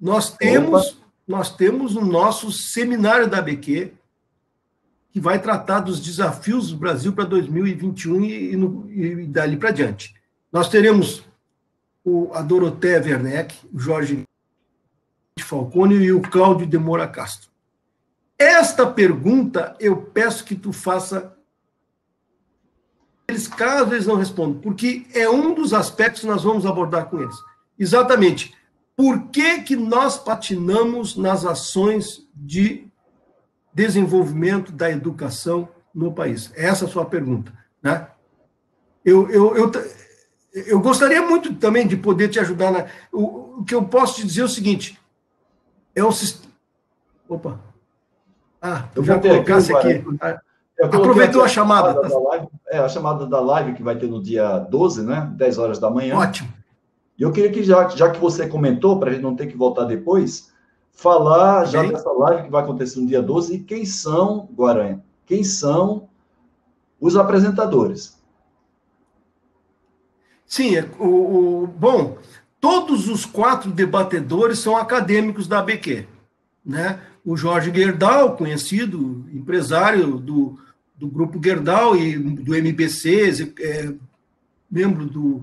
nós 0.00 0.34
temos, 0.34 0.98
nós 1.26 1.54
temos 1.54 1.94
o 1.94 2.00
nosso 2.00 2.50
seminário 2.50 3.28
da 3.28 3.38
ABQ, 3.38 3.92
que 5.12 5.20
vai 5.20 5.38
tratar 5.38 5.80
dos 5.80 6.00
desafios 6.00 6.70
do 6.70 6.78
Brasil 6.78 7.12
para 7.12 7.24
2021 7.24 8.20
e, 8.22 8.54
e, 8.54 9.06
e 9.22 9.26
dali 9.26 9.58
para 9.58 9.70
diante. 9.70 10.14
Nós 10.50 10.68
teremos 10.68 11.22
o, 12.04 12.30
a 12.32 12.42
Doroteia 12.42 13.02
Werneck, 13.02 13.56
o 13.72 13.78
Jorge 13.78 14.24
Falcone 15.40 15.96
e 15.96 16.12
o 16.12 16.20
Cláudio 16.20 16.66
de 16.66 16.78
Moura 16.78 17.06
Castro. 17.06 17.50
Esta 18.38 18.86
pergunta 18.86 19.76
eu 19.78 19.96
peço 19.96 20.44
que 20.44 20.54
tu 20.54 20.72
faça 20.72 21.36
eles, 23.28 23.48
caso 23.48 23.94
eles 23.94 24.06
não 24.06 24.16
respondam, 24.16 24.60
porque 24.60 25.06
é 25.14 25.28
um 25.28 25.54
dos 25.54 25.72
aspectos 25.72 26.22
que 26.22 26.26
nós 26.26 26.42
vamos 26.42 26.66
abordar 26.66 27.06
com 27.06 27.20
eles. 27.20 27.36
Exatamente. 27.78 28.54
Por 28.96 29.28
que, 29.28 29.62
que 29.62 29.74
nós 29.74 30.18
patinamos 30.18 31.16
nas 31.16 31.46
ações 31.46 32.28
de 32.34 32.86
desenvolvimento 33.72 34.70
da 34.70 34.90
educação 34.90 35.68
no 35.94 36.12
país? 36.12 36.52
Essa 36.54 36.84
é 36.84 36.88
a 36.88 36.90
sua 36.90 37.06
pergunta. 37.06 37.52
Né? 37.82 38.06
Eu, 39.04 39.30
eu, 39.30 39.56
eu, 39.56 39.72
eu 40.52 40.80
gostaria 40.80 41.22
muito 41.22 41.54
também 41.54 41.86
de 41.86 41.96
poder 41.96 42.28
te 42.28 42.38
ajudar. 42.38 42.70
Na, 42.70 42.86
o, 43.12 43.60
o 43.60 43.64
que 43.64 43.74
eu 43.74 43.84
posso 43.84 44.16
te 44.16 44.26
dizer 44.26 44.42
é 44.42 44.44
o 44.44 44.48
seguinte: 44.48 44.98
é 45.94 46.04
um 46.04 46.12
sistema. 46.12 46.52
Opa! 47.28 47.58
Ah, 48.60 48.88
eu 48.94 49.02
já 49.02 49.18
colocasse 49.18 49.74
aqui. 49.74 50.04
aqui. 50.20 50.40
Aproveitou 50.80 51.42
a, 51.42 51.46
a 51.46 51.48
chamada. 51.48 51.94
chamada 51.94 52.18
live, 52.18 52.46
é, 52.68 52.78
a 52.78 52.88
chamada 52.88 53.26
da 53.26 53.40
live 53.40 53.74
que 53.74 53.82
vai 53.82 53.96
ter 53.96 54.08
no 54.08 54.22
dia 54.22 54.58
12, 54.58 55.02
né? 55.04 55.30
10 55.36 55.58
horas 55.58 55.78
da 55.78 55.90
manhã. 55.90 56.16
Ótimo. 56.16 56.52
E 57.18 57.22
eu 57.22 57.30
queria 57.30 57.50
que, 57.50 57.62
já, 57.62 57.88
já 57.88 58.10
que 58.10 58.18
você 58.18 58.48
comentou, 58.48 58.98
para 58.98 59.10
a 59.10 59.12
gente 59.12 59.22
não 59.22 59.36
ter 59.36 59.46
que 59.46 59.56
voltar 59.56 59.84
depois, 59.84 60.50
falar 60.92 61.64
já 61.66 61.82
dessa 61.82 62.10
live 62.10 62.44
que 62.44 62.50
vai 62.50 62.62
acontecer 62.62 63.00
no 63.00 63.06
dia 63.06 63.22
12 63.22 63.54
e 63.54 63.58
quem 63.60 63.84
são, 63.84 64.48
Guaranha, 64.54 65.02
quem 65.26 65.44
são 65.44 66.08
os 67.00 67.16
apresentadores. 67.16 68.21
Sim, 70.52 70.76
é, 70.76 70.86
o, 70.98 71.62
o, 71.62 71.66
bom, 71.66 72.18
todos 72.60 73.08
os 73.08 73.24
quatro 73.24 73.70
debatedores 73.70 74.58
são 74.58 74.76
acadêmicos 74.76 75.48
da 75.48 75.60
ABQ. 75.60 76.06
Né? 76.62 77.00
O 77.24 77.38
Jorge 77.38 77.72
Gerdau, 77.74 78.36
conhecido 78.36 79.24
empresário 79.32 80.18
do, 80.18 80.60
do 80.94 81.08
Grupo 81.08 81.40
Gerdau 81.42 81.96
e 81.96 82.18
do 82.18 82.54
MBC, 82.54 83.54
é, 83.60 83.94
membro 84.70 85.06
do 85.06 85.42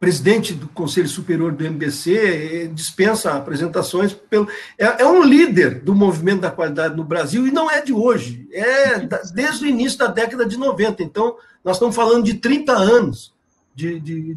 presidente 0.00 0.54
do 0.54 0.68
Conselho 0.68 1.06
Superior 1.06 1.52
do 1.52 1.62
MBC, 1.62 2.16
é, 2.16 2.66
dispensa 2.68 3.32
apresentações. 3.32 4.14
Pelo, 4.14 4.48
é, 4.78 5.02
é, 5.02 5.06
um 5.06 5.22
líder 5.22 5.80
do 5.80 5.94
movimento 5.94 6.40
da 6.40 6.50
qualidade 6.50 6.96
no 6.96 7.04
Brasil 7.04 7.46
e 7.46 7.50
não 7.50 7.70
é 7.70 7.82
de 7.82 7.92
hoje, 7.92 8.48
é 8.52 9.00
desde 9.34 9.66
o 9.66 9.68
início 9.68 9.98
da 9.98 10.06
década 10.06 10.46
de 10.46 10.56
90. 10.56 11.02
Então, 11.02 11.36
nós 11.62 11.76
estamos 11.76 11.94
falando 11.94 12.24
de 12.24 12.32
30 12.32 12.72
anos 12.72 13.32
de, 13.74 14.00
de, 14.00 14.36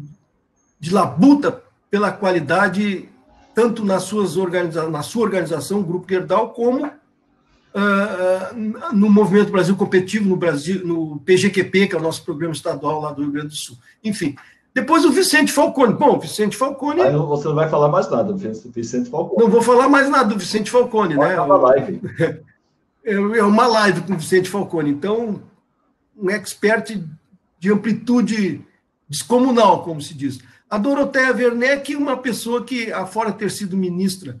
de 0.78 0.92
labuta 0.92 1.62
pela 1.90 2.12
qualidade, 2.12 3.08
tanto 3.54 3.84
nas 3.84 4.04
suas 4.04 4.36
organiza 4.36 4.88
na 4.88 5.02
sua 5.02 5.24
organização, 5.24 5.80
o 5.80 5.84
Grupo 5.84 6.06
Gerdau, 6.08 6.50
como 6.50 6.86
uh, 7.76 8.92
no 8.94 9.10
Movimento 9.10 9.52
Brasil 9.52 9.76
Competitivo, 9.76 10.28
no 10.28 10.36
Brasil, 10.36 10.86
no 10.86 11.18
PGQP, 11.20 11.88
que 11.88 11.94
é 11.94 11.98
o 11.98 12.02
nosso 12.02 12.24
programa 12.24 12.54
estadual 12.54 13.00
lá 13.00 13.12
do 13.12 13.22
Rio 13.22 13.32
Grande 13.32 13.48
do 13.48 13.56
Sul. 13.56 13.76
Enfim. 14.02 14.34
Depois 14.74 15.06
o 15.06 15.10
Vicente 15.10 15.52
Falcone. 15.52 15.94
Bom, 15.94 16.18
Vicente 16.18 16.54
Falcone. 16.54 17.00
Aí 17.00 17.16
você 17.16 17.48
não 17.48 17.54
vai 17.54 17.68
falar 17.70 17.88
mais 17.88 18.10
nada 18.10 18.30
do 18.30 18.38
Vicente 18.38 19.08
Falcone. 19.08 19.42
Não 19.42 19.50
vou 19.50 19.62
falar 19.62 19.88
mais 19.88 20.10
nada 20.10 20.28
do 20.28 20.38
Vicente 20.38 20.70
Falcone, 20.70 21.14
Pode 21.14 21.30
né? 21.30 21.40
Uma 21.40 21.56
live. 21.56 22.00
É 23.08 23.44
uma 23.44 23.68
live 23.68 24.00
com 24.00 24.14
o 24.14 24.18
Vicente 24.18 24.50
Falcone. 24.50 24.90
Então, 24.90 25.40
um 26.20 26.28
expert 26.28 27.00
de 27.60 27.72
amplitude 27.72 28.65
descomunal, 29.08 29.82
como 29.82 30.00
se 30.00 30.14
diz. 30.14 30.38
A 30.68 30.78
Doroteia 30.78 31.32
Werneck, 31.32 31.94
uma 31.94 32.16
pessoa 32.16 32.64
que, 32.64 32.92
afora 32.92 33.32
ter 33.32 33.50
sido 33.50 33.76
ministra 33.76 34.40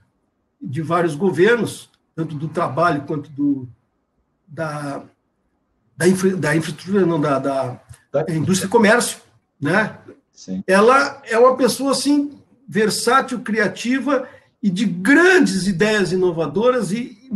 de 0.60 0.82
vários 0.82 1.14
governos, 1.14 1.88
tanto 2.14 2.34
do 2.34 2.48
trabalho 2.48 3.02
quanto 3.02 3.30
do, 3.30 3.68
da, 4.46 5.02
da, 5.96 6.08
infra, 6.08 6.36
da 6.36 6.56
infraestrutura, 6.56 7.06
não, 7.06 7.20
da, 7.20 7.38
da, 7.38 7.80
da 8.10 8.34
indústria 8.34 8.66
e 8.66 8.70
comércio, 8.70 9.18
né? 9.60 9.98
Sim. 10.32 10.62
Ela 10.66 11.22
é 11.24 11.38
uma 11.38 11.56
pessoa, 11.56 11.92
assim, 11.92 12.38
versátil, 12.68 13.40
criativa 13.40 14.28
e 14.62 14.68
de 14.68 14.84
grandes 14.84 15.66
ideias 15.66 16.12
inovadoras 16.12 16.90
e 16.90 17.30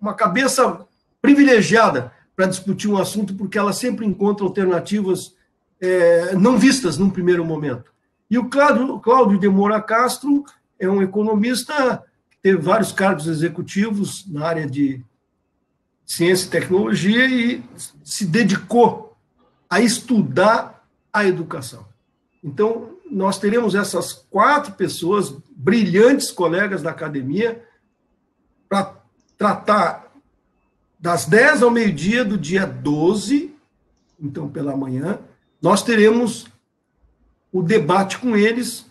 uma 0.00 0.14
cabeça 0.14 0.86
privilegiada 1.20 2.12
para 2.34 2.46
discutir 2.46 2.88
um 2.88 2.96
assunto, 2.96 3.34
porque 3.34 3.58
ela 3.58 3.72
sempre 3.72 4.06
encontra 4.06 4.46
alternativas 4.46 5.34
é, 5.80 6.34
não 6.34 6.58
vistas 6.58 6.98
num 6.98 7.10
primeiro 7.10 7.44
momento. 7.44 7.92
E 8.30 8.38
o 8.38 8.48
Cláudio, 8.48 8.98
Cláudio 9.00 9.38
de 9.38 9.48
Moura 9.48 9.80
Castro 9.80 10.44
é 10.78 10.88
um 10.88 11.02
economista 11.02 12.04
teve 12.42 12.58
vários 12.58 12.92
cargos 12.92 13.26
executivos 13.26 14.24
na 14.26 14.46
área 14.46 14.66
de 14.66 15.04
ciência 16.06 16.46
e 16.46 16.50
tecnologia 16.50 17.26
e 17.26 17.62
se 18.02 18.24
dedicou 18.24 19.16
a 19.68 19.80
estudar 19.80 20.86
a 21.12 21.26
educação. 21.26 21.86
Então, 22.42 22.96
nós 23.10 23.38
teremos 23.38 23.74
essas 23.74 24.12
quatro 24.12 24.72
pessoas, 24.72 25.34
brilhantes 25.50 26.30
colegas 26.30 26.82
da 26.82 26.90
academia, 26.90 27.62
para 28.68 28.96
tratar 29.36 30.06
das 30.98 31.26
10 31.26 31.62
ao 31.62 31.70
meio-dia 31.70 32.24
do 32.24 32.38
dia 32.38 32.66
12, 32.66 33.54
então 34.20 34.48
pela 34.48 34.76
manhã, 34.76 35.18
nós 35.60 35.82
teremos 35.82 36.46
o 37.52 37.62
debate 37.62 38.18
com 38.18 38.36
eles 38.36 38.86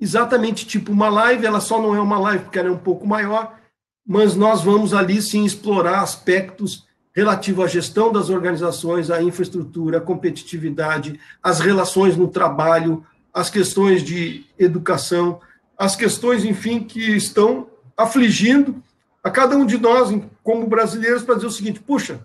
exatamente 0.00 0.66
tipo 0.66 0.92
uma 0.92 1.08
live, 1.08 1.46
ela 1.46 1.60
só 1.60 1.80
não 1.80 1.94
é 1.94 2.00
uma 2.00 2.18
live 2.18 2.44
porque 2.44 2.58
ela 2.58 2.68
é 2.68 2.72
um 2.72 2.78
pouco 2.78 3.06
maior, 3.06 3.58
mas 4.06 4.34
nós 4.34 4.62
vamos 4.62 4.92
ali 4.92 5.22
sim 5.22 5.44
explorar 5.44 6.00
aspectos 6.00 6.86
relativos 7.14 7.64
à 7.64 7.68
gestão 7.68 8.12
das 8.12 8.28
organizações, 8.28 9.10
à 9.10 9.22
infraestrutura, 9.22 9.98
à 9.98 10.00
competitividade, 10.00 11.18
às 11.42 11.60
relações 11.60 12.16
no 12.16 12.28
trabalho, 12.28 13.06
as 13.32 13.48
questões 13.48 14.02
de 14.02 14.44
educação, 14.58 15.40
as 15.78 15.96
questões, 15.96 16.44
enfim, 16.44 16.80
que 16.80 17.16
estão 17.16 17.68
afligindo 17.96 18.82
a 19.22 19.30
cada 19.30 19.56
um 19.56 19.64
de 19.64 19.78
nós, 19.78 20.14
como 20.42 20.66
brasileiros, 20.66 21.22
para 21.22 21.36
dizer 21.36 21.46
o 21.46 21.50
seguinte: 21.50 21.80
puxa, 21.80 22.20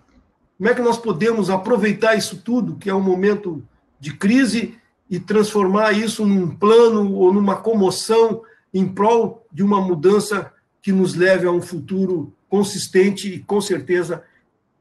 como 0.59 0.69
é 0.69 0.75
que 0.75 0.81
nós 0.81 0.97
podemos 0.97 1.49
aproveitar 1.49 2.15
isso 2.15 2.41
tudo, 2.43 2.75
que 2.75 2.89
é 2.89 2.93
um 2.93 2.99
momento 2.99 3.63
de 3.97 4.13
crise, 4.13 4.77
e 5.09 5.17
transformar 5.17 5.93
isso 5.93 6.25
num 6.25 6.53
plano 6.53 7.13
ou 7.13 7.33
numa 7.33 7.55
comoção 7.55 8.41
em 8.73 8.85
prol 8.85 9.47
de 9.49 9.63
uma 9.63 9.79
mudança 9.79 10.51
que 10.81 10.91
nos 10.91 11.15
leve 11.15 11.47
a 11.47 11.51
um 11.51 11.61
futuro 11.61 12.33
consistente 12.49 13.33
e, 13.33 13.39
com 13.39 13.61
certeza, 13.61 14.21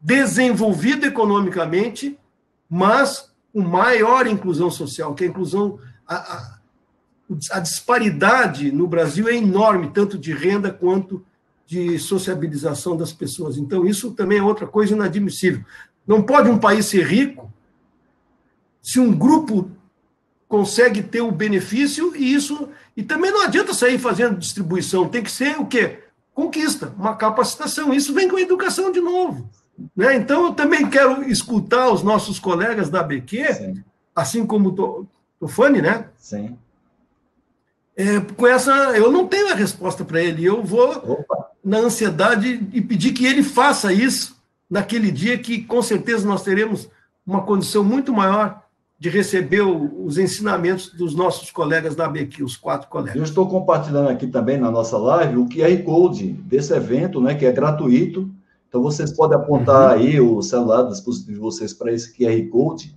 desenvolvido 0.00 1.06
economicamente, 1.06 2.18
mas 2.68 3.32
com 3.52 3.62
maior 3.62 4.26
inclusão 4.26 4.72
social, 4.72 5.14
que 5.14 5.22
a 5.22 5.28
inclusão, 5.28 5.78
a, 6.04 6.16
a, 6.16 6.58
a 7.52 7.60
disparidade 7.60 8.72
no 8.72 8.88
Brasil 8.88 9.28
é 9.28 9.36
enorme, 9.36 9.92
tanto 9.94 10.18
de 10.18 10.32
renda 10.32 10.72
quanto 10.72 11.24
de 11.68 11.98
sociabilização 11.98 12.96
das 12.96 13.12
pessoas. 13.12 13.58
Então, 13.58 13.84
isso 13.84 14.12
também 14.12 14.38
é 14.38 14.42
outra 14.42 14.66
coisa 14.66 14.94
inadmissível. 14.94 15.62
Não 16.06 16.22
pode 16.22 16.48
um 16.48 16.56
país 16.56 16.86
ser 16.86 17.06
rico 17.06 17.52
se 18.80 18.98
um 18.98 19.12
grupo 19.12 19.70
consegue 20.48 21.02
ter 21.02 21.20
o 21.20 21.30
benefício 21.30 22.16
e 22.16 22.32
isso. 22.32 22.70
E 22.96 23.02
também 23.02 23.30
não 23.30 23.42
adianta 23.42 23.74
sair 23.74 23.98
fazendo 23.98 24.38
distribuição, 24.38 25.10
tem 25.10 25.22
que 25.22 25.30
ser 25.30 25.60
o 25.60 25.66
quê? 25.66 26.04
Conquista, 26.32 26.94
uma 26.96 27.14
capacitação. 27.14 27.92
Isso 27.92 28.14
vem 28.14 28.30
com 28.30 28.36
a 28.36 28.40
educação 28.40 28.90
de 28.90 29.02
novo. 29.02 29.46
Né? 29.94 30.16
Então, 30.16 30.46
eu 30.46 30.54
também 30.54 30.88
quero 30.88 31.22
escutar 31.30 31.90
os 31.90 32.02
nossos 32.02 32.38
colegas 32.38 32.88
da 32.88 33.00
ABQ 33.00 33.54
Sim. 33.54 33.84
assim 34.16 34.46
como 34.46 34.70
o 34.70 35.06
Tofani, 35.38 35.82
né? 35.82 36.06
Sim. 36.16 36.56
É, 37.98 38.20
com 38.20 38.46
essa, 38.46 38.96
eu 38.96 39.10
não 39.10 39.26
tenho 39.26 39.50
a 39.50 39.56
resposta 39.56 40.04
para 40.04 40.22
ele. 40.22 40.44
Eu 40.44 40.62
vou 40.62 40.88
Opa. 40.88 41.50
na 41.64 41.78
ansiedade 41.78 42.64
e 42.72 42.80
pedir 42.80 43.12
que 43.12 43.26
ele 43.26 43.42
faça 43.42 43.92
isso 43.92 44.36
naquele 44.70 45.10
dia 45.10 45.36
que 45.36 45.62
com 45.62 45.82
certeza 45.82 46.24
nós 46.24 46.44
teremos 46.44 46.88
uma 47.26 47.42
condição 47.42 47.82
muito 47.82 48.12
maior 48.12 48.62
de 49.00 49.08
receber 49.08 49.62
os 49.62 50.16
ensinamentos 50.16 50.92
dos 50.92 51.14
nossos 51.14 51.50
colegas 51.50 51.96
da 51.96 52.04
ABQ, 52.04 52.44
os 52.44 52.56
quatro 52.56 52.88
colegas. 52.88 53.16
Eu 53.16 53.24
estou 53.24 53.48
compartilhando 53.48 54.08
aqui 54.08 54.28
também 54.28 54.58
na 54.58 54.70
nossa 54.70 54.96
live 54.96 55.36
o 55.36 55.48
QR 55.48 55.82
Code 55.82 56.32
desse 56.32 56.72
evento, 56.72 57.20
né, 57.20 57.34
que 57.34 57.46
é 57.46 57.52
gratuito. 57.52 58.30
Então, 58.68 58.80
vocês 58.80 59.12
podem 59.12 59.36
apontar 59.36 59.96
uhum. 59.96 60.02
aí 60.02 60.20
o 60.20 60.40
celular 60.40 60.84
dispositivo 60.84 61.32
de 61.32 61.38
vocês 61.38 61.72
para 61.72 61.92
esse 61.92 62.16
QR 62.16 62.48
Code 62.48 62.96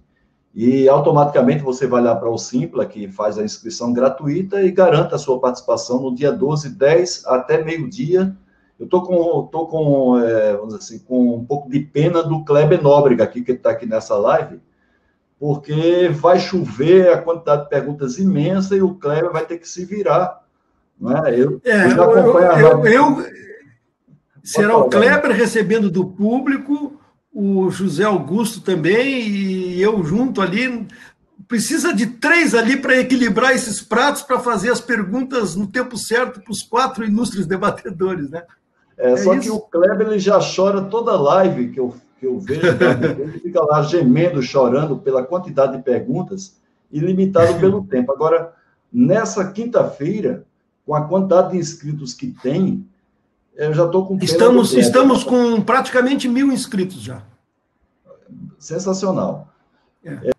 e 0.54 0.89
automaticamente 0.89 1.64
você 1.64 1.88
vai 1.88 2.02
lá 2.02 2.16
para 2.16 2.30
o 2.30 2.38
Simpla, 2.38 2.86
que 2.86 3.08
faz 3.08 3.38
a 3.38 3.43
inscrição 3.43 3.93
gratuita 3.93 4.62
e 4.62 4.72
garanta 4.72 5.16
a 5.16 5.20
sua 5.20 5.39
participação 5.39 6.02
no 6.02 6.14
dia 6.14 6.32
12, 6.32 6.70
10 6.70 7.26
até 7.26 7.64
meio-dia. 7.64 8.36
Eu 8.78 8.86
estou 8.86 9.04
com, 9.04 9.47
tô 9.47 9.68
com, 9.68 10.20
é, 10.20 10.54
vamos 10.58 10.74
assim, 10.74 10.99
com 10.99 11.36
um 11.36 11.45
pouco 11.45 11.70
de 11.70 11.80
pena 11.80 12.22
do 12.22 12.43
Kleber 12.43 12.82
Nóbrega 12.82 13.24
aqui, 13.24 13.41
que 13.41 13.54
está 13.54 13.72
aqui 13.72 13.86
nessa 13.86 14.18
live, 14.18 14.60
porque 15.39 16.10
vai 16.10 16.38
chover, 16.38 17.14
a 17.14 17.22
quantidade 17.22 17.64
de 17.64 17.70
perguntas 17.70 18.18
imensa 18.18 18.76
e 18.76 18.82
o 18.82 18.95
Kleber 18.95 19.32
vai 19.32 19.45
ter 19.45 19.58
que 19.58 19.68
se 19.68 19.86
virar. 19.86 20.41
Né? 20.99 21.22
Eu, 21.30 21.62
é, 21.64 21.86
eu, 21.86 21.99
eu, 22.60 22.86
eu, 22.86 23.26
será 24.43 24.76
o 24.76 24.89
Kleber 24.89 25.32
recebendo 25.32 25.89
do 25.89 26.06
público 26.06 26.99
o 27.34 27.69
José 27.69 28.03
Augusto 28.03 28.61
também 28.61 29.27
e 29.27 29.82
eu 29.82 30.03
junto 30.03 30.41
ali. 30.41 30.88
Precisa 31.47 31.93
de 31.93 32.05
três 32.05 32.53
ali 32.53 32.77
para 32.77 32.97
equilibrar 32.97 33.51
esses 33.51 33.82
pratos 33.82 34.21
para 34.21 34.39
fazer 34.39 34.69
as 34.69 34.79
perguntas 34.79 35.55
no 35.55 35.67
tempo 35.67 35.97
certo 35.97 36.39
para 36.39 36.51
os 36.51 36.61
quatro 36.61 37.03
ilustres 37.03 37.45
debatedores, 37.45 38.29
né? 38.29 38.43
É, 38.97 39.13
é 39.13 39.17
só 39.17 39.34
isso. 39.34 39.43
que 39.43 39.49
o 39.49 39.59
Kleber 39.59 40.07
ele 40.07 40.19
já 40.19 40.39
chora 40.39 40.82
toda 40.84 41.19
live 41.19 41.69
que 41.69 41.79
eu, 41.79 41.95
que 42.19 42.25
eu 42.25 42.39
vejo, 42.39 42.61
né? 42.61 43.17
ele 43.19 43.39
fica 43.39 43.61
lá 43.63 43.82
gemendo, 43.82 44.41
chorando 44.41 44.97
pela 44.97 45.23
quantidade 45.23 45.75
de 45.75 45.84
perguntas 45.84 46.55
e 46.91 46.99
limitado 46.99 47.59
pelo 47.59 47.84
tempo. 47.88 48.11
Agora, 48.13 48.53
nessa 48.91 49.51
quinta-feira, 49.51 50.45
com 50.86 50.95
a 50.95 51.05
quantidade 51.05 51.51
de 51.51 51.57
inscritos 51.57 52.13
que 52.13 52.27
tem, 52.27 52.86
eu 53.56 53.74
já 53.74 53.86
estou 53.86 54.06
com. 54.06 54.18
Estamos, 54.18 54.74
estamos 54.74 55.24
com 55.24 55.62
praticamente 55.62 56.28
mil 56.28 56.52
inscritos 56.52 57.02
já. 57.02 57.24
Sensacional. 58.58 59.47
É. 60.04 60.14
É... 60.14 60.32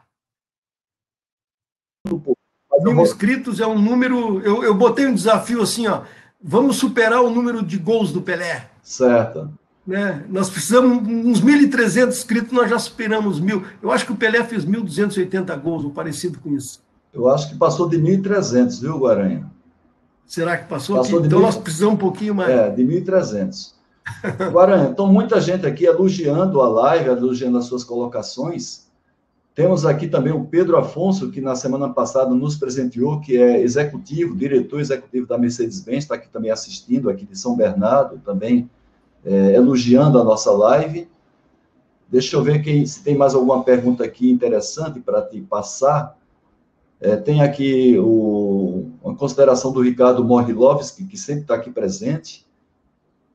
Mil 2.80 3.00
inscritos 3.00 3.60
é 3.60 3.66
um 3.66 3.78
número. 3.78 4.40
Eu, 4.40 4.64
eu 4.64 4.74
botei 4.74 5.06
um 5.06 5.14
desafio 5.14 5.62
assim, 5.62 5.86
ó. 5.86 6.02
Vamos 6.42 6.76
superar 6.76 7.20
o 7.22 7.30
número 7.30 7.62
de 7.62 7.78
gols 7.78 8.12
do 8.12 8.20
Pelé. 8.20 8.68
Certo. 8.82 9.52
Né? 9.86 10.24
Nós 10.28 10.50
precisamos 10.50 11.06
uns 11.06 11.40
1.300 11.40 12.08
inscritos, 12.08 12.52
nós 12.52 12.68
já 12.68 12.78
superamos 12.78 13.38
mil. 13.38 13.64
Eu 13.80 13.92
acho 13.92 14.06
que 14.06 14.12
o 14.12 14.16
Pelé 14.16 14.42
fez 14.44 14.64
1.280 14.64 15.56
gols, 15.60 15.84
ou 15.84 15.90
parecido 15.90 16.38
com 16.40 16.54
isso. 16.56 16.82
Eu 17.12 17.28
acho 17.28 17.50
que 17.50 17.56
passou 17.56 17.88
de 17.88 17.98
1.300, 17.98 18.80
viu, 18.80 18.98
Guaranha? 18.98 19.50
Será 20.26 20.56
que 20.56 20.68
passou? 20.68 20.96
passou 20.96 21.18
aqui? 21.18 21.26
Então 21.26 21.38
mil... 21.38 21.46
nós 21.46 21.56
precisamos 21.56 21.94
um 21.94 21.98
pouquinho 21.98 22.34
mais. 22.34 22.50
É, 22.50 22.70
de 22.70 22.82
1.300. 22.82 23.72
Guaranha, 24.50 24.88
então 24.90 25.06
muita 25.06 25.40
gente 25.40 25.66
aqui 25.66 25.84
elogiando 25.84 26.60
a 26.60 26.68
live, 26.68 27.10
elogiando 27.10 27.58
as 27.58 27.66
suas 27.66 27.84
colocações. 27.84 28.86
Temos 29.54 29.84
aqui 29.84 30.08
também 30.08 30.32
o 30.32 30.44
Pedro 30.44 30.78
Afonso, 30.78 31.30
que 31.30 31.40
na 31.40 31.54
semana 31.54 31.90
passada 31.90 32.34
nos 32.34 32.56
presenteou, 32.56 33.20
que 33.20 33.36
é 33.36 33.60
executivo, 33.60 34.34
diretor 34.34 34.80
executivo 34.80 35.26
da 35.26 35.36
Mercedes-Benz, 35.36 36.04
está 36.04 36.14
aqui 36.14 36.28
também 36.28 36.50
assistindo, 36.50 37.10
aqui 37.10 37.26
de 37.26 37.38
São 37.38 37.54
Bernardo, 37.54 38.18
também 38.24 38.70
é, 39.24 39.54
elogiando 39.54 40.18
a 40.18 40.24
nossa 40.24 40.50
live. 40.50 41.06
Deixa 42.08 42.36
eu 42.36 42.42
ver 42.42 42.62
quem, 42.62 42.84
se 42.86 43.02
tem 43.02 43.14
mais 43.14 43.34
alguma 43.34 43.62
pergunta 43.62 44.02
aqui 44.02 44.30
interessante 44.30 45.00
para 45.00 45.20
te 45.20 45.40
passar. 45.42 46.16
É, 47.02 47.16
tem 47.16 47.42
aqui 47.42 47.98
o, 47.98 48.86
uma 49.02 49.16
consideração 49.16 49.72
do 49.72 49.82
Ricardo 49.82 50.24
Morilovski, 50.24 51.04
que 51.04 51.16
sempre 51.16 51.42
está 51.42 51.56
aqui 51.56 51.68
presente. 51.68 52.46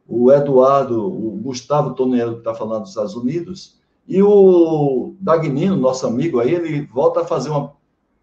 O 0.08 0.32
Eduardo, 0.32 1.06
o 1.06 1.32
Gustavo 1.32 1.94
Tonello, 1.94 2.36
que 2.36 2.40
está 2.40 2.56
falando 2.56 2.84
dos 2.84 2.92
Estados 2.92 3.14
Unidos. 3.14 3.78
E 4.08 4.24
o 4.24 5.16
Dagnino, 5.20 5.76
nosso 5.76 6.08
amigo 6.08 6.40
aí, 6.40 6.56
ele 6.56 6.86
volta 6.86 7.20
a 7.20 7.26
fazer 7.26 7.50
uma 7.50 7.74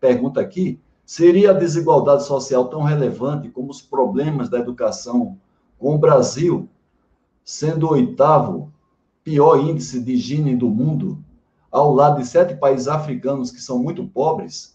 pergunta 0.00 0.40
aqui. 0.40 0.80
Seria 1.04 1.50
a 1.50 1.54
desigualdade 1.54 2.24
social 2.24 2.68
tão 2.68 2.80
relevante 2.80 3.50
como 3.50 3.70
os 3.70 3.82
problemas 3.82 4.48
da 4.48 4.58
educação 4.58 5.36
com 5.78 5.94
o 5.94 5.98
Brasil 5.98 6.66
sendo 7.44 7.86
o 7.86 7.90
oitavo 7.90 8.72
pior 9.22 9.60
índice 9.60 10.00
de 10.00 10.12
higiene 10.12 10.56
do 10.56 10.70
mundo, 10.70 11.22
ao 11.70 11.92
lado 11.92 12.22
de 12.22 12.26
sete 12.26 12.54
países 12.54 12.88
africanos 12.88 13.50
que 13.50 13.60
são 13.60 13.78
muito 13.78 14.06
pobres? 14.06 14.73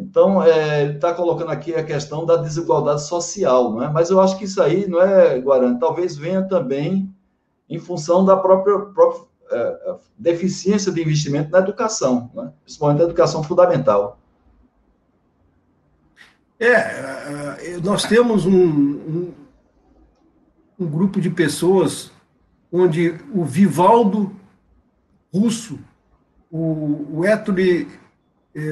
Então, 0.00 0.42
é, 0.42 0.82
ele 0.82 0.94
está 0.94 1.12
colocando 1.12 1.50
aqui 1.50 1.74
a 1.74 1.84
questão 1.84 2.24
da 2.24 2.36
desigualdade 2.36 3.06
social, 3.06 3.72
não 3.72 3.82
é? 3.82 3.90
Mas 3.90 4.08
eu 4.08 4.18
acho 4.18 4.38
que 4.38 4.44
isso 4.44 4.62
aí, 4.62 4.88
não 4.88 5.00
é, 5.00 5.38
Guarani? 5.38 5.78
Talvez 5.78 6.16
venha 6.16 6.42
também 6.42 7.14
em 7.68 7.78
função 7.78 8.24
da 8.24 8.34
própria, 8.34 8.78
própria 8.78 9.26
é, 9.50 9.58
é 9.58 9.96
deficiência 10.16 10.90
de 10.90 11.02
investimento 11.02 11.50
na 11.50 11.58
educação, 11.58 12.30
é? 12.38 12.48
principalmente 12.64 12.98
na 12.98 13.04
educação 13.04 13.42
fundamental. 13.42 14.18
É, 16.58 16.72
é, 16.72 17.80
nós 17.84 18.04
temos 18.04 18.46
um, 18.46 18.52
um, 18.52 19.34
um 20.78 20.86
grupo 20.86 21.20
de 21.20 21.28
pessoas 21.28 22.10
onde 22.72 23.18
o 23.34 23.44
Vivaldo 23.44 24.34
Russo, 25.32 25.78
o, 26.50 27.18
o 27.18 27.24
Ettore 27.26 27.86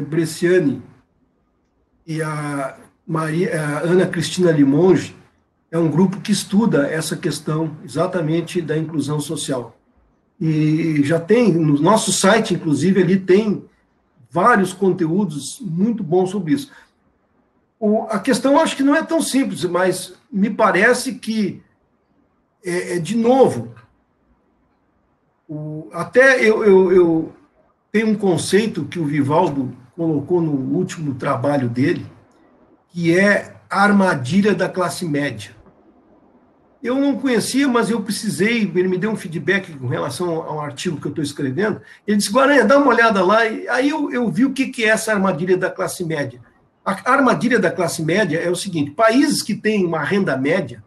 Bresciani, 0.08 0.82
e 2.08 2.22
a, 2.22 2.74
Maria, 3.06 3.60
a 3.60 3.80
Ana 3.80 4.06
Cristina 4.06 4.50
Limonge 4.50 5.14
é 5.70 5.78
um 5.78 5.90
grupo 5.90 6.22
que 6.22 6.32
estuda 6.32 6.88
essa 6.88 7.14
questão 7.14 7.76
exatamente 7.84 8.62
da 8.62 8.78
inclusão 8.78 9.20
social. 9.20 9.76
E 10.40 11.02
já 11.04 11.20
tem, 11.20 11.52
no 11.52 11.78
nosso 11.78 12.10
site, 12.10 12.54
inclusive, 12.54 13.02
ali 13.02 13.20
tem 13.20 13.62
vários 14.30 14.72
conteúdos 14.72 15.60
muito 15.60 16.02
bons 16.02 16.30
sobre 16.30 16.54
isso. 16.54 16.72
O, 17.78 18.04
a 18.04 18.18
questão 18.18 18.58
acho 18.58 18.74
que 18.74 18.82
não 18.82 18.96
é 18.96 19.02
tão 19.02 19.20
simples, 19.20 19.64
mas 19.64 20.14
me 20.32 20.48
parece 20.48 21.16
que, 21.16 21.62
é, 22.64 22.96
é 22.96 22.98
de 22.98 23.16
novo, 23.16 23.74
o, 25.46 25.90
até 25.92 26.40
eu, 26.42 26.64
eu, 26.64 26.92
eu 26.92 27.32
tenho 27.92 28.08
um 28.08 28.14
conceito 28.14 28.86
que 28.86 28.98
o 28.98 29.04
Vivaldo 29.04 29.76
colocou 29.98 30.40
no 30.40 30.52
último 30.76 31.16
trabalho 31.16 31.68
dele, 31.68 32.06
que 32.88 33.18
é 33.18 33.56
a 33.68 33.82
armadilha 33.82 34.54
da 34.54 34.68
classe 34.68 35.04
média. 35.04 35.50
Eu 36.80 36.94
não 36.94 37.18
conhecia, 37.18 37.66
mas 37.66 37.90
eu 37.90 38.00
precisei, 38.00 38.62
ele 38.62 38.86
me 38.86 38.96
deu 38.96 39.10
um 39.10 39.16
feedback 39.16 39.76
com 39.76 39.88
relação 39.88 40.30
ao 40.30 40.60
artigo 40.60 41.00
que 41.00 41.06
eu 41.06 41.10
estou 41.10 41.24
escrevendo. 41.24 41.80
Ele 42.06 42.16
disse, 42.16 42.30
Guaranha, 42.30 42.64
dá 42.64 42.78
uma 42.78 42.86
olhada 42.86 43.24
lá. 43.24 43.44
E 43.44 43.68
aí 43.68 43.88
eu, 43.88 44.08
eu 44.12 44.30
vi 44.30 44.44
o 44.44 44.52
que, 44.52 44.68
que 44.68 44.84
é 44.84 44.90
essa 44.90 45.12
armadilha 45.12 45.56
da 45.56 45.68
classe 45.68 46.04
média. 46.04 46.40
A 46.84 47.12
armadilha 47.12 47.58
da 47.58 47.72
classe 47.72 48.00
média 48.00 48.38
é 48.38 48.48
o 48.48 48.54
seguinte: 48.54 48.92
países 48.92 49.42
que 49.42 49.56
têm 49.56 49.84
uma 49.84 50.04
renda 50.04 50.36
média, 50.36 50.82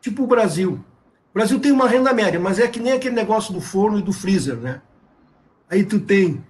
tipo 0.00 0.24
o 0.24 0.26
Brasil. 0.26 0.72
O 1.30 1.34
Brasil 1.34 1.60
tem 1.60 1.70
uma 1.70 1.88
renda 1.88 2.12
média, 2.12 2.40
mas 2.40 2.58
é 2.58 2.66
que 2.66 2.80
nem 2.80 2.94
aquele 2.94 3.14
negócio 3.14 3.54
do 3.54 3.60
forno 3.60 4.00
e 4.00 4.02
do 4.02 4.12
freezer, 4.12 4.56
né? 4.56 4.82
Aí 5.70 5.84
tu 5.84 6.00
tem 6.00 6.42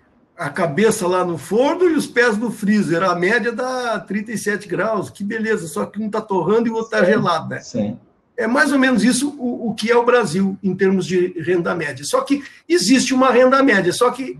a 0.42 0.50
cabeça 0.50 1.06
lá 1.06 1.24
no 1.24 1.38
forno 1.38 1.88
e 1.88 1.94
os 1.94 2.06
pés 2.06 2.36
no 2.36 2.50
freezer. 2.50 3.02
A 3.02 3.14
média 3.14 3.52
dá 3.52 4.00
37 4.00 4.66
graus, 4.66 5.08
que 5.08 5.22
beleza, 5.22 5.68
só 5.68 5.86
que 5.86 6.00
um 6.00 6.06
está 6.06 6.20
torrando 6.20 6.66
e 6.66 6.70
o 6.70 6.74
outro 6.74 6.94
está 6.96 7.04
gelado, 7.04 7.48
né? 7.48 7.60
Sim. 7.60 7.98
É 8.36 8.46
mais 8.46 8.72
ou 8.72 8.78
menos 8.78 9.04
isso 9.04 9.30
o, 9.38 9.68
o 9.68 9.74
que 9.74 9.90
é 9.90 9.96
o 9.96 10.04
Brasil 10.04 10.58
em 10.62 10.74
termos 10.74 11.06
de 11.06 11.28
renda 11.40 11.74
média. 11.74 12.04
Só 12.04 12.22
que 12.22 12.42
existe 12.68 13.14
uma 13.14 13.30
renda 13.30 13.62
média, 13.62 13.92
só 13.92 14.10
que 14.10 14.38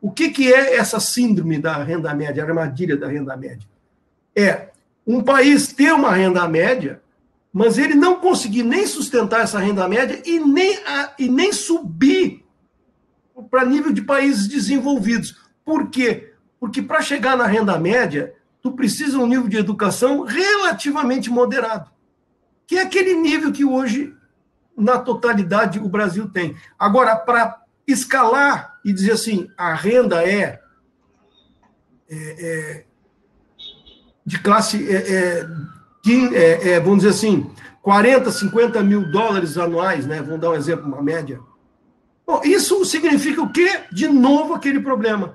o 0.00 0.10
que, 0.10 0.30
que 0.30 0.52
é 0.52 0.76
essa 0.76 1.00
síndrome 1.00 1.58
da 1.58 1.82
renda 1.82 2.14
média, 2.14 2.44
a 2.44 2.46
armadilha 2.46 2.96
da 2.96 3.08
renda 3.08 3.36
média? 3.36 3.68
É 4.36 4.68
um 5.06 5.20
país 5.20 5.72
ter 5.72 5.92
uma 5.92 6.12
renda 6.12 6.46
média, 6.46 7.02
mas 7.52 7.76
ele 7.76 7.94
não 7.94 8.20
conseguir 8.20 8.62
nem 8.62 8.86
sustentar 8.86 9.42
essa 9.42 9.58
renda 9.58 9.88
média 9.88 10.22
e 10.24 10.38
nem, 10.38 10.76
a, 10.86 11.12
e 11.18 11.28
nem 11.28 11.52
subir 11.52 12.44
para 13.44 13.64
nível 13.64 13.92
de 13.92 14.02
países 14.02 14.48
desenvolvidos. 14.48 15.36
Por 15.64 15.88
quê? 15.88 16.34
Porque 16.58 16.82
para 16.82 17.00
chegar 17.00 17.36
na 17.36 17.46
renda 17.46 17.78
média, 17.78 18.34
tu 18.62 18.72
precisa 18.72 19.18
um 19.18 19.26
nível 19.26 19.48
de 19.48 19.56
educação 19.56 20.22
relativamente 20.24 21.30
moderado, 21.30 21.90
que 22.66 22.76
é 22.76 22.82
aquele 22.82 23.14
nível 23.14 23.52
que 23.52 23.64
hoje, 23.64 24.14
na 24.76 24.98
totalidade, 24.98 25.78
o 25.78 25.88
Brasil 25.88 26.28
tem. 26.28 26.56
Agora, 26.78 27.16
para 27.16 27.62
escalar 27.86 28.78
e 28.84 28.92
dizer 28.92 29.12
assim, 29.12 29.48
a 29.56 29.74
renda 29.74 30.22
é 30.22 30.60
é, 32.12 32.84
de 34.26 34.38
classe, 34.40 34.78
de, 36.02 36.80
vamos 36.82 37.04
dizer 37.04 37.10
assim, 37.10 37.50
40, 37.82 38.30
50 38.30 38.82
mil 38.82 39.10
dólares 39.10 39.56
anuais, 39.56 40.06
né? 40.06 40.20
Vamos 40.20 40.40
dar 40.40 40.50
um 40.50 40.54
exemplo, 40.54 40.86
uma 40.86 41.02
média. 41.02 41.40
Bom, 42.30 42.42
isso 42.44 42.84
significa 42.84 43.42
o 43.42 43.50
quê? 43.50 43.80
De 43.90 44.06
novo 44.06 44.54
aquele 44.54 44.78
problema. 44.78 45.34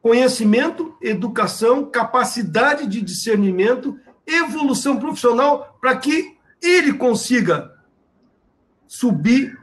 Conhecimento, 0.00 0.96
educação, 1.02 1.84
capacidade 1.84 2.86
de 2.86 3.02
discernimento, 3.02 4.00
evolução 4.26 4.98
profissional 4.98 5.76
para 5.82 5.94
que 5.98 6.38
ele 6.62 6.94
consiga 6.94 7.70
subir 8.88 9.58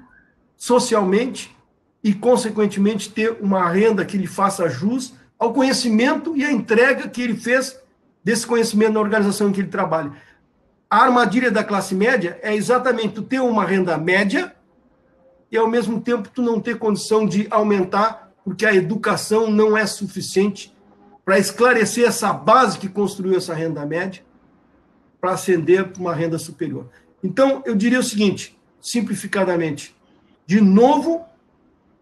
socialmente 0.56 1.58
e, 2.04 2.14
consequentemente, 2.14 3.10
ter 3.10 3.40
uma 3.42 3.68
renda 3.68 4.06
que 4.06 4.16
lhe 4.16 4.28
faça 4.28 4.70
jus 4.70 5.16
ao 5.40 5.54
conhecimento 5.54 6.38
e 6.38 6.46
à 6.46 6.52
entrega 6.52 7.10
que 7.10 7.24
ele 7.24 7.36
fez 7.36 7.76
desse 8.24 8.46
conhecimento 8.46 8.94
na 8.94 9.00
organização 9.00 9.50
em 9.50 9.52
que 9.52 9.62
ele 9.62 9.70
trabalha. 9.70 10.12
A 10.88 11.02
armadilha 11.02 11.50
da 11.50 11.64
classe 11.64 11.96
média 11.96 12.38
é 12.44 12.56
exatamente 12.56 13.20
ter 13.24 13.40
uma 13.40 13.66
renda 13.66 13.98
média 13.98 14.56
e, 15.52 15.58
ao 15.58 15.68
mesmo 15.68 16.02
tempo, 16.02 16.30
tu 16.34 16.42
não 16.42 16.60
ter 16.60 16.78
condição 16.78 17.26
de 17.26 17.48
aumentar, 17.50 18.32
porque 18.44 18.66
a 18.66 18.76
educação 18.76 19.50
não 19.50 19.78
é 19.78 19.86
suficiente 19.86 20.74
para 21.24 21.40
esclarecer 21.40 22.08
essa 22.08 22.32
base 22.32 22.80
que 22.80 22.88
construiu 22.88 23.38
essa 23.38 23.54
renda 23.54 23.86
média 23.86 24.24
para 25.20 25.32
ascender 25.32 25.90
para 25.90 26.02
uma 26.02 26.14
renda 26.14 26.38
superior. 26.38 26.90
Então, 27.24 27.62
eu 27.66 27.76
diria 27.76 28.00
o 28.00 28.04
seguinte, 28.04 28.58
simplificadamente, 28.80 29.96
de 30.46 30.62
novo, 30.62 31.26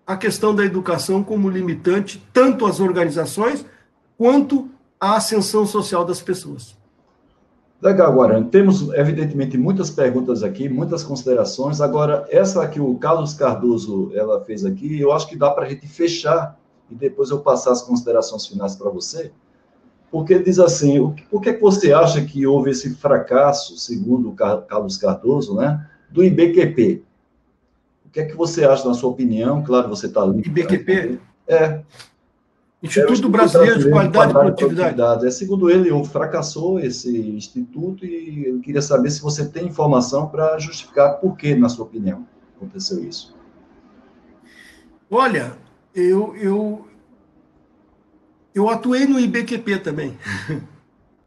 a 0.05 0.15
questão 0.15 0.53
da 0.53 0.63
educação 0.63 1.23
como 1.23 1.49
limitante, 1.49 2.23
tanto 2.31 2.65
às 2.65 2.79
organizações 2.79 3.65
quanto 4.17 4.69
à 4.99 5.15
ascensão 5.15 5.65
social 5.65 6.05
das 6.05 6.21
pessoas. 6.21 6.74
Legal, 7.81 8.13
Guarani. 8.13 8.49
Temos, 8.49 8.89
evidentemente, 8.93 9.57
muitas 9.57 9.89
perguntas 9.89 10.43
aqui, 10.43 10.69
muitas 10.69 11.03
considerações. 11.03 11.81
Agora, 11.81 12.25
essa 12.29 12.67
que 12.67 12.79
o 12.79 12.95
Carlos 12.95 13.33
Cardoso 13.33 14.11
ela 14.15 14.41
fez 14.41 14.65
aqui, 14.65 14.99
eu 14.99 15.11
acho 15.11 15.27
que 15.27 15.35
dá 15.35 15.51
para 15.51 15.65
a 15.65 15.69
gente 15.69 15.87
fechar 15.87 16.57
e 16.89 16.95
depois 16.95 17.29
eu 17.29 17.39
passar 17.39 17.71
as 17.71 17.81
considerações 17.81 18.47
finais 18.47 18.75
para 18.75 18.89
você, 18.89 19.31
porque 20.09 20.33
ele 20.33 20.43
diz 20.45 20.59
assim, 20.59 21.13
por 21.29 21.41
que 21.41 21.51
você 21.53 21.91
acha 21.91 22.23
que 22.23 22.47
houve 22.47 22.71
esse 22.71 22.95
fracasso, 22.95 23.77
segundo 23.77 24.29
o 24.29 24.33
Carlos 24.33 24.97
Cardoso, 24.97 25.55
né, 25.55 25.85
do 26.09 26.23
IBQP? 26.23 27.03
O 28.05 28.09
que 28.09 28.21
é 28.21 28.25
que 28.25 28.35
você 28.35 28.63
acha, 28.63 28.87
na 28.87 28.93
sua 28.93 29.09
opinião? 29.09 29.61
Claro, 29.61 29.89
você 29.89 30.05
está 30.05 30.21
ali. 30.21 30.39
IBQP? 30.39 31.19
É. 31.47 31.81
Instituto, 32.85 33.27
é 33.27 33.31
Brasileiro, 33.31 33.79
de 33.79 33.89
Qualidade, 33.89 34.31
e 34.31 34.33
Produtividade. 34.33 35.27
É, 35.27 35.31
segundo 35.31 35.69
ele, 35.69 35.91
fracassou 36.05 36.79
esse 36.79 37.09
instituto 37.09 38.05
e 38.05 38.47
eu 38.47 38.59
queria 38.59 38.81
saber 38.81 39.09
se 39.09 39.21
você 39.21 39.45
tem 39.45 39.67
informação 39.67 40.27
para 40.27 40.57
justificar 40.59 41.15
por 41.19 41.35
que, 41.35 41.55
na 41.55 41.69
sua 41.69 41.85
opinião, 41.85 42.25
aconteceu 42.55 43.03
isso. 43.03 43.35
Olha, 45.09 45.53
eu, 45.93 46.35
eu, 46.35 46.87
eu 48.53 48.69
atuei 48.69 49.05
no 49.05 49.19
IBQP 49.19 49.79
também. 49.79 50.17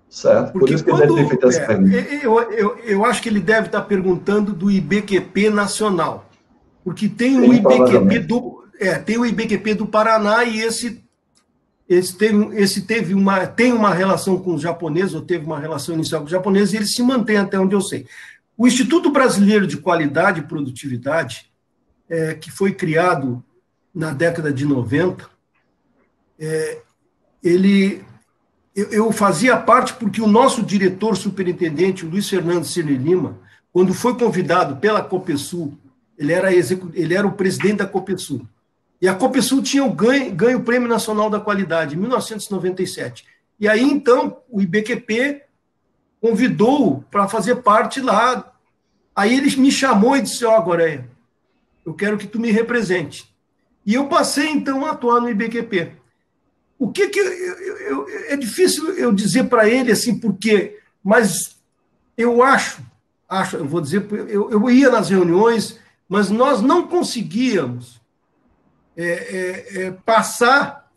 Certo, 0.08 0.52
Porque 0.52 0.58
por 0.58 0.74
isso 0.74 0.84
que 0.84 0.90
quando, 0.90 1.02
ele 1.02 1.14
deve 1.14 1.22
ter 1.22 1.28
feito 1.28 1.48
essa 1.48 1.60
é, 1.60 1.66
pergunta. 1.66 1.96
Eu, 1.96 2.40
eu, 2.52 2.78
eu 2.78 3.04
acho 3.04 3.22
que 3.22 3.28
ele 3.28 3.40
deve 3.40 3.66
estar 3.66 3.82
perguntando 3.82 4.54
do 4.54 4.70
IBQP 4.70 5.50
nacional. 5.50 6.28
Porque 6.82 7.08
tem 7.08 7.34
Sim, 7.34 7.48
o 7.48 7.52
IBQP 7.52 8.18
do. 8.20 8.64
É, 8.80 8.94
tem 8.94 9.18
o 9.18 9.26
IBQP 9.26 9.74
do 9.74 9.86
Paraná 9.86 10.44
e 10.44 10.60
esse 10.60 11.04
esse 11.88 12.14
teve, 12.16 12.60
esse 12.60 12.82
teve 12.82 13.14
uma, 13.14 13.46
tem 13.46 13.72
uma 13.72 13.94
relação 13.94 14.38
com 14.38 14.54
os 14.54 14.60
japoneses, 14.60 15.14
ou 15.14 15.22
teve 15.22 15.46
uma 15.46 15.58
relação 15.58 15.94
inicial 15.94 16.20
com 16.20 16.26
os 16.26 16.30
japoneses, 16.30 16.74
e 16.74 16.76
ele 16.76 16.86
se 16.86 17.02
mantém 17.02 17.38
até 17.38 17.58
onde 17.58 17.74
eu 17.74 17.80
sei. 17.80 18.06
O 18.56 18.66
Instituto 18.66 19.10
Brasileiro 19.10 19.66
de 19.66 19.78
Qualidade 19.78 20.40
e 20.40 20.44
Produtividade, 20.44 21.50
é, 22.08 22.34
que 22.34 22.50
foi 22.50 22.72
criado 22.72 23.42
na 23.94 24.12
década 24.12 24.52
de 24.52 24.66
90, 24.66 25.28
é, 26.38 26.82
ele, 27.42 28.04
eu, 28.76 28.90
eu, 28.90 29.12
fazia 29.12 29.56
parte 29.56 29.94
porque 29.94 30.20
o 30.20 30.26
nosso 30.26 30.62
diretor 30.62 31.16
superintendente, 31.16 32.04
o 32.04 32.10
Luiz 32.10 32.28
Fernando 32.28 32.64
Cirne 32.64 32.96
Lima, 32.96 33.38
quando 33.72 33.94
foi 33.94 34.16
convidado 34.16 34.76
pela 34.76 35.02
Copesul, 35.02 35.78
ele 36.18 36.32
era, 36.32 36.52
ele 36.52 37.14
era 37.14 37.26
o 37.26 37.32
presidente 37.32 37.76
da 37.76 37.86
Copesul, 37.86 38.46
e 39.00 39.08
a 39.08 39.14
Copesul 39.14 39.62
tinha 39.62 39.86
ganho, 39.88 40.34
ganho 40.34 40.58
o 40.58 40.64
Prêmio 40.64 40.88
Nacional 40.88 41.30
da 41.30 41.38
Qualidade 41.38 41.94
em 41.94 41.98
1997. 41.98 43.24
E 43.60 43.68
aí, 43.68 43.82
então, 43.82 44.38
o 44.50 44.60
IBQP 44.60 45.42
convidou 46.20 47.04
para 47.10 47.28
fazer 47.28 47.56
parte 47.56 48.00
lá. 48.00 48.52
Aí 49.14 49.36
ele 49.36 49.54
me 49.56 49.70
chamou 49.70 50.16
e 50.16 50.22
disse: 50.22 50.44
Ó, 50.44 50.50
oh, 50.50 50.56
agora 50.56 51.08
eu 51.86 51.94
quero 51.94 52.18
que 52.18 52.26
tu 52.26 52.40
me 52.40 52.50
represente. 52.50 53.32
E 53.86 53.94
eu 53.94 54.08
passei, 54.08 54.48
então, 54.48 54.84
a 54.84 54.90
atuar 54.90 55.20
no 55.20 55.30
IBQP. 55.30 55.92
O 56.78 56.90
que 56.90 57.08
que. 57.08 57.20
Eu, 57.20 57.26
eu, 57.26 57.78
eu, 57.78 58.08
é 58.28 58.36
difícil 58.36 58.94
eu 58.94 59.12
dizer 59.12 59.44
para 59.44 59.68
ele 59.68 59.92
assim, 59.92 60.18
porque. 60.18 60.78
Mas 61.02 61.56
eu 62.16 62.42
acho, 62.42 62.82
acho, 63.28 63.56
eu 63.56 63.64
vou 63.64 63.80
dizer, 63.80 64.06
eu, 64.28 64.50
eu 64.50 64.68
ia 64.68 64.90
nas 64.90 65.08
reuniões, 65.08 65.78
mas 66.08 66.28
nós 66.28 66.60
não 66.60 66.88
conseguíamos 66.88 68.00
é, 69.00 69.04
é, 69.04 69.82
é, 69.82 69.90
passar 69.92 70.90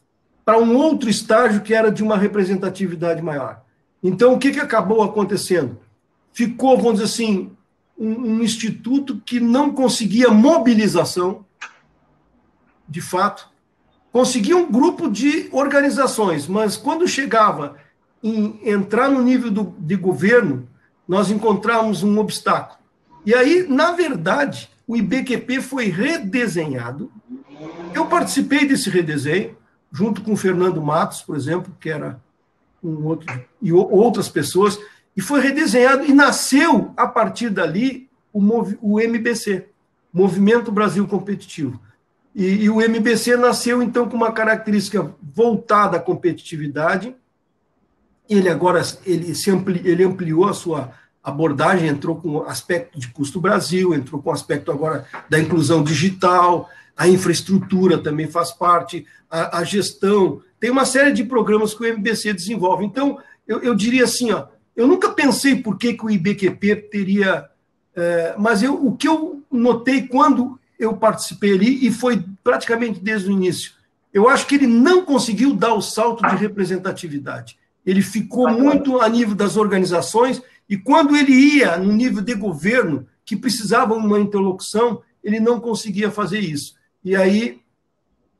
para 0.44 0.58
um 0.58 0.76
outro 0.76 1.08
estágio 1.08 1.62
que 1.62 1.72
era 1.72 1.92
de 1.92 2.02
uma 2.02 2.18
representatividade 2.18 3.22
maior. 3.22 3.62
Então, 4.02 4.34
o 4.34 4.40
que, 4.40 4.52
que 4.52 4.60
acabou 4.60 5.04
acontecendo? 5.04 5.80
Ficou, 6.34 6.76
vamos 6.78 6.94
dizer 6.94 7.04
assim, 7.04 7.52
um, 7.96 8.08
um 8.08 8.42
instituto 8.42 9.22
que 9.24 9.40
não 9.40 9.72
conseguia 9.72 10.32
mobilização, 10.32 11.46
de 12.90 13.02
fato, 13.02 13.48
conseguia 14.12 14.58
um 14.58 14.70
grupo 14.72 15.08
de 15.08 15.48
organizações, 15.52 16.48
mas 16.48 16.76
quando 16.76 17.08
chegava 17.08 17.78
em 18.24 18.60
entrar 18.68 19.10
no 19.12 19.22
nível 19.22 19.52
do, 19.52 19.76
de 19.78 19.96
governo, 19.96 20.68
nós 21.08 21.30
encontramos 21.30 22.02
um 22.02 22.18
obstáculo. 22.18 22.80
E 23.24 23.36
aí, 23.36 23.68
na 23.70 23.92
verdade, 23.92 24.72
o 24.88 24.98
IBQP 24.98 25.62
foi 25.62 25.86
redesenhado 25.86 27.12
eu 27.94 28.06
participei 28.06 28.68
desse 28.68 28.90
redesenho, 28.90 29.56
junto 29.92 30.22
com 30.22 30.34
o 30.34 30.38
Fernando 30.38 30.82
Matos, 30.82 31.22
por 31.22 31.36
exemplo, 31.36 31.76
que 31.80 31.90
era 31.90 32.20
um 32.84 33.06
outro, 33.06 33.42
e 33.62 33.72
outras 33.72 34.30
pessoas, 34.30 34.80
e 35.16 35.22
foi 35.22 35.42
redesenhado 35.42 36.06
e 36.06 36.14
nasceu 36.14 36.94
a 36.96 37.08
partir 37.08 37.50
dali 37.50 38.10
o, 38.34 38.42
o 38.82 39.00
MBC, 39.00 39.68
Movimento 40.14 40.72
Brasil 40.72 41.08
Competitivo. 41.08 41.80
E, 42.34 42.64
e, 42.64 42.70
o 42.70 42.82
MBC 42.82 43.36
nasceu 43.36 43.84
então 43.84 44.08
com 44.08 44.16
uma 44.16 44.32
característica 44.32 45.14
voltada 45.22 45.98
à 45.98 46.00
competitividade. 46.00 47.14
Ele 48.30 48.48
agora 48.48 48.82
ele, 49.06 49.36
se 49.36 49.52
ampli, 49.52 49.82
ele 49.84 50.04
ampliou 50.06 50.48
a 50.48 50.54
sua 50.54 50.94
abordagem, 51.22 51.90
entrou 51.90 52.16
com 52.16 52.44
aspecto 52.44 52.98
de 52.98 53.10
custo 53.10 53.40
Brasil, 53.40 53.94
entrou 53.94 54.22
com 54.22 54.32
aspecto 54.32 54.72
agora 54.72 55.06
da 55.30 55.38
inclusão 55.38 55.84
digital, 55.84 56.70
a 56.96 57.08
infraestrutura 57.08 57.98
também 57.98 58.28
faz 58.28 58.52
parte, 58.52 59.06
a, 59.30 59.60
a, 59.60 59.64
gestão, 59.64 60.42
tem 60.60 60.70
uma 60.70 60.86
série 60.86 61.12
de 61.12 61.24
programas 61.24 61.74
que 61.74 61.82
o 61.82 61.86
MBC 61.86 62.34
desenvolve. 62.34 62.86
Então, 62.86 63.18
eu, 63.48 63.60
eu 63.60 63.76
diria 63.76 64.04
assim, 64.04 64.32
ó, 64.32 64.46
eu 64.76 64.88
nunca 64.88 65.10
pensei 65.10 65.56
por 65.56 65.78
que, 65.78 65.94
que 65.94 66.06
o 66.06 66.10
IBQP 66.10 66.76
teria, 66.92 67.50
é, 67.96 68.36
mas 68.38 68.62
eu, 68.62 68.86
o 68.86 68.96
que 68.96 69.08
eu 69.08 69.42
notei 69.52 70.08
quando 70.08 70.60
eu 70.78 70.96
participei 70.96 71.54
ali, 71.54 71.86
e 71.86 71.92
foi 71.92 72.24
praticamente 72.44 73.00
desde 73.00 73.30
o 73.30 73.32
início, 73.32 73.74
eu 74.14 74.28
acho 74.28 74.46
que 74.46 74.56
ele 74.56 74.68
não 74.68 75.06
conseguiu 75.06 75.56
dar 75.56 75.74
o 75.74 75.82
salto 75.82 76.28
de 76.28 76.36
representatividade. 76.36 77.58
Ele 77.86 78.02
ficou 78.02 78.50
muito 78.50 79.02
a 79.02 79.08
nível 79.08 79.36
das 79.36 79.58
organizações, 79.58 80.42
e 80.70 80.78
quando 80.78 81.16
ele 81.16 81.32
ia 81.32 81.78
no 81.78 81.92
nível 81.92 82.22
de 82.22 82.34
governo, 82.34 83.08
que 83.26 83.36
precisava 83.36 83.94
uma 83.94 84.20
interlocução, 84.20 85.02
ele 85.24 85.40
não 85.40 85.60
conseguia 85.60 86.12
fazer 86.12 86.40
isso 86.40 86.80
e 87.04 87.16
aí 87.16 87.62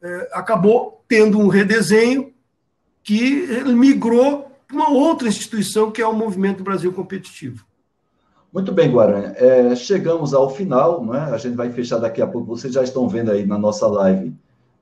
é, 0.02 0.30
acabou 0.34 1.04
tendo 1.08 1.40
um 1.40 1.48
redesenho 1.48 2.34
que 3.04 3.48
migrou 3.66 4.52
para 4.68 4.76
uma 4.78 4.90
outra 4.90 5.28
instituição 5.28 5.92
que 5.92 6.02
é 6.02 6.08
o 6.08 6.14
Movimento 6.14 6.64
Brasil 6.64 6.94
Competitivo. 6.94 7.66
Muito 8.54 8.72
bem, 8.72 8.92
Guaranha. 8.92 9.34
É, 9.38 9.76
chegamos 9.76 10.34
ao 10.34 10.50
final, 10.50 11.04
não 11.04 11.16
é? 11.16 11.32
a 11.32 11.38
gente 11.38 11.56
vai 11.56 11.72
fechar 11.72 12.00
daqui 12.00 12.22
a 12.22 12.28
pouco. 12.28 12.48
Vocês 12.48 12.74
já 12.74 12.84
estão 12.84 13.08
vendo 13.08 13.32
aí 13.32 13.46
na 13.46 13.58
nossa 13.58 13.88
live 13.88 14.34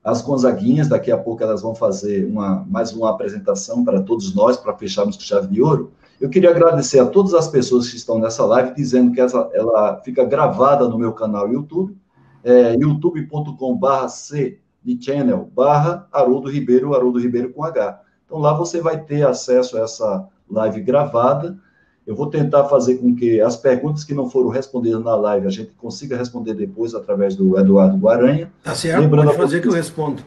as 0.02 0.22
Gonzaguinhas, 0.22 0.88
daqui 0.88 1.12
a 1.12 1.18
pouco 1.18 1.42
elas 1.42 1.60
vão 1.60 1.74
fazer 1.74 2.24
uma, 2.24 2.64
mais 2.68 2.92
uma 2.92 3.10
apresentação 3.10 3.84
para 3.84 4.00
todos 4.00 4.34
nós, 4.34 4.56
para 4.56 4.76
fecharmos 4.76 5.16
com 5.16 5.22
chave 5.22 5.46
de 5.48 5.60
ouro. 5.60 5.92
Eu 6.18 6.30
queria 6.30 6.50
agradecer 6.50 6.98
a 6.98 7.06
todas 7.06 7.34
as 7.34 7.48
pessoas 7.48 7.88
que 7.88 7.96
estão 7.96 8.18
nessa 8.18 8.44
live, 8.44 8.74
dizendo 8.74 9.12
que 9.12 9.20
essa, 9.20 9.48
ela 9.52 10.00
fica 10.02 10.24
gravada 10.24 10.88
no 10.88 10.98
meu 10.98 11.12
canal 11.12 11.52
YouTube 11.52 11.96
é, 12.44 12.74
youtube.com 12.74 13.76
barra 13.76 14.08
C 14.08 14.58
de 14.82 15.02
channel, 15.02 15.50
barra 15.54 16.06
Haroldo 16.12 16.50
Ribeiro, 16.50 16.94
Haroldo 16.94 17.18
Ribeiro 17.18 17.52
com 17.52 17.64
H. 17.64 18.00
Então 18.24 18.38
lá 18.38 18.54
você 18.54 18.80
vai 18.80 19.02
ter 19.02 19.26
acesso 19.26 19.76
a 19.76 19.80
essa 19.80 20.28
live 20.50 20.80
gravada. 20.80 21.58
Eu 22.06 22.16
vou 22.16 22.28
tentar 22.28 22.64
fazer 22.64 22.96
com 22.96 23.14
que 23.14 23.40
as 23.40 23.56
perguntas 23.56 24.04
que 24.04 24.14
não 24.14 24.28
foram 24.28 24.48
respondidas 24.48 25.02
na 25.04 25.14
live 25.14 25.46
a 25.46 25.50
gente 25.50 25.72
consiga 25.72 26.16
responder 26.16 26.54
depois 26.54 26.94
através 26.94 27.36
do 27.36 27.58
Eduardo 27.58 27.96
Guaranha. 27.98 28.50
Tá 28.64 28.74
certo, 28.74 29.00
Lembrando 29.00 29.26
pode 29.26 29.36
fazer 29.36 29.48
vocês... 29.48 29.62
que 29.62 29.68
eu 29.68 29.72
respondo. 29.72 30.22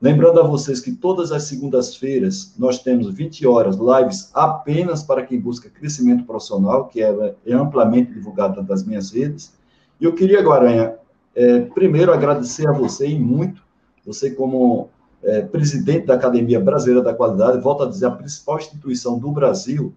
Lembrando 0.00 0.38
a 0.38 0.44
vocês 0.44 0.78
que 0.78 0.92
todas 0.92 1.32
as 1.32 1.42
segundas-feiras 1.42 2.54
nós 2.56 2.78
temos 2.78 3.12
20 3.12 3.44
horas 3.48 3.76
lives 3.76 4.30
apenas 4.32 5.02
para 5.02 5.24
quem 5.24 5.40
busca 5.40 5.68
crescimento 5.68 6.24
profissional, 6.24 6.86
que 6.86 7.02
é, 7.02 7.34
é 7.44 7.52
amplamente 7.52 8.12
divulgada 8.12 8.62
das 8.62 8.84
minhas 8.84 9.10
redes. 9.10 9.52
E 10.00 10.04
eu 10.04 10.14
queria, 10.14 10.40
Guaranha, 10.40 10.94
é, 11.38 11.60
primeiro 11.60 12.12
agradecer 12.12 12.68
a 12.68 12.72
você 12.72 13.06
e 13.06 13.16
muito, 13.16 13.62
você 14.04 14.32
como 14.32 14.90
é, 15.22 15.42
presidente 15.42 16.06
da 16.06 16.14
Academia 16.14 16.58
Brasileira 16.58 17.00
da 17.00 17.14
Qualidade, 17.14 17.62
volto 17.62 17.84
a 17.84 17.88
dizer, 17.88 18.06
a 18.06 18.10
principal 18.10 18.58
instituição 18.58 19.16
do 19.20 19.30
Brasil 19.30 19.94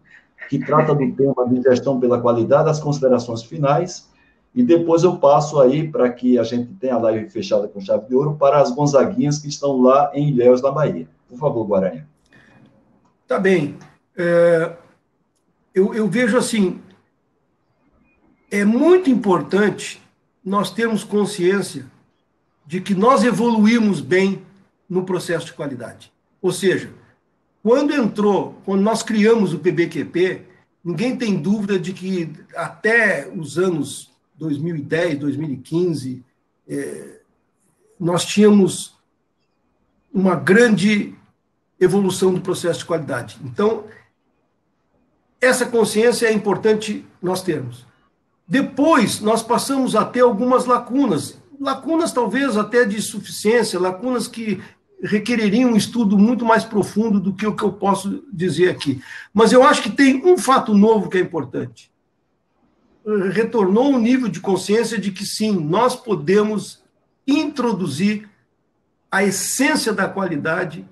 que 0.47 0.59
trata 0.59 0.93
do 0.93 1.11
tema 1.13 1.49
de 1.49 1.63
gestão 1.63 1.99
pela 1.99 2.21
qualidade, 2.21 2.69
as 2.69 2.79
considerações 2.79 3.41
finais 3.41 4.07
e 4.53 4.61
depois 4.61 5.03
eu 5.03 5.17
passo 5.17 5.59
aí 5.59 5.89
para 5.89 6.11
que 6.11 6.37
a 6.37 6.43
gente 6.43 6.73
tenha 6.73 6.93
a 6.93 6.99
live 6.99 7.27
fechada 7.29 7.67
com 7.67 7.79
chave 7.79 8.07
de 8.07 8.13
ouro 8.13 8.35
para 8.35 8.61
as 8.61 8.69
Gonzaguinhas 8.69 9.39
que 9.39 9.47
estão 9.47 9.81
lá 9.81 10.11
em 10.13 10.29
Ilhéus, 10.29 10.61
na 10.61 10.69
Bahia. 10.69 11.07
Por 11.27 11.39
favor, 11.39 11.65
Guaranha. 11.65 12.07
Tá 13.27 13.39
bem. 13.39 13.77
É, 14.15 14.73
eu, 15.73 15.95
eu 15.95 16.07
vejo 16.07 16.37
assim, 16.37 16.81
é 18.51 18.65
muito 18.65 19.09
importante 19.09 20.00
nós 20.43 20.71
termos 20.71 21.03
consciência 21.03 21.85
de 22.65 22.81
que 22.81 22.95
nós 22.95 23.23
evoluímos 23.23 24.01
bem 24.01 24.43
no 24.89 25.03
processo 25.03 25.47
de 25.47 25.53
qualidade. 25.53 26.11
Ou 26.41 26.51
seja, 26.51 26.91
quando 27.63 27.93
entrou, 27.93 28.59
quando 28.65 28.81
nós 28.81 29.03
criamos 29.03 29.53
o 29.53 29.59
PBQP, 29.59 30.41
ninguém 30.83 31.15
tem 31.15 31.37
dúvida 31.37 31.77
de 31.79 31.93
que 31.93 32.31
até 32.55 33.29
os 33.29 33.57
anos 33.57 34.11
2010, 34.35 35.19
2015, 35.19 36.23
é, 36.67 37.19
nós 37.99 38.25
tínhamos 38.25 38.95
uma 40.11 40.35
grande 40.35 41.13
evolução 41.79 42.33
do 42.33 42.41
processo 42.41 42.79
de 42.79 42.85
qualidade. 42.85 43.37
Então, 43.43 43.85
essa 45.39 45.65
consciência 45.65 46.27
é 46.27 46.33
importante 46.33 47.05
nós 47.21 47.43
termos. 47.43 47.85
Depois, 48.51 49.21
nós 49.21 49.41
passamos 49.41 49.95
a 49.95 50.03
ter 50.03 50.19
algumas 50.19 50.65
lacunas, 50.65 51.39
lacunas 51.57 52.11
talvez 52.11 52.57
até 52.57 52.83
de 52.83 53.01
suficiência, 53.01 53.79
lacunas 53.79 54.27
que 54.27 54.61
requereriam 55.01 55.71
um 55.71 55.77
estudo 55.77 56.17
muito 56.17 56.43
mais 56.43 56.65
profundo 56.65 57.19
do 57.19 57.33
que 57.33 57.47
o 57.47 57.55
que 57.55 57.63
eu 57.63 57.71
posso 57.71 58.25
dizer 58.31 58.69
aqui. 58.69 59.01
Mas 59.33 59.53
eu 59.53 59.63
acho 59.63 59.81
que 59.81 59.89
tem 59.89 60.21
um 60.25 60.37
fato 60.37 60.73
novo 60.73 61.09
que 61.09 61.17
é 61.17 61.21
importante 61.21 61.91
retornou 63.33 63.91
um 63.91 63.99
nível 63.99 64.27
de 64.27 64.39
consciência 64.39 64.97
de 64.97 65.11
que 65.11 65.25
sim, 65.25 65.51
nós 65.51 65.95
podemos 65.95 66.83
introduzir 67.27 68.29
a 69.09 69.23
essência 69.23 69.91
da 69.91 70.07
qualidade 70.07 70.87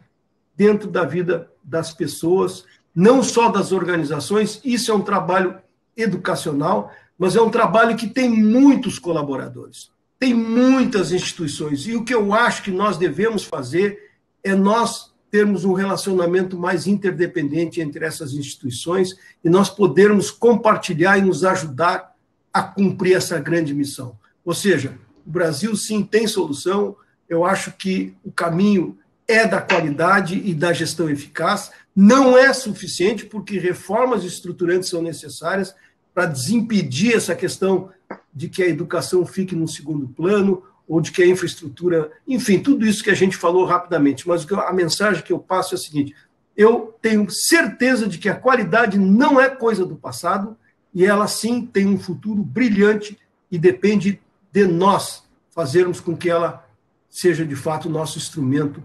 dentro 0.55 0.89
da 0.89 1.05
vida 1.05 1.49
das 1.64 1.93
pessoas, 1.93 2.66
não 2.93 3.24
só 3.24 3.49
das 3.49 3.72
organizações. 3.72 4.60
Isso 4.64 4.91
é 4.91 4.95
um 4.95 5.01
trabalho 5.01 5.57
educacional, 5.95 6.91
mas 7.20 7.36
é 7.36 7.42
um 7.42 7.50
trabalho 7.50 7.98
que 7.98 8.08
tem 8.08 8.30
muitos 8.30 8.98
colaboradores, 8.98 9.92
tem 10.18 10.34
muitas 10.34 11.12
instituições. 11.12 11.86
E 11.86 11.94
o 11.94 12.06
que 12.06 12.14
eu 12.14 12.34
acho 12.34 12.64
que 12.64 12.72
nós 12.72 12.98
devemos 12.98 13.44
fazer 13.44 14.00
é 14.42 14.56
nós 14.56 15.14
termos 15.30 15.66
um 15.66 15.74
relacionamento 15.74 16.58
mais 16.58 16.88
interdependente 16.88 17.82
entre 17.82 18.06
essas 18.06 18.34
instituições 18.34 19.16
e 19.44 19.50
nós 19.50 19.70
podermos 19.70 20.32
compartilhar 20.32 21.18
e 21.18 21.22
nos 21.22 21.44
ajudar 21.44 22.16
a 22.54 22.64
cumprir 22.64 23.16
essa 23.16 23.38
grande 23.38 23.74
missão. 23.74 24.18
Ou 24.44 24.54
seja, 24.54 24.98
o 25.28 25.30
Brasil 25.30 25.76
sim 25.76 26.04
tem 26.04 26.26
solução, 26.26 26.96
eu 27.28 27.46
acho 27.46 27.74
que 27.74 28.16
o 28.24 28.32
caminho 28.32 28.98
é 29.28 29.46
da 29.46 29.62
qualidade 29.62 30.42
e 30.44 30.56
da 30.56 30.74
gestão 30.74 31.10
eficaz, 31.10 31.72
não 31.96 32.36
é 32.36 32.52
suficiente, 32.54 33.26
porque 33.26 33.60
reformas 33.60 34.24
estruturantes 34.24 34.90
são 34.90 35.02
necessárias 35.02 35.76
para 36.14 36.26
desimpedir 36.26 37.16
essa 37.16 37.36
questão 37.36 37.89
de 38.34 38.49
que 38.49 38.64
a 38.64 38.68
educação 38.68 39.26
fique 39.26 39.55
no 39.55 39.68
segundo 39.68 40.07
plano, 40.07 40.64
ou 40.89 40.99
de 40.99 41.12
que 41.12 41.22
a 41.22 41.28
infraestrutura, 41.28 42.12
enfim, 42.28 42.60
tudo 42.60 42.84
isso 42.84 43.03
que 43.03 43.12
a 43.12 43.16
gente 43.16 43.38
falou 43.38 43.64
rapidamente. 43.64 44.28
Mas 44.28 44.51
a 44.51 44.74
mensagem 44.74 45.24
que 45.24 45.32
eu 45.32 45.38
passo 45.38 45.76
é 45.76 45.78
a 45.78 45.80
seguinte: 45.80 46.16
eu 46.57 46.95
tenho 46.99 47.30
certeza 47.30 48.07
de 48.07 48.18
que 48.18 48.28
a 48.28 48.36
qualidade 48.36 48.97
não 48.97 49.39
é 49.39 49.47
coisa 49.47 49.86
do 49.86 49.95
passado 49.95 50.57
e 50.91 51.05
ela 51.05 51.28
sim 51.28 51.64
tem 51.64 51.86
um 51.86 51.99
futuro 51.99 52.41
brilhante 52.41 53.18
e 53.51 53.60
depende 53.60 54.20
de 54.51 54.66
nós 54.66 55.24
fazermos 55.51 55.99
com 55.99 56.18
que 56.18 56.30
ela 56.30 56.68
seja 57.07 57.45
de 57.45 57.55
fato 57.55 57.88
o 57.88 57.91
nosso 57.91 58.18
instrumento 58.18 58.82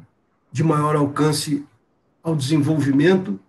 de 0.52 0.62
maior 0.62 0.94
alcance 0.96 1.64
ao 2.22 2.36
desenvolvimento 2.36 3.40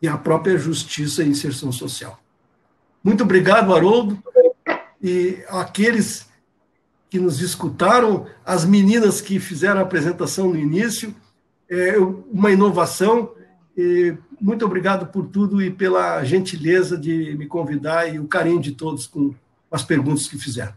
e 0.00 0.06
à 0.06 0.16
própria 0.16 0.56
justiça 0.56 1.24
e 1.24 1.28
inserção 1.28 1.72
social. 1.72 2.18
Muito 3.04 3.22
obrigado, 3.22 3.74
Haroldo, 3.74 4.18
e 5.02 5.38
aqueles 5.48 6.26
que 7.10 7.20
nos 7.20 7.42
escutaram, 7.42 8.26
as 8.44 8.64
meninas 8.64 9.20
que 9.20 9.38
fizeram 9.38 9.78
a 9.78 9.82
apresentação 9.82 10.48
no 10.48 10.56
início, 10.56 11.14
é 11.68 11.98
uma 11.98 12.50
inovação. 12.50 13.32
Muito 14.40 14.64
obrigado 14.64 15.06
por 15.12 15.26
tudo 15.26 15.60
e 15.60 15.70
pela 15.70 16.24
gentileza 16.24 16.96
de 16.96 17.36
me 17.36 17.46
convidar 17.46 18.08
e 18.08 18.18
o 18.18 18.26
carinho 18.26 18.60
de 18.60 18.72
todos 18.72 19.06
com 19.06 19.34
as 19.70 19.82
perguntas 19.82 20.26
que 20.26 20.38
fizeram. 20.38 20.72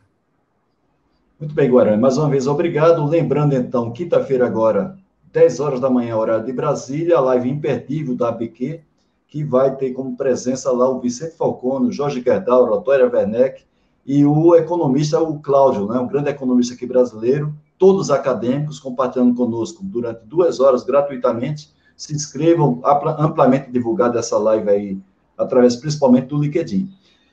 Muito 1.39 1.55
bem, 1.55 1.69
Guarani. 1.69 2.01
Mais 2.01 2.17
uma 2.17 2.29
vez, 2.29 2.45
obrigado. 2.45 3.05
Lembrando, 3.05 3.55
então, 3.55 3.91
quinta-feira 3.91 4.45
agora, 4.45 4.97
10 5.31 5.59
horas 5.59 5.79
da 5.79 5.89
manhã, 5.89 6.17
horário 6.17 6.45
de 6.45 6.51
Brasília, 6.51 7.17
a 7.17 7.21
live 7.21 7.49
imperdível 7.49 8.15
da 8.15 8.29
ABQ, 8.29 8.81
que 9.27 9.43
vai 9.43 9.75
ter 9.75 9.91
como 9.91 10.15
presença 10.15 10.71
lá 10.71 10.89
o 10.89 10.99
Vicente 10.99 11.35
Falcone, 11.35 11.89
o 11.89 11.91
Jorge 11.91 12.21
Gerdau, 12.21 12.73
a 12.73 12.81
Tória 12.81 13.09
Werneck, 13.11 13.63
e 14.05 14.25
o 14.25 14.55
economista, 14.55 15.21
o 15.21 15.39
Cláudio, 15.39 15.85
né, 15.87 15.99
um 15.99 16.07
grande 16.07 16.29
economista 16.29 16.73
aqui 16.73 16.85
brasileiro, 16.85 17.53
todos 17.77 18.09
acadêmicos, 18.09 18.79
compartilhando 18.79 19.35
conosco 19.35 19.83
durante 19.83 20.21
duas 20.25 20.61
horas 20.61 20.83
gratuitamente. 20.83 21.69
Se 21.95 22.15
inscrevam, 22.15 22.81
amplamente 23.19 23.69
divulgada 23.69 24.19
essa 24.19 24.37
live 24.37 24.69
aí, 24.69 24.97
através 25.37 25.75
principalmente 25.75 26.27
do 26.27 26.37
LinkedIn. 26.37 26.89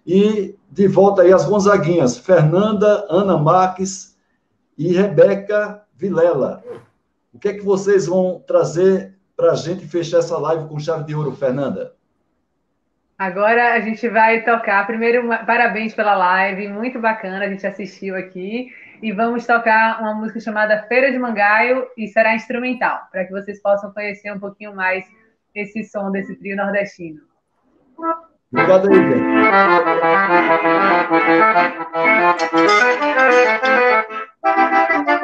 E 0.06 0.56
de 0.70 0.88
volta 0.88 1.22
aí 1.22 1.32
as 1.32 1.44
Gonzaguinhas, 1.44 2.18
Fernanda, 2.18 3.06
Ana 3.08 3.38
Marques 3.38 4.16
e 4.76 4.92
Rebeca 4.92 5.82
Vilela. 5.96 6.62
O 7.32 7.38
que 7.38 7.48
é 7.48 7.52
que 7.52 7.64
vocês 7.64 8.06
vão 8.06 8.42
trazer 8.46 9.14
para 9.36 9.52
a 9.52 9.56
gente 9.56 9.86
fechar 9.86 10.18
essa 10.18 10.38
live 10.38 10.68
com 10.68 10.78
chave 10.78 11.04
de 11.04 11.14
ouro, 11.14 11.34
Fernanda. 11.34 11.92
Agora 13.18 13.74
a 13.74 13.80
gente 13.80 14.08
vai 14.08 14.42
tocar. 14.42 14.86
Primeiro, 14.86 15.28
parabéns 15.46 15.94
pela 15.94 16.14
live, 16.14 16.68
muito 16.68 16.98
bacana, 17.00 17.44
a 17.44 17.48
gente 17.48 17.66
assistiu 17.66 18.16
aqui. 18.16 18.72
E 19.02 19.12
vamos 19.12 19.46
tocar 19.46 20.00
uma 20.00 20.14
música 20.14 20.40
chamada 20.40 20.82
Feira 20.88 21.12
de 21.12 21.18
Mangaio 21.18 21.86
e 21.96 22.08
será 22.08 22.34
instrumental, 22.34 23.00
para 23.12 23.24
que 23.24 23.32
vocês 23.32 23.60
possam 23.60 23.92
conhecer 23.92 24.32
um 24.32 24.40
pouquinho 24.40 24.74
mais 24.74 25.04
esse 25.54 25.84
som 25.84 26.10
desse 26.10 26.34
trio 26.36 26.56
nordestino. 26.56 27.20
Obrigado 28.50 28.88
aí. 28.90 28.98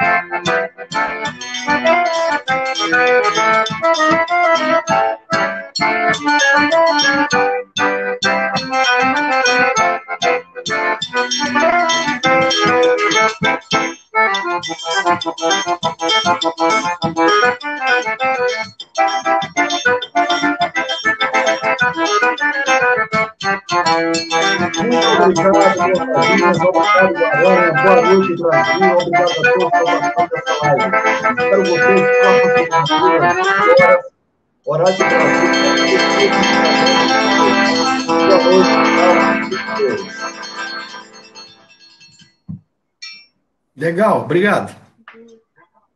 Boa 27.81 28.01
noite, 28.01 28.35
Brasil. 28.35 28.97
Obrigado 28.97 29.31
a 29.31 29.41
todos 29.41 29.69
por 29.69 29.83
participar 29.85 30.27
dessa 30.29 30.53
live. 30.61 30.91
Espero 31.37 31.63
vocês 31.65 32.09
próxima 32.19 32.57
segunda-feira, 32.57 34.01
horário 34.65 34.97
de 34.97 35.05
Brasil. 35.05 35.51
Boa 38.17 38.37
noite. 38.37 40.30
Legal, 43.81 44.21
obrigado. 44.21 44.75